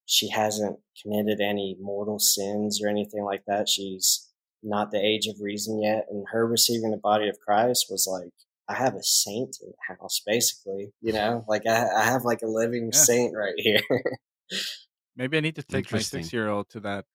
she 0.06 0.30
hasn't 0.30 0.80
committed 1.02 1.40
any 1.40 1.78
mortal 1.80 2.20
sins 2.20 2.82
or 2.82 2.90
anything 2.90 3.24
like 3.24 3.44
that. 3.48 3.70
She's 3.70 4.28
not 4.64 4.92
the 4.92 5.00
age 5.00 5.28
of 5.28 5.40
reason 5.40 5.82
yet. 5.82 6.08
And 6.10 6.26
her 6.32 6.48
receiving 6.48 6.92
the 6.92 6.98
body 6.98 7.30
of 7.30 7.40
Christ 7.40 7.88
was 7.90 8.08
like, 8.08 8.32
I 8.68 8.76
have 8.76 8.96
a 8.96 9.04
saint 9.04 9.58
in 9.62 9.70
the 9.70 9.96
house, 9.96 10.22
basically, 10.26 10.92
you 11.02 11.14
know, 11.14 11.46
like 11.48 11.66
I, 11.68 11.88
I 11.96 12.04
have 12.06 12.24
like 12.24 12.42
a 12.42 12.48
living 12.48 12.90
yeah. 12.92 13.00
saint 13.00 13.36
right 13.36 13.56
here. 13.58 13.82
Maybe 15.20 15.36
I 15.36 15.42
need 15.42 15.56
to 15.56 15.64
take 15.64 15.92
my 15.92 16.00
six 16.00 16.32
year 16.32 16.48
old 16.48 16.70
to 16.70 16.80
that. 16.80 17.06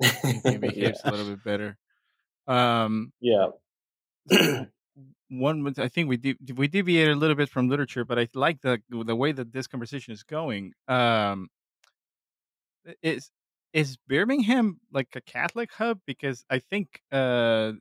Maybe 0.44 0.68
behaves 0.68 1.00
yeah. 1.04 1.10
a 1.10 1.10
little 1.10 1.26
bit 1.26 1.42
better. 1.42 1.76
Um, 2.46 3.12
yeah. 3.20 3.48
one 5.28 5.74
I 5.78 5.88
think 5.88 6.08
we 6.08 6.16
de- 6.16 6.36
we 6.54 6.68
deviated 6.68 7.16
a 7.16 7.18
little 7.18 7.34
bit 7.34 7.48
from 7.48 7.68
literature, 7.68 8.04
but 8.04 8.20
I 8.20 8.28
like 8.34 8.60
the 8.60 8.80
the 8.88 9.16
way 9.16 9.32
that 9.32 9.52
this 9.52 9.66
conversation 9.66 10.12
is 10.12 10.22
going. 10.22 10.74
Um, 10.86 11.48
is 13.02 13.32
is 13.72 13.96
Birmingham 14.08 14.78
like 14.92 15.08
a 15.16 15.20
Catholic 15.20 15.72
hub? 15.72 15.98
Because 16.06 16.44
I 16.48 16.60
think 16.60 17.00
uh, 17.10 17.72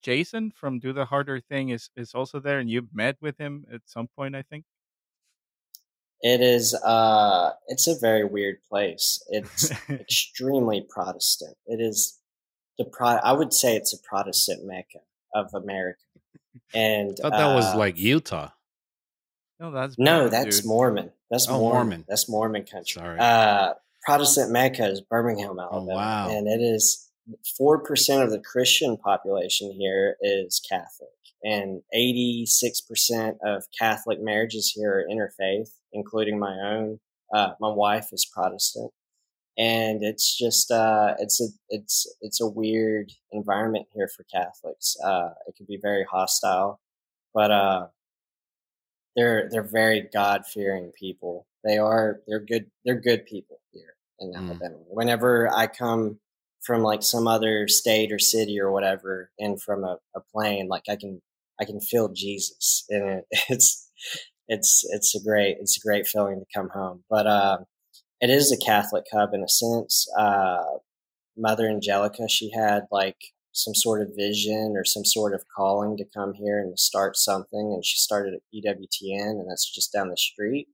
Jason 0.00 0.52
from 0.52 0.78
Do 0.78 0.92
the 0.92 1.06
Harder 1.06 1.40
Thing 1.40 1.70
is 1.70 1.90
is 1.96 2.14
also 2.14 2.38
there, 2.38 2.60
and 2.60 2.70
you've 2.70 2.94
met 2.94 3.16
with 3.20 3.36
him 3.36 3.64
at 3.72 3.80
some 3.86 4.06
point. 4.16 4.36
I 4.36 4.42
think 4.42 4.64
it 6.24 6.40
is. 6.40 6.74
Uh, 6.74 7.52
it's 7.68 7.86
a 7.86 7.94
very 8.00 8.24
weird 8.24 8.56
place. 8.68 9.22
It's 9.28 9.70
extremely 9.90 10.80
Protestant. 10.88 11.56
It 11.66 11.80
is 11.80 12.18
the 12.78 12.86
pro. 12.86 13.08
I 13.08 13.32
would 13.32 13.52
say 13.52 13.76
it's 13.76 13.92
a 13.92 13.98
Protestant 13.98 14.64
mecca 14.64 15.00
of 15.34 15.52
America. 15.52 16.00
And 16.72 17.10
I 17.20 17.28
thought 17.28 17.32
that 17.32 17.50
uh, 17.50 17.54
was 17.54 17.74
like 17.74 17.98
Utah. 17.98 18.48
No, 19.60 19.70
that's 19.70 19.98
Mormon, 19.98 20.24
no, 20.24 20.28
that's 20.30 20.60
dude. 20.60 20.66
Mormon. 20.66 21.10
That's 21.30 21.46
oh, 21.46 21.58
Mormon. 21.58 21.72
Mormon. 21.74 22.04
That's 22.08 22.28
Mormon 22.28 22.64
country. 22.64 23.00
Sorry. 23.00 23.18
Uh, 23.18 23.74
Protestant 24.04 24.50
Mecca 24.50 24.86
is 24.86 25.02
Birmingham, 25.02 25.58
oh, 25.58 25.62
Alabama, 25.62 25.92
oh, 25.92 25.94
wow. 25.94 26.28
and 26.30 26.48
it 26.48 26.62
is 26.62 27.10
four 27.56 27.78
percent 27.78 28.22
of 28.22 28.30
the 28.30 28.40
Christian 28.40 28.96
population 28.96 29.72
here 29.72 30.16
is 30.22 30.60
Catholic, 30.66 31.10
and 31.44 31.82
eighty-six 31.92 32.80
percent 32.80 33.36
of 33.44 33.64
Catholic 33.78 34.20
marriages 34.20 34.72
here 34.74 34.98
are 34.98 35.14
interfaith, 35.14 35.68
including 35.92 36.38
my 36.38 36.56
own. 36.64 37.00
Uh, 37.32 37.52
my 37.60 37.68
wife 37.68 38.08
is 38.12 38.24
Protestant, 38.24 38.90
and 39.58 40.02
it's 40.02 40.36
just 40.36 40.70
uh, 40.70 41.14
it's 41.18 41.40
a 41.40 41.46
it's 41.68 42.06
it's 42.20 42.40
a 42.40 42.48
weird 42.48 43.12
environment 43.32 43.86
here 43.92 44.08
for 44.08 44.24
Catholics. 44.24 44.96
Uh, 45.04 45.30
it 45.46 45.54
can 45.56 45.66
be 45.66 45.78
very 45.80 46.04
hostile, 46.10 46.80
but 47.34 47.50
uh, 47.50 47.86
they're 49.16 49.48
they're 49.50 49.62
very 49.62 50.08
God 50.12 50.46
fearing 50.46 50.92
people. 50.98 51.46
They 51.62 51.78
are 51.78 52.20
they're 52.26 52.40
good 52.40 52.70
they're 52.84 53.00
good 53.00 53.26
people 53.26 53.60
here 53.72 53.94
in 54.18 54.32
mm. 54.32 54.36
Alabama. 54.36 54.76
Whenever 54.88 55.50
I 55.54 55.66
come 55.66 56.20
from 56.62 56.82
like 56.82 57.02
some 57.02 57.26
other 57.26 57.68
state 57.68 58.10
or 58.10 58.18
city 58.18 58.58
or 58.58 58.72
whatever, 58.72 59.30
and 59.38 59.60
from 59.60 59.84
a, 59.84 59.98
a 60.16 60.20
plane, 60.20 60.66
like 60.68 60.84
I 60.88 60.96
can 60.96 61.20
I 61.60 61.64
can 61.64 61.80
feel 61.80 62.12
Jesus, 62.12 62.84
and 62.90 63.08
it, 63.08 63.24
it's 63.48 63.90
it's 64.48 64.84
it's 64.90 65.14
a 65.14 65.22
great 65.22 65.56
it's 65.60 65.76
a 65.76 65.86
great 65.86 66.06
feeling 66.06 66.40
to 66.40 66.58
come 66.58 66.68
home. 66.70 67.04
But 67.08 67.26
uh, 67.26 67.58
it 68.20 68.30
is 68.30 68.52
a 68.52 68.64
Catholic 68.64 69.04
hub 69.12 69.34
in 69.34 69.42
a 69.42 69.48
sense. 69.48 70.06
Uh, 70.18 70.62
Mother 71.36 71.68
Angelica, 71.68 72.28
she 72.28 72.50
had 72.52 72.84
like 72.90 73.16
some 73.52 73.74
sort 73.74 74.02
of 74.02 74.16
vision 74.16 74.74
or 74.76 74.84
some 74.84 75.04
sort 75.04 75.32
of 75.32 75.44
calling 75.56 75.96
to 75.96 76.04
come 76.04 76.34
here 76.34 76.58
and 76.58 76.76
to 76.76 76.82
start 76.82 77.16
something, 77.16 77.72
and 77.72 77.84
she 77.84 77.98
started 77.98 78.34
at 78.34 78.40
EWTN, 78.54 79.30
and 79.30 79.48
that's 79.48 79.70
just 79.70 79.92
down 79.92 80.10
the 80.10 80.16
street. 80.16 80.68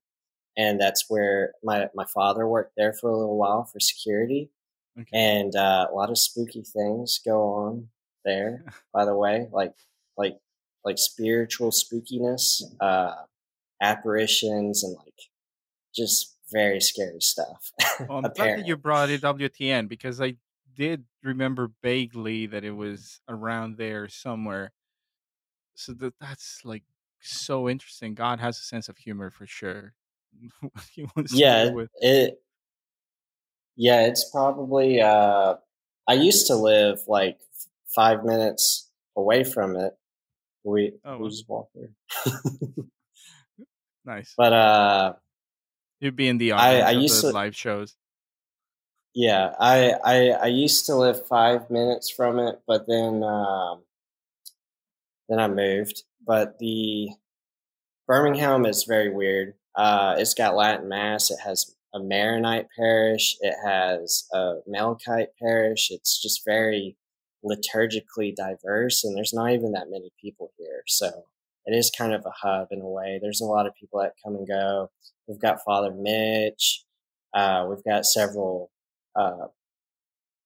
And 0.56 0.80
that's 0.80 1.04
where 1.08 1.52
my 1.62 1.88
my 1.94 2.04
father 2.12 2.46
worked 2.46 2.72
there 2.76 2.92
for 2.92 3.10
a 3.10 3.16
little 3.16 3.38
while 3.38 3.64
for 3.64 3.80
security, 3.80 4.50
okay. 4.98 5.08
and 5.12 5.54
uh, 5.54 5.86
a 5.90 5.94
lot 5.94 6.10
of 6.10 6.18
spooky 6.18 6.62
things 6.62 7.20
go 7.24 7.42
on 7.54 7.88
there. 8.24 8.64
by 8.92 9.04
the 9.04 9.16
way, 9.16 9.46
like 9.52 9.74
like 10.16 10.38
like 10.84 10.98
spiritual 10.98 11.70
spookiness, 11.70 12.62
uh, 12.80 13.14
apparitions, 13.80 14.84
and 14.84 14.96
like 14.96 15.14
just 15.94 16.36
very 16.52 16.80
scary 16.80 17.20
stuff. 17.20 17.72
Well, 18.06 18.18
I'm 18.18 18.28
glad 18.34 18.54
that 18.54 18.66
you 18.66 18.76
brought 18.76 19.10
it 19.10 19.22
WTN 19.22 19.88
because 19.88 20.20
I 20.20 20.36
did 20.74 21.04
remember 21.22 21.70
vaguely 21.82 22.46
that 22.46 22.64
it 22.64 22.72
was 22.72 23.20
around 23.28 23.76
there 23.76 24.08
somewhere. 24.08 24.72
So 25.74 25.92
that 25.94 26.14
that's 26.20 26.64
like 26.64 26.84
so 27.20 27.68
interesting. 27.68 28.14
God 28.14 28.40
has 28.40 28.58
a 28.58 28.62
sense 28.62 28.88
of 28.88 28.98
humor 28.98 29.30
for 29.30 29.46
sure. 29.46 29.94
yeah, 31.30 31.70
it. 32.00 32.42
Yeah, 33.76 34.06
it's 34.06 34.30
probably. 34.30 35.00
uh 35.00 35.56
I 36.08 36.14
used 36.14 36.48
to 36.48 36.56
live 36.56 37.00
like 37.06 37.38
five 37.86 38.24
minutes 38.24 38.90
away 39.16 39.44
from 39.44 39.76
it. 39.76 39.96
We 40.64 40.92
oh, 41.04 41.18
we 41.18 41.28
just 41.30 41.48
walk 41.48 41.68
there. 41.74 41.90
nice, 44.04 44.34
but 44.36 44.52
uh 44.52 45.12
You'd 46.00 46.16
be 46.16 46.28
in 46.28 46.38
the 46.38 46.52
audience 46.52 46.84
I, 46.84 46.88
I 46.88 46.92
used 46.92 47.20
to, 47.20 47.30
live 47.30 47.54
shows. 47.54 47.94
Yeah, 49.14 49.54
I, 49.60 49.94
I 50.04 50.28
I 50.30 50.46
used 50.46 50.86
to 50.86 50.94
live 50.94 51.26
five 51.26 51.70
minutes 51.70 52.10
from 52.10 52.38
it, 52.38 52.60
but 52.66 52.86
then 52.86 53.22
um, 53.22 53.82
then 55.28 55.38
I 55.38 55.48
moved. 55.48 56.04
But 56.26 56.58
the 56.58 57.10
Birmingham 58.06 58.64
is 58.64 58.84
very 58.84 59.10
weird. 59.10 59.54
Uh, 59.74 60.16
it's 60.18 60.34
got 60.34 60.56
Latin 60.56 60.88
Mass. 60.88 61.30
It 61.30 61.40
has 61.44 61.74
a 61.92 62.00
Maronite 62.00 62.68
parish. 62.76 63.36
It 63.40 63.54
has 63.64 64.26
a 64.32 64.56
Melkite 64.68 65.28
parish. 65.40 65.90
It's 65.90 66.20
just 66.20 66.42
very 66.46 66.96
liturgically 67.44 68.34
diverse, 68.34 69.04
and 69.04 69.16
there's 69.16 69.32
not 69.32 69.52
even 69.52 69.72
that 69.72 69.90
many 69.90 70.12
people 70.20 70.52
here. 70.58 70.82
So 70.86 71.24
it 71.66 71.74
is 71.74 71.90
kind 71.96 72.12
of 72.12 72.24
a 72.26 72.30
hub 72.30 72.68
in 72.70 72.80
a 72.80 72.88
way. 72.88 73.18
There's 73.20 73.40
a 73.40 73.46
lot 73.46 73.66
of 73.66 73.74
people 73.74 74.00
that 74.00 74.14
come 74.24 74.36
and 74.36 74.46
go. 74.46 74.90
We've 75.26 75.40
got 75.40 75.62
Father 75.64 75.92
Mitch. 75.92 76.84
Uh, 77.32 77.66
we've 77.68 77.84
got 77.84 78.04
several 78.06 78.70
uh, 79.14 79.46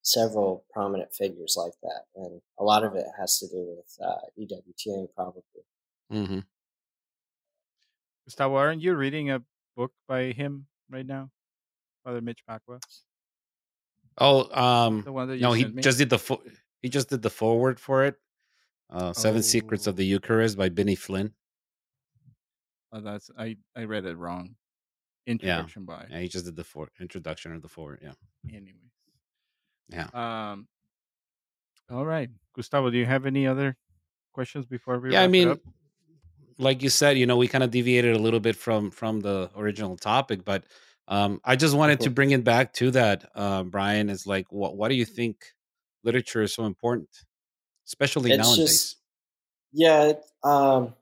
several 0.02 0.64
prominent 0.72 1.14
figures 1.14 1.56
like 1.58 1.72
that, 1.82 2.02
and 2.16 2.40
a 2.58 2.64
lot 2.64 2.84
of 2.84 2.94
it 2.94 3.06
has 3.18 3.38
to 3.38 3.48
do 3.48 3.76
with 3.76 3.98
uh, 4.04 4.26
EWTN 4.38 5.08
probably. 5.14 5.42
Mm-hmm. 6.12 6.40
Gustavo, 8.26 8.56
aren't 8.56 8.82
you 8.82 8.94
reading 8.94 9.30
a 9.30 9.42
book 9.76 9.92
by 10.08 10.32
him 10.32 10.66
right 10.90 11.06
now, 11.06 11.30
Father 12.04 12.20
Mitch 12.20 12.40
Pacwa? 12.48 12.80
Oh, 14.18 14.48
um, 14.58 15.02
The 15.02 15.12
one 15.12 15.28
that 15.28 15.36
you 15.36 15.42
no, 15.42 15.52
he 15.52 15.64
me? 15.64 15.82
just 15.82 15.98
did 15.98 16.08
the 16.10 16.18
fo- 16.18 16.42
he 16.84 16.90
just 16.90 17.08
did 17.08 17.22
the 17.22 17.30
forward 17.30 17.80
for 17.80 18.04
it. 18.04 18.16
Uh, 18.90 19.14
Seven 19.14 19.42
Secrets 19.42 19.86
of 19.86 19.94
Oh. 19.94 19.96
the 19.96 20.04
Eucharist 20.04 20.58
by 20.58 20.68
Vinny 20.68 20.94
Flynn. 20.94 21.32
Oh, 22.92 23.00
that's 23.00 23.30
I 23.38 23.56
I 23.74 23.84
read 23.84 24.04
it 24.04 24.16
wrong. 24.18 24.54
Introduction 25.26 25.86
by. 25.86 26.06
Yeah, 26.10 26.20
he 26.20 26.28
just 26.28 26.44
did 26.44 26.56
the 26.56 26.62
for- 26.64 26.90
introduction 27.00 27.52
or 27.52 27.58
the 27.58 27.68
forward. 27.68 28.00
Yeah, 28.02 28.12
Anyway. 28.52 28.90
yeah. 29.88 30.08
Um. 30.12 30.68
All 31.90 32.04
right, 32.04 32.28
Gustavo. 32.54 32.90
Do 32.90 32.98
you 32.98 33.06
have 33.06 33.24
any 33.24 33.46
other 33.46 33.76
questions 34.34 34.66
before 34.66 35.00
we? 35.00 35.12
yeah, 35.12 35.22
I 35.22 35.28
mean, 35.28 35.58
like 36.58 36.82
you 36.82 36.90
said, 36.90 37.16
you 37.16 37.24
know, 37.24 37.38
we 37.38 37.48
kind 37.48 37.64
of 37.64 37.70
deviated 37.70 38.14
a 38.14 38.18
little 38.18 38.40
bit 38.40 38.56
from 38.56 38.90
from 38.90 39.20
the 39.20 39.50
original 39.56 39.96
topic, 39.96 40.44
but 40.44 40.64
um, 41.08 41.40
I 41.44 41.56
just 41.56 41.74
wanted 41.74 42.00
to 42.00 42.10
bring 42.10 42.32
it 42.32 42.44
back 42.44 42.74
to 42.74 42.90
that. 42.90 43.24
Uh, 43.34 43.62
Brian 43.62 44.10
is 44.10 44.26
like, 44.26 44.52
what 44.52 44.76
what 44.76 44.88
do 44.90 44.94
you 44.94 45.06
think 45.06 45.53
literature 46.04 46.42
is 46.42 46.54
so 46.54 46.66
important, 46.66 47.10
especially 47.86 48.32
It's 48.32 48.34
nowadays? 48.34 48.56
just 48.56 48.98
yeah, 49.72 50.14
um, 50.44 50.94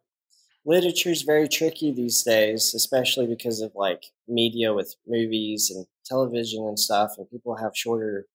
literature 0.65 1.11
is 1.11 1.23
very 1.23 1.49
tricky 1.49 1.93
these 1.93 2.23
days, 2.25 2.75
especially 2.75 3.27
because 3.27 3.61
of 3.63 3.75
like 3.77 4.05
media 4.29 4.75
with 4.75 4.97
movies 5.07 5.71
and 5.71 5.87
television 6.05 6.67
and 6.67 6.79
stuff, 6.79 7.15
and 7.19 7.31
people 7.31 7.57
have 7.57 7.77
shorter 7.77 8.29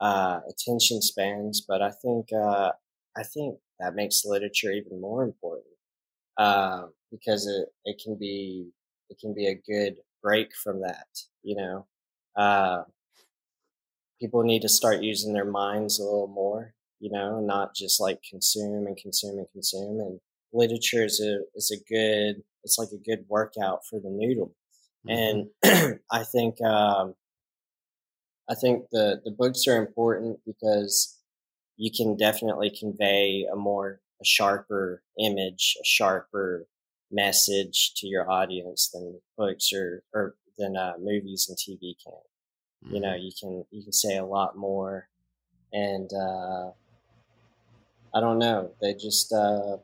uh, 0.00 0.40
attention 0.48 1.02
spans. 1.02 1.60
But 1.62 1.82
I 1.82 1.92
think 1.92 2.32
uh, 2.32 2.72
I 3.16 3.24
think 3.24 3.60
that 3.80 3.94
makes 3.96 4.24
literature 4.24 4.72
even 4.72 5.00
more 5.00 5.24
important 5.24 5.66
uh, 6.38 6.88
because 7.10 7.46
it, 7.46 7.68
it 7.84 8.00
can 8.02 8.16
be 8.16 8.70
it 9.10 9.18
can 9.18 9.34
be 9.34 9.46
a 9.48 9.54
good 9.54 9.98
break 10.22 10.54
from 10.56 10.80
that. 10.82 11.08
You 11.42 11.56
know, 11.56 11.86
uh, 12.36 12.84
people 14.20 14.42
need 14.42 14.62
to 14.62 14.68
start 14.68 15.02
using 15.02 15.32
their 15.32 15.44
minds 15.44 15.98
a 15.98 16.04
little 16.04 16.28
more. 16.28 16.74
You 17.00 17.10
know, 17.10 17.40
not 17.40 17.74
just 17.74 18.00
like 18.00 18.22
consume 18.28 18.86
and 18.86 18.96
consume 18.96 19.38
and 19.38 19.50
consume. 19.52 20.00
And 20.00 20.20
literature 20.52 21.04
is 21.04 21.20
a 21.20 21.40
is 21.54 21.70
a 21.70 21.82
good 21.92 22.42
it's 22.64 22.78
like 22.78 22.88
a 22.92 22.98
good 22.98 23.26
workout 23.28 23.86
for 23.86 24.00
the 24.00 24.10
noodle. 24.10 24.52
Mhm. 25.06 25.48
And 25.64 26.00
I 26.10 26.24
think 26.24 26.60
um, 26.62 27.14
I 28.48 28.54
think 28.54 28.86
the 28.90 29.20
the 29.24 29.30
books 29.30 29.66
are 29.66 29.76
important 29.84 30.40
because 30.46 31.18
you 31.76 31.90
can 31.92 32.16
definitely 32.16 32.70
convey 32.70 33.46
a 33.52 33.56
more 33.56 34.00
a 34.20 34.24
sharper 34.24 35.02
image, 35.18 35.76
a 35.80 35.84
sharper 35.84 36.66
message 37.10 37.94
to 37.96 38.06
your 38.08 38.30
audience 38.30 38.90
than 38.90 39.20
books 39.36 39.72
or 39.72 40.04
or 40.14 40.36
than 40.58 40.76
uh, 40.76 40.94
movies 40.98 41.46
and 41.48 41.58
TV 41.58 41.96
can. 42.02 42.14
You 42.90 43.00
know, 43.00 43.14
Mhm. 43.14 43.16
you 43.16 43.32
can 43.38 43.66
you 43.70 43.82
can 43.84 43.92
say 43.92 44.16
a 44.16 44.24
lot 44.24 44.56
more, 44.56 45.08
and 45.72 46.10
uh, 46.12 46.72
I 48.14 48.20
don't 48.20 48.38
know. 48.38 48.74
They 48.80 48.94
just 48.94 49.32
uh, 49.32 49.78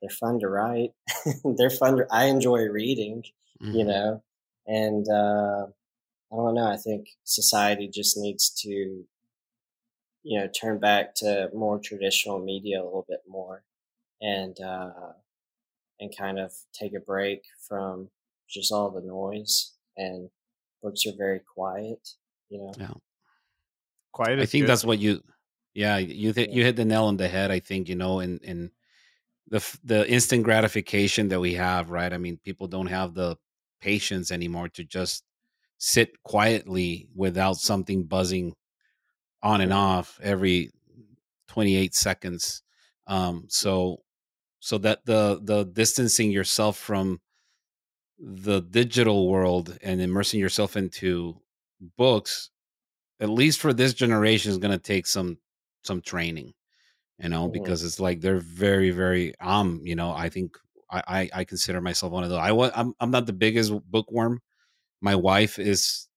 they're 0.00 0.10
fun 0.10 0.40
to 0.40 0.48
write. 0.48 0.94
they're 1.58 1.70
fun. 1.70 1.98
To, 1.98 2.06
I 2.10 2.26
enjoy 2.26 2.64
reading. 2.68 3.24
You 3.72 3.84
Mhm. 3.84 3.86
know, 3.86 4.24
and 4.66 5.08
uh, 5.08 5.66
I 6.32 6.36
don't 6.36 6.54
know. 6.54 6.68
I 6.70 6.76
think 6.78 7.10
society 7.24 7.88
just 7.88 8.18
needs 8.18 8.50
to, 8.62 9.06
you 10.22 10.38
know, 10.38 10.48
turn 10.48 10.78
back 10.78 11.14
to 11.16 11.50
more 11.54 11.78
traditional 11.78 12.38
media 12.38 12.82
a 12.82 12.84
little 12.84 13.06
bit 13.08 13.22
more, 13.26 13.64
and 14.22 14.60
uh, 14.60 15.12
and 16.00 16.16
kind 16.16 16.38
of 16.38 16.54
take 16.72 16.94
a 16.94 17.00
break 17.00 17.44
from 17.68 18.10
just 18.48 18.72
all 18.72 18.90
the 18.90 19.02
noise. 19.02 19.74
And 19.96 20.30
books 20.82 21.06
are 21.06 21.16
very 21.16 21.40
quiet. 21.40 22.16
You 22.50 22.58
know. 22.58 22.74
Yeah. 22.78 22.94
Quiet 24.12 24.38
I 24.38 24.46
think 24.46 24.62
good. 24.62 24.68
that's 24.68 24.84
what 24.84 24.98
you, 24.98 25.22
yeah, 25.74 25.98
you 25.98 26.32
hit 26.32 26.50
Yeah. 26.50 26.56
you 26.56 26.64
hit 26.64 26.76
the 26.76 26.84
nail 26.84 27.04
on 27.04 27.16
the 27.16 27.28
head. 27.28 27.50
I 27.50 27.60
think 27.60 27.88
you 27.88 27.94
know, 27.96 28.20
in 28.20 28.38
in 28.42 28.70
the 29.48 29.60
the 29.84 30.10
instant 30.10 30.44
gratification 30.44 31.28
that 31.28 31.40
we 31.40 31.54
have, 31.54 31.90
right? 31.90 32.12
I 32.12 32.18
mean, 32.18 32.38
people 32.44 32.68
don't 32.68 32.86
have 32.88 33.14
the 33.14 33.36
patience 33.80 34.30
anymore 34.32 34.68
to 34.70 34.84
just 34.84 35.24
sit 35.78 36.22
quietly 36.22 37.08
without 37.14 37.56
something 37.58 38.04
buzzing 38.04 38.54
on 39.42 39.60
and 39.60 39.72
off 39.72 40.18
every 40.22 40.70
28 41.48 41.94
seconds. 41.94 42.62
Um, 43.06 43.46
so 43.48 44.02
so 44.60 44.78
that 44.78 45.04
the 45.06 45.40
the 45.42 45.64
distancing 45.64 46.30
yourself 46.30 46.76
from 46.78 47.20
the 48.18 48.60
digital 48.60 49.28
world 49.28 49.78
and 49.82 50.00
immersing 50.00 50.40
yourself 50.40 50.76
into 50.76 51.40
books 51.96 52.50
at 53.20 53.28
least 53.28 53.60
for 53.60 53.72
this 53.72 53.94
generation 53.94 54.50
is 54.50 54.58
going 54.58 54.72
to 54.72 54.78
take 54.82 55.06
some 55.06 55.38
some 55.84 56.00
training 56.02 56.52
you 57.20 57.28
know 57.28 57.48
Mhm. 57.48 57.52
because 57.52 57.84
it's 57.84 58.00
like 58.00 58.20
they're 58.20 58.40
very 58.40 58.90
very 58.90 59.34
um 59.40 59.80
you 59.84 59.96
know 59.96 60.12
i 60.12 60.28
think 60.28 60.56
i 60.90 61.02
i, 61.08 61.30
I 61.40 61.44
consider 61.44 61.80
myself 61.80 62.12
one 62.12 62.24
of 62.24 62.30
those 62.30 62.38
i 62.40 62.52
was 62.52 62.70
I'm, 62.74 62.94
I'm 63.00 63.10
not 63.10 63.26
the 63.26 63.32
biggest 63.32 63.72
bookworm 63.90 64.40
my 65.00 65.14
wife 65.16 65.58
is 65.58 66.08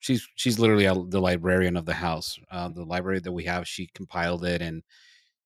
she's 0.00 0.28
she's 0.36 0.58
literally 0.58 0.86
the 0.86 1.20
librarian 1.20 1.76
of 1.76 1.86
the 1.86 1.94
house 1.94 2.38
uh, 2.50 2.68
the 2.68 2.84
library 2.84 3.20
that 3.20 3.32
we 3.32 3.44
have 3.44 3.68
she 3.68 3.88
compiled 3.94 4.44
it 4.44 4.62
and 4.62 4.82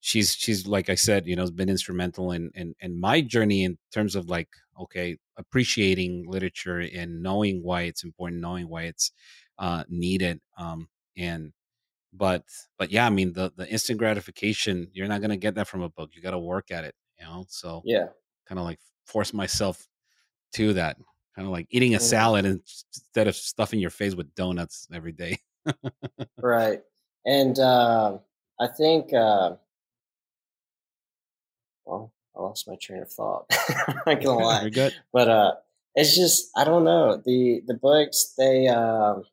she's 0.00 0.34
she's 0.34 0.66
like 0.66 0.88
i 0.88 0.94
said 0.94 1.26
you 1.26 1.36
know 1.36 1.42
has 1.42 1.50
been 1.50 1.68
instrumental 1.68 2.32
in 2.32 2.50
in, 2.54 2.74
in 2.80 2.98
my 3.00 3.20
journey 3.20 3.64
in 3.64 3.78
terms 3.92 4.16
of 4.16 4.28
like 4.28 4.48
okay 4.80 5.16
appreciating 5.36 6.24
literature 6.28 6.80
and 6.80 7.22
knowing 7.22 7.62
why 7.62 7.82
it's 7.82 8.04
important 8.04 8.40
knowing 8.40 8.68
why 8.68 8.82
it's 8.82 9.12
uh 9.58 9.84
needed 9.88 10.40
um 10.56 10.88
and 11.16 11.52
but 12.12 12.44
but 12.78 12.90
yeah 12.90 13.06
i 13.06 13.10
mean 13.10 13.32
the 13.32 13.52
the 13.56 13.68
instant 13.70 13.98
gratification 13.98 14.88
you're 14.92 15.08
not 15.08 15.20
going 15.20 15.30
to 15.30 15.36
get 15.36 15.54
that 15.54 15.68
from 15.68 15.82
a 15.82 15.88
book 15.88 16.10
you 16.14 16.22
got 16.22 16.32
to 16.32 16.38
work 16.38 16.70
at 16.70 16.84
it 16.84 16.94
you 17.18 17.24
know 17.24 17.44
so 17.48 17.84
Yeah. 17.84 18.08
kind 18.46 18.58
of 18.58 18.64
like 18.64 18.80
force 19.06 19.32
myself 19.34 19.88
to 20.52 20.74
that 20.74 20.96
kind 21.36 21.46
of 21.46 21.52
like 21.52 21.66
eating 21.70 21.94
a 21.94 21.98
Mhm. 21.98 22.00
salad 22.00 22.44
instead 22.46 23.28
of 23.28 23.36
stuffing 23.36 23.80
your 23.80 23.90
face 23.90 24.14
with 24.14 24.34
donuts 24.34 24.88
every 24.92 25.12
day 25.12 25.38
Right. 26.40 26.82
And 27.24 27.58
uh, 27.58 28.18
I 28.60 28.66
think, 28.68 29.12
uh, 29.12 29.56
well, 31.84 32.12
I 32.36 32.40
lost 32.40 32.68
my 32.68 32.76
train 32.76 33.02
of 33.02 33.10
thought. 33.10 33.46
I'm 33.88 34.00
not 34.06 34.22
gonna 34.22 34.38
lie, 34.40 34.68
but 35.12 35.28
uh, 35.28 35.52
it's 35.94 36.16
just 36.16 36.50
I 36.56 36.64
don't 36.64 36.84
know 36.84 37.16
the 37.24 37.62
the 37.66 37.74
books. 37.74 38.34
They, 38.38 38.68
um, 38.68 39.24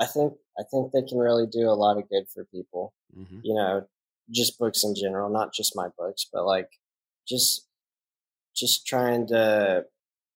I 0.00 0.06
think, 0.06 0.34
I 0.58 0.62
think 0.70 0.92
they 0.92 1.02
can 1.02 1.18
really 1.18 1.46
do 1.46 1.68
a 1.68 1.74
lot 1.74 1.98
of 1.98 2.08
good 2.08 2.24
for 2.32 2.44
people. 2.46 2.92
hmm 3.14 3.40
You 3.42 3.54
know, 3.54 3.86
just 4.30 4.58
books 4.58 4.84
in 4.84 4.94
general, 4.94 5.28
not 5.30 5.52
just 5.54 5.76
my 5.76 5.88
books, 5.98 6.26
but 6.32 6.44
like 6.46 6.68
just 7.28 7.66
just 8.54 8.86
trying 8.86 9.26
to 9.28 9.84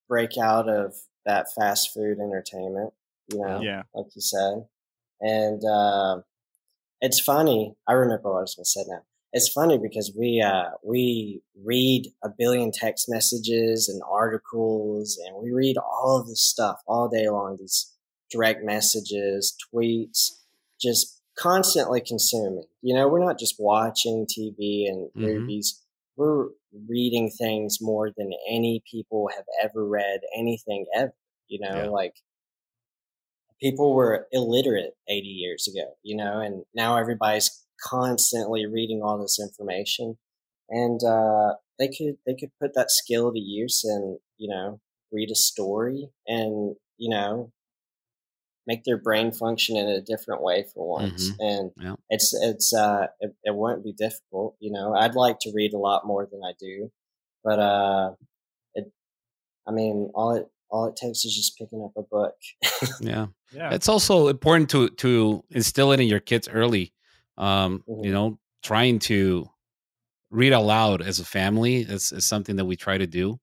break 0.09 0.37
out 0.39 0.69
of 0.69 0.95
that 1.25 1.47
fast 1.55 1.93
food 1.93 2.19
entertainment. 2.19 2.93
You 3.33 3.39
know, 3.41 3.61
Yeah. 3.63 3.83
like 3.95 4.07
you 4.15 4.21
said. 4.23 4.67
And 5.21 5.63
uh, 5.65 6.23
it's 7.01 7.21
funny. 7.21 7.75
I 7.87 7.93
remember 7.93 8.31
what 8.31 8.39
I 8.39 8.41
was 8.43 8.55
going 8.55 8.65
to 8.65 8.71
say 8.71 8.85
now. 8.89 9.03
It's 9.33 9.53
funny 9.53 9.79
because 9.79 10.13
we 10.17 10.41
uh, 10.41 10.71
we 10.83 11.43
read 11.63 12.09
a 12.25 12.31
billion 12.31 12.71
text 12.73 13.09
messages 13.11 13.89
and 13.89 14.01
articles, 14.11 15.19
and 15.23 15.37
we 15.43 15.53
read 15.53 15.77
all 15.77 16.19
of 16.19 16.27
this 16.29 16.41
stuff 16.41 16.81
all 16.87 17.09
day 17.09 17.29
long. 17.29 17.57
These 17.59 17.93
direct 18.31 18.65
messages, 18.65 19.57
tweets, 19.73 20.43
just 20.81 21.23
constantly 21.39 22.01
consuming. 22.01 22.65
You 22.83 22.95
know, 22.95 23.09
we're 23.09 23.25
not 23.25 23.39
just 23.39 23.57
watching 23.59 24.27
TV 24.29 24.87
and 24.89 25.11
Mhm. 25.15 25.55
movies. 25.55 25.85
We're 26.17 26.49
reading 26.89 27.31
things 27.31 27.79
more 27.81 28.11
than 28.17 28.33
any 28.49 28.83
people 28.91 29.29
have 29.35 29.47
ever 29.63 29.87
read 29.87 30.21
anything 30.37 30.87
ever. 30.95 31.15
You 31.49 31.61
know, 31.61 31.87
Yeah. 31.87 31.91
like 31.91 32.15
people 33.61 33.95
were 33.95 34.29
illiterate 34.33 34.95
80 35.09 35.29
years 35.29 35.69
ago, 35.69 35.97
you 36.03 36.17
know, 36.17 36.41
and 36.41 36.65
now 36.75 36.97
everybody's 36.97 37.67
constantly 37.83 38.67
reading 38.67 39.03
all 39.03 39.19
this 39.21 39.39
information 39.41 40.19
and 40.71 41.03
uh, 41.05 41.57
they 41.81 41.89
could 41.89 42.19
they 42.27 42.37
could 42.37 42.53
put 42.61 42.75
that 42.77 42.93
skill 42.93 43.33
to 43.33 43.41
use 43.41 43.85
and 43.85 44.21
you 44.39 44.49
know 44.49 44.81
read 45.13 45.33
a 45.33 45.37
story 45.37 46.11
and 46.29 46.77
you 46.99 47.11
know 47.11 47.53
make 48.69 48.85
their 48.85 48.99
brain 48.99 49.33
function 49.33 49.77
in 49.77 49.89
a 49.89 50.01
different 50.13 50.43
way 50.43 50.59
for 50.75 50.83
once. 51.01 51.31
Mhm. 51.31 51.37
And 51.41 51.73
Yeah. 51.85 51.97
it's 52.11 52.29
it's 52.51 52.73
uh 52.75 53.09
it, 53.21 53.33
it 53.45 53.55
won't 53.63 53.83
be 53.85 53.93
difficult. 53.95 54.57
You 54.61 54.73
know, 54.73 54.95
I'd 54.95 55.17
like 55.17 55.39
to 55.41 55.53
read 55.55 55.73
a 55.75 55.79
lot 55.89 56.07
more 56.07 56.25
than 56.31 56.43
I 56.51 56.53
do, 56.61 56.93
but 57.45 57.59
uh, 57.59 58.15
it. 58.75 58.93
I 59.69 59.73
mean, 59.73 60.11
all 60.15 60.33
it 60.39 60.47
all 60.71 60.87
it 60.87 60.97
takes 60.97 61.25
is 61.25 61.35
just 61.37 61.59
picking 61.59 61.83
up 61.85 61.93
a 61.97 62.03
book. 62.17 62.35
Yeah. 63.01 63.27
Yeah. 63.53 63.75
It's 63.75 63.89
also 63.89 64.29
important 64.29 64.71
to 64.71 64.91
to 65.05 65.45
instill 65.51 65.93
it 65.93 66.01
in 66.01 66.09
your 66.09 66.21
kids 66.21 66.49
early. 66.49 66.93
Um, 67.39 67.85
you 67.87 68.11
Mhm. 68.11 68.13
know, 68.13 68.39
trying 68.63 68.99
to 69.11 69.49
read 70.31 70.53
aloud 70.53 71.03
as 71.03 71.21
a 71.21 71.25
family 71.25 71.79
is, 71.79 72.13
is 72.13 72.25
something 72.25 72.57
that 72.57 72.67
we 72.67 72.77
try 72.77 72.99
to 72.99 73.07
do. 73.07 73.41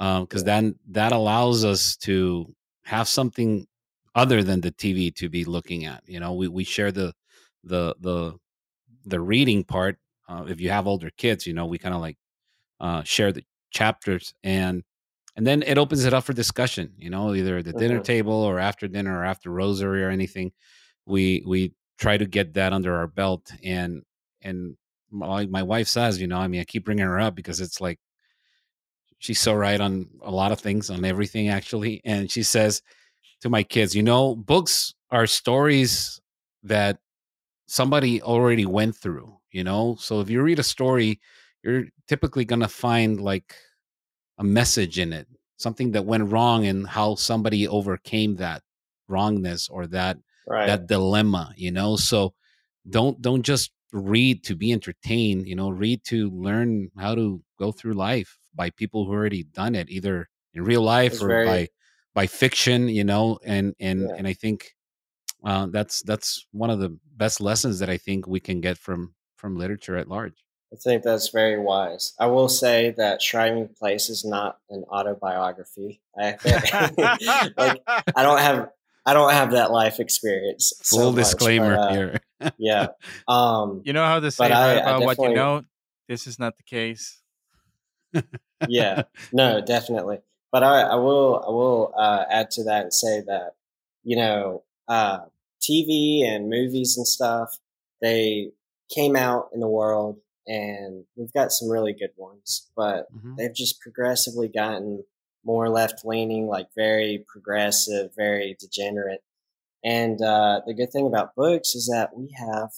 Um, 0.00 0.24
because 0.24 0.44
then 0.44 0.78
that 0.90 1.12
allows 1.12 1.64
us 1.64 1.96
to 1.98 2.52
have 2.84 3.08
something 3.08 3.66
other 4.14 4.42
than 4.42 4.60
the 4.60 4.70
TV 4.70 5.10
to 5.12 5.28
be 5.28 5.44
looking 5.44 5.84
at. 5.84 6.02
You 6.06 6.20
know, 6.20 6.34
we, 6.34 6.48
we 6.48 6.64
share 6.64 6.92
the 6.92 7.14
the 7.64 7.94
the 8.00 8.36
the 9.06 9.20
reading 9.20 9.64
part. 9.64 9.98
Uh, 10.28 10.44
if 10.48 10.60
you 10.60 10.70
have 10.70 10.86
older 10.86 11.10
kids, 11.16 11.46
you 11.46 11.52
know, 11.54 11.66
we 11.66 11.78
kind 11.78 11.94
of 11.94 12.00
like 12.00 12.16
uh, 12.80 13.02
share 13.04 13.32
the 13.32 13.44
chapters 13.72 14.34
and 14.44 14.82
and 15.36 15.46
then 15.46 15.62
it 15.64 15.78
opens 15.78 16.04
it 16.04 16.14
up 16.14 16.24
for 16.24 16.32
discussion 16.32 16.92
you 16.96 17.10
know 17.10 17.34
either 17.34 17.58
at 17.58 17.64
the 17.64 17.72
dinner 17.74 18.00
Mhm. 18.00 18.04
table 18.04 18.34
or 18.34 18.58
after 18.58 18.88
dinner 18.88 19.18
or 19.20 19.24
after 19.24 19.50
rosary 19.50 20.02
or 20.04 20.10
anything 20.10 20.52
we 21.06 21.42
we 21.46 21.72
try 21.98 22.16
to 22.16 22.26
get 22.26 22.54
that 22.54 22.72
under 22.72 22.94
our 22.96 23.06
belt 23.06 23.52
and 23.64 24.02
and 24.42 24.76
my, 25.10 25.46
my 25.46 25.62
wife 25.62 25.88
says 25.88 26.20
you 26.20 26.26
know 26.26 26.38
i 26.38 26.48
mean 26.48 26.60
i 26.60 26.64
keep 26.64 26.84
bringing 26.84 27.06
her 27.06 27.20
up 27.20 27.34
because 27.34 27.60
it's 27.60 27.80
like 27.80 28.00
she's 29.18 29.40
so 29.40 29.54
right 29.54 29.80
on 29.80 30.08
a 30.22 30.30
lot 30.30 30.52
of 30.52 30.60
things 30.60 30.90
on 30.90 31.04
everything 31.04 31.48
actually 31.48 32.00
and 32.04 32.30
she 32.30 32.42
says 32.42 32.82
to 33.44 33.50
my 33.50 33.62
kids 33.62 33.94
you 33.94 34.02
know 34.02 34.34
books 34.34 34.94
are 35.10 35.26
stories 35.26 36.18
that 36.62 36.96
somebody 37.66 38.22
already 38.22 38.64
went 38.64 38.96
through 38.96 39.36
you 39.52 39.62
know? 39.62 39.96
So 40.00 40.20
if 40.20 40.30
you 40.30 40.40
read 40.40 40.58
a 40.58 40.62
story 40.62 41.20
you're 41.62 41.84
typically 42.08 42.46
going 42.46 42.60
to 42.62 42.68
find 42.68 43.20
like 43.20 43.54
a 44.38 44.44
message 44.44 44.98
in 44.98 45.12
it 45.12 45.28
something 45.58 45.92
that 45.92 46.06
went 46.06 46.32
wrong 46.32 46.66
and 46.66 46.88
how 46.88 47.16
somebody 47.16 47.68
overcame 47.68 48.36
that 48.36 48.62
wrongness 49.08 49.68
or 49.68 49.86
that 49.88 50.16
right. 50.48 50.66
that 50.66 50.86
dilemma 50.86 51.52
you 51.54 51.70
know? 51.70 51.96
So 51.96 52.32
don't 52.88 53.20
don't 53.20 53.42
just 53.42 53.72
read 53.92 54.42
to 54.44 54.56
be 54.56 54.72
entertained 54.72 55.46
you 55.46 55.54
know? 55.54 55.68
Read 55.68 56.02
to 56.04 56.30
learn 56.30 56.88
how 56.98 57.14
to 57.14 57.42
go 57.58 57.72
through 57.72 57.92
life 57.92 58.38
by 58.54 58.70
people 58.70 59.04
who 59.04 59.12
already 59.12 59.42
done 59.44 59.74
it 59.74 59.90
either 59.90 60.30
in 60.54 60.64
real 60.64 60.82
life 60.82 61.12
It's 61.12 61.22
or 61.22 61.28
very- 61.28 61.46
by 61.46 61.68
by 62.14 62.26
fiction 62.26 62.88
you 62.88 63.04
know 63.04 63.38
and 63.44 63.74
and 63.80 64.00
Yeah. 64.02 64.14
and 64.16 64.26
i 64.28 64.32
think 64.32 64.74
uh, 65.44 65.66
that's 65.66 66.02
that's 66.02 66.46
one 66.52 66.70
of 66.70 66.78
the 66.78 66.96
best 67.16 67.40
lessons 67.40 67.78
that 67.80 67.90
i 67.90 67.96
think 67.98 68.26
we 68.26 68.40
can 68.40 68.60
get 68.60 68.78
from 68.78 69.14
from 69.36 69.56
literature 69.56 69.96
at 69.96 70.08
large 70.08 70.34
I 70.72 70.76
think 70.76 71.04
that's 71.04 71.28
very 71.28 71.56
wise. 71.56 72.14
I 72.18 72.26
will 72.26 72.48
say 72.48 72.92
that 72.96 73.22
Shriving 73.22 73.68
Place 73.78 74.10
is 74.10 74.24
not 74.24 74.58
an 74.70 74.82
autobiography. 74.90 76.00
I 76.18 76.32
think, 76.32 76.64
like 77.56 77.80
I 77.86 78.22
don't 78.24 78.40
have 78.40 78.70
I 79.06 79.14
don't 79.14 79.30
have 79.32 79.52
that 79.52 79.70
life 79.70 80.00
experience. 80.00 80.72
so 80.82 80.96
full 80.96 81.06
much, 81.12 81.14
but, 81.14 81.20
disclaimer 81.22 81.78
uh, 81.78 81.92
here 81.92 82.20
Yeah. 82.58 82.88
Um, 83.28 83.82
you 83.84 83.92
know 83.92 84.04
how 84.04 84.18
to 84.18 84.32
say 84.32 84.42
But 84.48 84.50
I- 84.52 84.78
I 84.78 84.92
what 84.98 85.00
you 85.00 85.06
definitely- 85.10 85.34
know. 85.36 85.62
This 86.08 86.26
is 86.26 86.40
not 86.40 86.56
the 86.56 86.64
case. 86.64 87.22
yeah. 88.68 89.02
No, 89.32 89.60
definitely. 89.60 90.18
But 90.54 90.62
I, 90.62 90.82
I 90.82 90.94
will 90.94 91.44
I 91.44 91.50
will 91.50 91.92
uh, 91.98 92.26
add 92.30 92.52
to 92.52 92.62
that 92.62 92.82
and 92.82 92.94
say 92.94 93.22
that 93.22 93.54
you 94.04 94.14
know 94.14 94.62
uh, 94.86 95.24
TV 95.60 96.24
and 96.24 96.48
movies 96.48 96.96
and 96.96 97.04
stuff 97.04 97.58
they 98.00 98.52
came 98.88 99.16
out 99.16 99.48
in 99.52 99.58
the 99.58 99.66
world 99.66 100.20
and 100.46 101.06
we've 101.16 101.32
got 101.32 101.50
some 101.50 101.68
really 101.68 101.92
good 101.92 102.12
ones, 102.16 102.70
but 102.76 103.08
Mhm. 103.12 103.36
they've 103.36 103.52
just 103.52 103.80
progressively 103.80 104.46
gotten 104.46 105.02
more 105.42 105.68
left 105.68 106.04
leaning, 106.04 106.46
like 106.46 106.68
very 106.76 107.24
progressive, 107.26 108.14
very 108.14 108.56
degenerate. 108.60 109.24
And 109.82 110.22
uh, 110.22 110.60
the 110.66 110.74
good 110.74 110.92
thing 110.92 111.08
about 111.08 111.34
books 111.34 111.74
is 111.74 111.88
that 111.88 112.16
we 112.16 112.30
have 112.38 112.70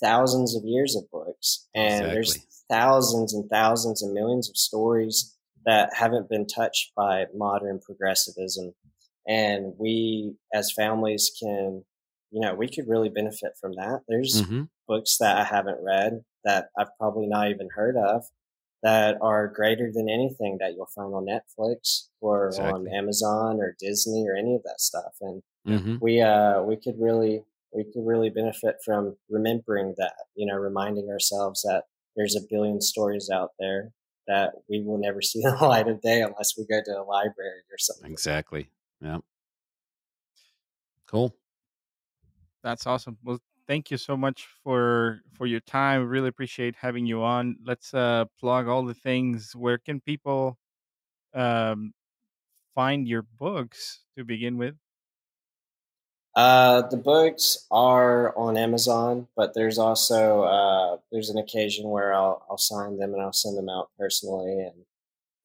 thousands 0.00 0.54
of 0.54 0.64
years 0.64 0.94
of 0.94 1.10
books, 1.10 1.66
and 1.74 2.06
there's 2.06 2.46
thousands 2.68 3.34
and 3.34 3.50
thousands 3.50 4.00
and 4.00 4.14
millions 4.14 4.48
of 4.48 4.56
stories 4.56 5.35
that 5.66 5.94
haven't 5.94 6.28
been 6.30 6.46
touched 6.46 6.92
by 6.96 7.26
modern 7.34 7.80
progressivism. 7.80 8.74
And 9.28 9.74
we, 9.78 10.36
as 10.54 10.72
families, 10.72 11.32
can, 11.40 11.84
you 12.30 12.40
know, 12.40 12.54
we 12.54 12.68
could 12.68 12.88
really 12.88 13.08
benefit 13.08 13.52
from 13.60 13.72
that. 13.74 14.02
There's 14.08 14.48
Mhm. 14.48 14.68
books 14.88 15.18
that 15.18 15.36
I 15.38 15.44
haven't 15.44 15.82
read 15.82 16.24
that 16.44 16.70
I've 16.78 16.96
probably 16.98 17.26
not 17.26 17.50
even 17.50 17.68
heard 17.74 17.96
of 17.96 18.24
that 18.82 19.18
are 19.20 19.48
greater 19.48 19.90
than 19.92 20.08
anything 20.08 20.58
that 20.60 20.74
you'll 20.74 20.86
find 20.94 21.12
on 21.14 21.26
Netflix 21.26 22.08
or 22.20 22.60
on 22.60 22.86
Amazon 22.92 23.60
or 23.60 23.74
Disney 23.80 24.28
or 24.28 24.36
any 24.36 24.54
of 24.54 24.62
that 24.64 24.80
stuff. 24.80 25.16
And 25.20 25.42
Mhm. 25.64 26.00
we 26.00 26.20
uh 26.20 26.62
we 26.62 26.76
could 26.76 26.96
really 27.00 27.44
we 27.72 27.84
could 27.84 28.06
really 28.06 28.30
benefit 28.30 28.76
from 28.84 29.16
remembering 29.28 29.94
that, 29.98 30.14
you 30.34 30.46
know, 30.46 30.56
reminding 30.56 31.08
ourselves 31.10 31.62
that 31.62 31.84
there's 32.16 32.36
a 32.36 32.46
billion 32.50 32.80
stories 32.80 33.30
out 33.32 33.52
there 33.58 33.92
that 34.26 34.54
we 34.68 34.82
will 34.82 34.98
never 34.98 35.22
see 35.22 35.40
the 35.44 35.56
light 35.62 35.88
of 35.88 36.00
day 36.02 36.22
unless 36.22 36.56
we 36.56 36.66
go 36.66 36.80
to 36.84 37.00
a 37.00 37.04
library 37.04 37.62
or 37.70 37.78
something. 37.78 38.10
Exactly. 38.10 38.70
Yeah. 39.00 39.20
Cool. 41.06 41.36
That's 42.62 42.86
awesome. 42.86 43.18
Well, 43.22 43.38
thank 43.66 43.90
you 43.90 43.96
so 43.96 44.16
much 44.16 44.46
for 44.46 45.20
for 45.34 45.46
your 45.46 45.60
time. 45.60 46.08
Really 46.08 46.28
appreciate 46.28 46.76
having 46.76 47.06
you 47.06 47.22
on. 47.22 47.56
Let's 47.64 47.94
uh 47.94 48.26
plug 48.38 48.66
all 48.68 48.84
the 48.84 48.94
things. 48.94 49.54
Where 49.54 49.78
can 49.78 50.00
people 50.00 50.58
um 51.34 51.94
find 52.74 53.08
your 53.08 53.22
books 53.22 54.04
to 54.16 54.24
begin 54.24 54.58
with? 54.58 54.76
Uh, 56.36 56.82
the 56.88 56.98
books 56.98 57.66
are 57.70 58.36
on 58.36 58.58
Amazon, 58.58 59.26
but 59.36 59.54
there's 59.54 59.78
also 59.78 60.42
uh, 60.42 60.98
there's 61.10 61.30
an 61.30 61.38
occasion 61.38 61.88
where 61.88 62.12
I'll 62.12 62.44
I'll 62.50 62.58
sign 62.58 62.98
them 62.98 63.14
and 63.14 63.22
I'll 63.22 63.32
send 63.32 63.56
them 63.56 63.70
out 63.70 63.88
personally, 63.98 64.60
and 64.60 64.84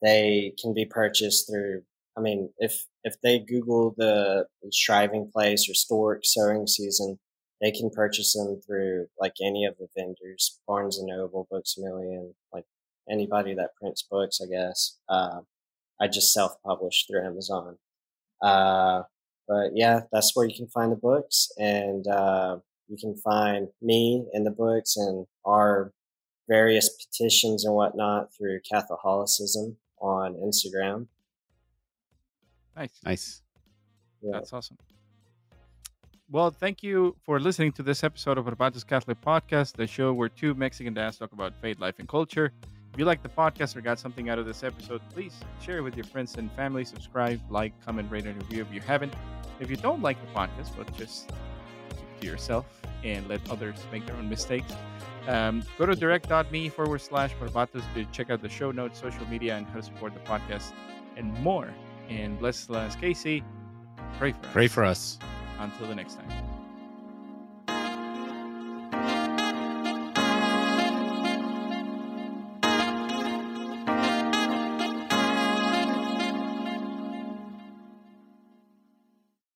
they 0.02 0.54
can 0.62 0.74
be 0.74 0.86
purchased 0.86 1.50
through. 1.50 1.84
I 2.18 2.22
mean, 2.22 2.50
if 2.58 2.86
if 3.06 3.16
they 3.22 3.39
Google 3.39 3.96
the 3.98 4.48
Shriving 4.74 5.32
Place 5.32 5.70
or 5.70 5.74
Stork 5.74 6.22
Sewing 6.26 6.68
Season, 6.68 7.20
they 7.62 7.72
can 7.72 7.89
purchase 7.89 8.34
them 8.34 8.60
through 8.66 9.08
like 9.18 9.36
any 9.42 9.64
of 9.66 9.78
the 9.78 9.88
vendors, 9.98 10.60
Barnes 10.68 10.98
and 11.00 11.08
Noble, 11.08 11.48
Books 11.50 11.78
a 11.78 11.82
Million, 11.82 12.36
like 12.54 12.66
anybody 13.10 13.54
that 13.56 13.76
prints 13.80 14.02
books. 14.04 14.42
I 14.44 14.48
guess. 14.48 14.98
Uh, 15.08 15.42
I 16.02 16.08
just 16.10 16.34
self 16.34 16.62
publish 16.64 17.08
through 17.08 17.26
Amazon. 17.26 17.78
Uh, 18.42 19.04
but 19.52 19.72
yeah, 19.76 20.02
that's 20.14 20.34
where 20.34 20.47
you 20.47 20.56
can 20.56 20.70
find 20.70 20.93
the 20.93 20.95
books, 20.95 21.52
and 21.60 22.08
uh, 22.08 22.60
you 22.88 22.95
can 22.95 23.18
find 23.18 23.68
me 23.82 24.26
in 24.32 24.45
the 24.45 24.52
books 24.52 24.95
and 24.95 25.28
our 25.45 25.91
various 26.47 26.88
petitions 26.88 27.66
and 27.66 27.76
whatnot 27.76 28.34
through 28.34 28.62
Catholicism 28.72 29.76
on 29.99 30.36
Instagram. 30.36 31.08
Nice. 32.78 33.02
Nice. 33.04 33.41
Yeah. 34.22 34.32
That's 34.36 34.54
awesome. 34.54 34.78
Well, 36.30 36.52
thank 36.52 36.82
you 36.82 37.18
for 37.26 37.38
listening 37.41 37.74
to 37.74 37.84
this 37.84 38.06
episode 38.06 38.38
of 38.38 38.45
Barbados 38.45 38.86
Catholic 38.86 39.20
Podcast, 39.20 39.74
the 39.74 39.86
show 39.86 40.14
where 40.14 40.30
two 40.30 40.54
Mexican 40.54 40.93
dads 40.93 41.18
talk 41.18 41.34
about 41.34 41.52
faith, 41.62 41.78
life, 41.82 41.95
and 41.99 42.08
culture. 42.08 42.54
If 42.94 43.00
you 43.00 43.06
like 43.06 43.24
the 43.24 43.30
podcast 43.30 43.76
or 43.78 43.82
got 43.82 44.00
something 44.00 44.30
out 44.30 44.38
of 44.38 44.46
this 44.46 44.64
episode, 44.64 45.02
please 45.14 45.34
share 45.62 45.78
it 45.78 45.82
with 45.82 45.96
your 45.96 46.04
friends 46.04 46.36
and 46.36 46.52
family. 46.52 46.84
Subscribe, 46.84 47.39
like, 47.50 47.74
comment, 47.86 48.12
rate, 48.12 48.26
and 48.26 48.36
review 48.42 48.62
if 48.62 48.74
you 48.74 48.82
haven't. 48.82 49.14
If 49.62 49.70
you 49.70 49.78
don't 49.78 50.02
like 50.02 50.18
the 50.20 50.28
podcast, 50.38 50.76
but 50.76 50.94
just 50.98 51.30
keep 51.89 52.00
it 52.00 52.22
to 52.22 52.28
yourself 52.28 52.66
and 53.04 53.28
let 53.30 53.50
others 53.50 53.78
make 53.94 54.06
their 54.06 54.16
own 54.18 54.30
mistakes, 54.30 54.74
um, 55.28 55.64
go 55.78 55.86
to 55.86 55.96
direct.me 55.96 56.70
forward 56.70 57.00
slash 57.00 57.34
Barbados 57.36 57.84
to 57.94 58.06
check 58.06 58.30
out 58.30 58.42
the 58.42 58.50
show 58.50 58.72
notes, 58.72 59.00
social 59.00 59.26
media, 59.28 59.56
and 59.56 59.66
how 59.68 59.76
to 59.76 59.84
support 59.84 60.14
the 60.14 60.20
podcast 60.22 60.74
and 61.16 61.34
more. 61.42 61.74
And 62.10 62.38
bless 62.39 62.70
Lance 62.70 62.96
Casey. 62.96 63.42
Pray 64.18 64.34
for 64.34 64.39
us. 64.39 64.52
Pray 64.52 64.68
for 64.68 64.84
us. 64.84 65.20
Until 65.60 65.88
the 65.88 65.96
next 65.96 66.16
time. 66.16 66.61